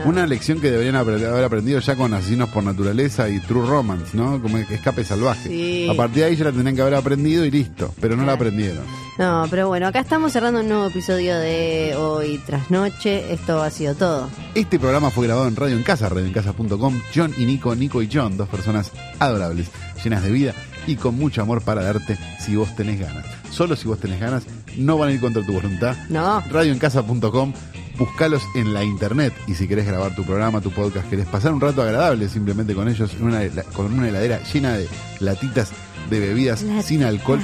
Una 0.06 0.26
lección 0.26 0.60
que 0.60 0.70
deberían 0.70 0.96
apre- 0.96 1.03
haber 1.04 1.44
aprendido 1.44 1.80
ya 1.80 1.96
con 1.96 2.12
Asesinos 2.14 2.48
por 2.50 2.64
Naturaleza 2.64 3.28
y 3.28 3.40
True 3.40 3.66
Romance, 3.66 4.16
¿no? 4.16 4.40
Como 4.40 4.58
Escape 4.58 5.04
Salvaje. 5.04 5.48
Sí. 5.48 5.88
A 5.90 5.94
partir 5.94 6.22
de 6.22 6.24
ahí 6.24 6.36
ya 6.36 6.44
la 6.44 6.52
tenían 6.52 6.74
que 6.74 6.82
haber 6.82 6.94
aprendido 6.94 7.44
y 7.44 7.50
listo, 7.50 7.94
pero 8.00 8.16
no 8.16 8.24
la 8.24 8.32
aprendieron. 8.32 8.84
No, 9.18 9.46
pero 9.48 9.68
bueno, 9.68 9.86
acá 9.86 10.00
estamos 10.00 10.32
cerrando 10.32 10.60
un 10.60 10.68
nuevo 10.68 10.86
episodio 10.86 11.38
de 11.38 11.94
Hoy 11.96 12.40
tras 12.44 12.70
Noche. 12.70 13.32
Esto 13.32 13.62
ha 13.62 13.70
sido 13.70 13.94
todo. 13.94 14.28
Este 14.54 14.78
programa 14.78 15.10
fue 15.10 15.26
grabado 15.26 15.46
en 15.46 15.54
Radio 15.54 15.76
en 15.76 15.84
Casa, 15.84 16.08
radioencasa.com. 16.08 17.00
John 17.14 17.32
y 17.36 17.46
Nico, 17.46 17.74
Nico 17.76 18.02
y 18.02 18.08
John, 18.12 18.36
dos 18.36 18.48
personas 18.48 18.90
adorables, 19.20 19.68
llenas 20.02 20.22
de 20.24 20.30
vida 20.30 20.54
y 20.86 20.96
con 20.96 21.16
mucho 21.16 21.42
amor 21.42 21.62
para 21.62 21.82
darte 21.82 22.18
si 22.40 22.56
vos 22.56 22.74
tenés 22.76 23.00
ganas. 23.00 23.24
Solo 23.50 23.76
si 23.76 23.86
vos 23.86 23.98
tenés 23.98 24.20
ganas, 24.20 24.44
no 24.76 24.98
van 24.98 25.10
a 25.10 25.12
ir 25.12 25.20
contra 25.20 25.44
tu 25.44 25.52
voluntad. 25.52 25.96
No. 26.08 26.40
Radioencasa.com, 26.40 27.52
buscalos 27.98 28.42
en 28.54 28.74
la 28.74 28.84
internet 28.84 29.32
y 29.46 29.54
si 29.54 29.68
querés 29.68 29.86
grabar 29.86 30.14
tu 30.14 30.24
programa, 30.24 30.60
tu 30.60 30.70
podcast, 30.70 31.08
querés 31.08 31.26
pasar 31.26 31.52
un 31.52 31.60
rato 31.60 31.82
agradable 31.82 32.28
simplemente 32.28 32.74
con 32.74 32.88
ellos, 32.88 33.12
en 33.14 33.24
una, 33.24 33.40
con 33.72 33.92
una 33.92 34.08
heladera 34.08 34.40
llena 34.52 34.72
de 34.76 34.88
latitas 35.20 35.70
de 36.10 36.20
bebidas 36.20 36.62
Latitas. 36.62 36.84
sin 36.86 37.02
alcohol, 37.04 37.40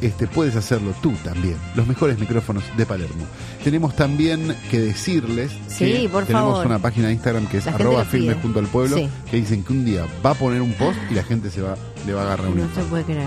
este, 0.00 0.26
puedes 0.26 0.54
hacerlo 0.56 0.92
tú 1.02 1.12
también. 1.24 1.56
Los 1.74 1.86
mejores 1.86 2.18
micrófonos 2.18 2.62
de 2.76 2.84
Palermo. 2.86 3.24
Tenemos 3.64 3.96
también 3.96 4.54
que 4.70 4.78
decirles 4.80 5.50
Sí, 5.68 5.84
que 6.02 6.08
por 6.10 6.24
tenemos 6.26 6.50
favor. 6.52 6.66
una 6.66 6.78
página 6.78 7.06
de 7.08 7.14
Instagram 7.14 7.46
que 7.46 7.58
es 7.58 7.66
La 7.66 7.72
arroba 7.72 8.04
filmes 8.04 8.36
junto 8.42 8.58
al 8.60 8.66
pueblo, 8.66 8.96
Sí. 8.98 9.08
que 9.30 9.36
dicen 9.38 9.64
que 9.64 9.72
un 9.72 9.84
día 9.84 10.06
va 10.24 10.30
a 10.30 10.34
poner 10.34 10.60
un 10.60 10.72
post 10.74 10.98
y 11.10 11.14
la 11.14 11.22
gente 11.24 11.50
se 11.50 11.62
va, 11.62 11.76
le 12.06 12.12
va 12.12 12.22
a 12.22 12.24
agarrar 12.26 12.48
un 12.48 12.58
No 12.58 12.68
se 12.74 12.82
puede 12.82 13.04
creer. 13.04 13.26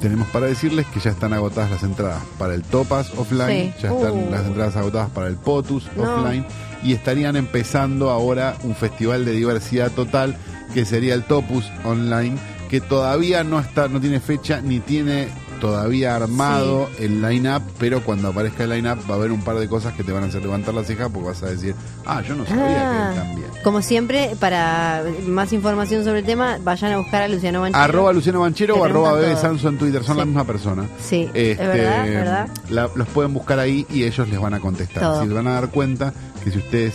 Tenemos 0.00 0.28
para 0.28 0.46
decirles 0.46 0.86
que 0.86 1.00
ya 1.00 1.10
están 1.10 1.32
agotadas 1.32 1.70
las 1.72 1.82
entradas 1.82 2.22
para 2.38 2.54
el 2.54 2.62
Topas 2.62 3.10
offline, 3.16 3.72
Sí. 3.76 3.82
ya 3.82 3.90
están 3.92 4.12
Uh. 4.12 4.30
las 4.30 4.46
entradas 4.46 4.76
agotadas 4.76 5.10
para 5.10 5.26
el 5.26 5.34
Potus 5.36 5.88
No. 5.96 6.02
offline 6.04 6.46
y 6.84 6.92
estarían 6.92 7.34
empezando 7.34 8.10
ahora 8.10 8.56
un 8.62 8.76
festival 8.76 9.24
de 9.24 9.32
diversidad 9.32 9.90
total 9.90 10.36
que 10.72 10.84
sería 10.84 11.14
el 11.14 11.24
Topus 11.24 11.64
online, 11.84 12.36
que 12.70 12.80
todavía 12.80 13.42
no 13.42 13.58
está, 13.58 13.88
no 13.88 14.00
tiene 14.00 14.20
fecha 14.20 14.60
ni 14.60 14.78
tiene 14.78 15.28
todavía 15.60 16.14
armado 16.16 16.88
el 16.98 17.20
line-up, 17.22 17.62
pero 17.78 18.02
cuando 18.02 18.28
aparezca 18.28 18.64
el 18.64 18.70
line-up 18.70 18.98
va 19.10 19.14
a 19.14 19.18
haber 19.18 19.32
un 19.32 19.42
par 19.42 19.56
de 19.58 19.68
cosas 19.68 19.92
que 19.94 20.04
te 20.04 20.12
van 20.12 20.22
a 20.24 20.26
hacer 20.26 20.42
levantar 20.42 20.74
la 20.74 20.84
ceja 20.84 21.08
porque 21.08 21.28
vas 21.28 21.42
a 21.42 21.46
decir, 21.46 21.74
ah, 22.06 22.22
yo 22.22 22.34
no 22.34 22.46
sabía 22.46 22.64
Ah, 22.66 23.10
que 23.12 23.18
él 23.20 23.24
también. 23.26 23.48
como 23.64 23.82
siempre, 23.82 24.30
para 24.40 25.02
más 25.26 25.52
información 25.52 26.04
sobre 26.04 26.20
el 26.20 26.24
tema, 26.24 26.58
vayan 26.62 26.92
a 26.92 26.98
buscar 26.98 27.22
a 27.22 27.28
Luciano 27.28 27.60
Banchero. 27.60 27.82
Arroba 27.84 28.12
Luciano 28.12 28.40
Banchero 28.40 28.76
o 28.76 28.84
arroba 28.84 29.12
Bebe. 29.14 29.36
Sanso 29.36 29.68
en 29.68 29.78
Twitter, 29.78 30.02
son 30.04 30.14
Sí. 30.16 30.18
la 30.20 30.24
misma 30.24 30.44
persona. 30.44 30.84
Sí, 31.00 31.22
Este, 31.34 31.52
es 31.52 31.58
verdad, 31.58 32.04
verdad. 32.06 32.48
la- 32.70 32.90
los 32.94 33.08
pueden 33.08 33.34
buscar 33.34 33.58
ahí 33.58 33.86
y 33.90 34.04
ellos 34.04 34.28
les 34.28 34.40
van 34.40 34.54
a 34.54 34.60
contestar. 34.60 35.22
Si 35.22 35.28
se 35.28 35.34
van 35.34 35.46
a 35.46 35.52
dar 35.52 35.68
cuenta 35.70 36.12
que 36.44 36.50
si 36.50 36.58
ustedes 36.58 36.94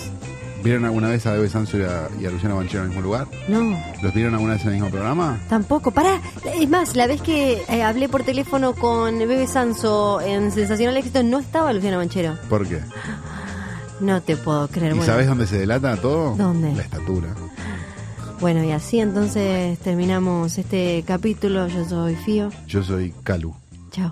vieron 0.63 0.85
alguna 0.85 1.09
vez 1.09 1.25
a 1.25 1.33
Bebe 1.33 1.49
Sanso 1.49 1.77
y 1.77 1.83
a, 1.83 2.07
y 2.19 2.25
a 2.25 2.31
Luciano 2.31 2.55
Banchero 2.55 2.79
en 2.79 2.83
el 2.85 2.89
mismo 2.89 3.01
lugar, 3.03 3.27
No, 3.47 3.77
¿los 4.01 4.13
vieron 4.13 4.33
alguna 4.33 4.53
vez 4.53 4.61
en 4.63 4.67
el 4.69 4.73
mismo 4.75 4.89
programa? 4.89 5.39
tampoco. 5.49 5.91
Pará, 5.91 6.21
es 6.55 6.69
más, 6.69 6.95
la 6.95 7.07
vez 7.07 7.21
que 7.21 7.61
eh, 7.67 7.83
hablé 7.83 8.09
por 8.09 8.23
teléfono 8.23 8.73
con 8.73 9.17
Bebe 9.19 9.45
Sanso 9.47 10.21
en 10.21 10.51
Sensacional 10.51 10.95
Éxito, 10.97 11.21
no 11.23 11.39
estaba 11.39 11.73
Luciano 11.73 11.97
Banchero. 11.97 12.37
¿Por 12.49 12.67
qué? 12.67 12.79
No 13.99 14.21
te 14.21 14.35
puedo 14.37 14.67
creer. 14.67 14.93
¿Y 14.93 14.97
bueno. 14.97 15.11
sabes 15.11 15.27
dónde 15.27 15.47
se 15.47 15.57
delata 15.59 15.95
todo? 15.97 16.35
¿Dónde? 16.35 16.73
La 16.73 16.81
estatura. 16.83 17.29
Bueno, 18.41 18.63
y 18.63 18.71
así 18.71 18.99
entonces 18.99 19.79
terminamos 19.79 20.57
este 20.57 21.03
capítulo. 21.07 21.67
Yo 21.67 21.85
soy 21.85 22.15
Fío. 22.15 22.49
Yo 22.67 22.83
soy 22.83 23.13
Calu. 23.23 23.53
Chao. 23.91 24.11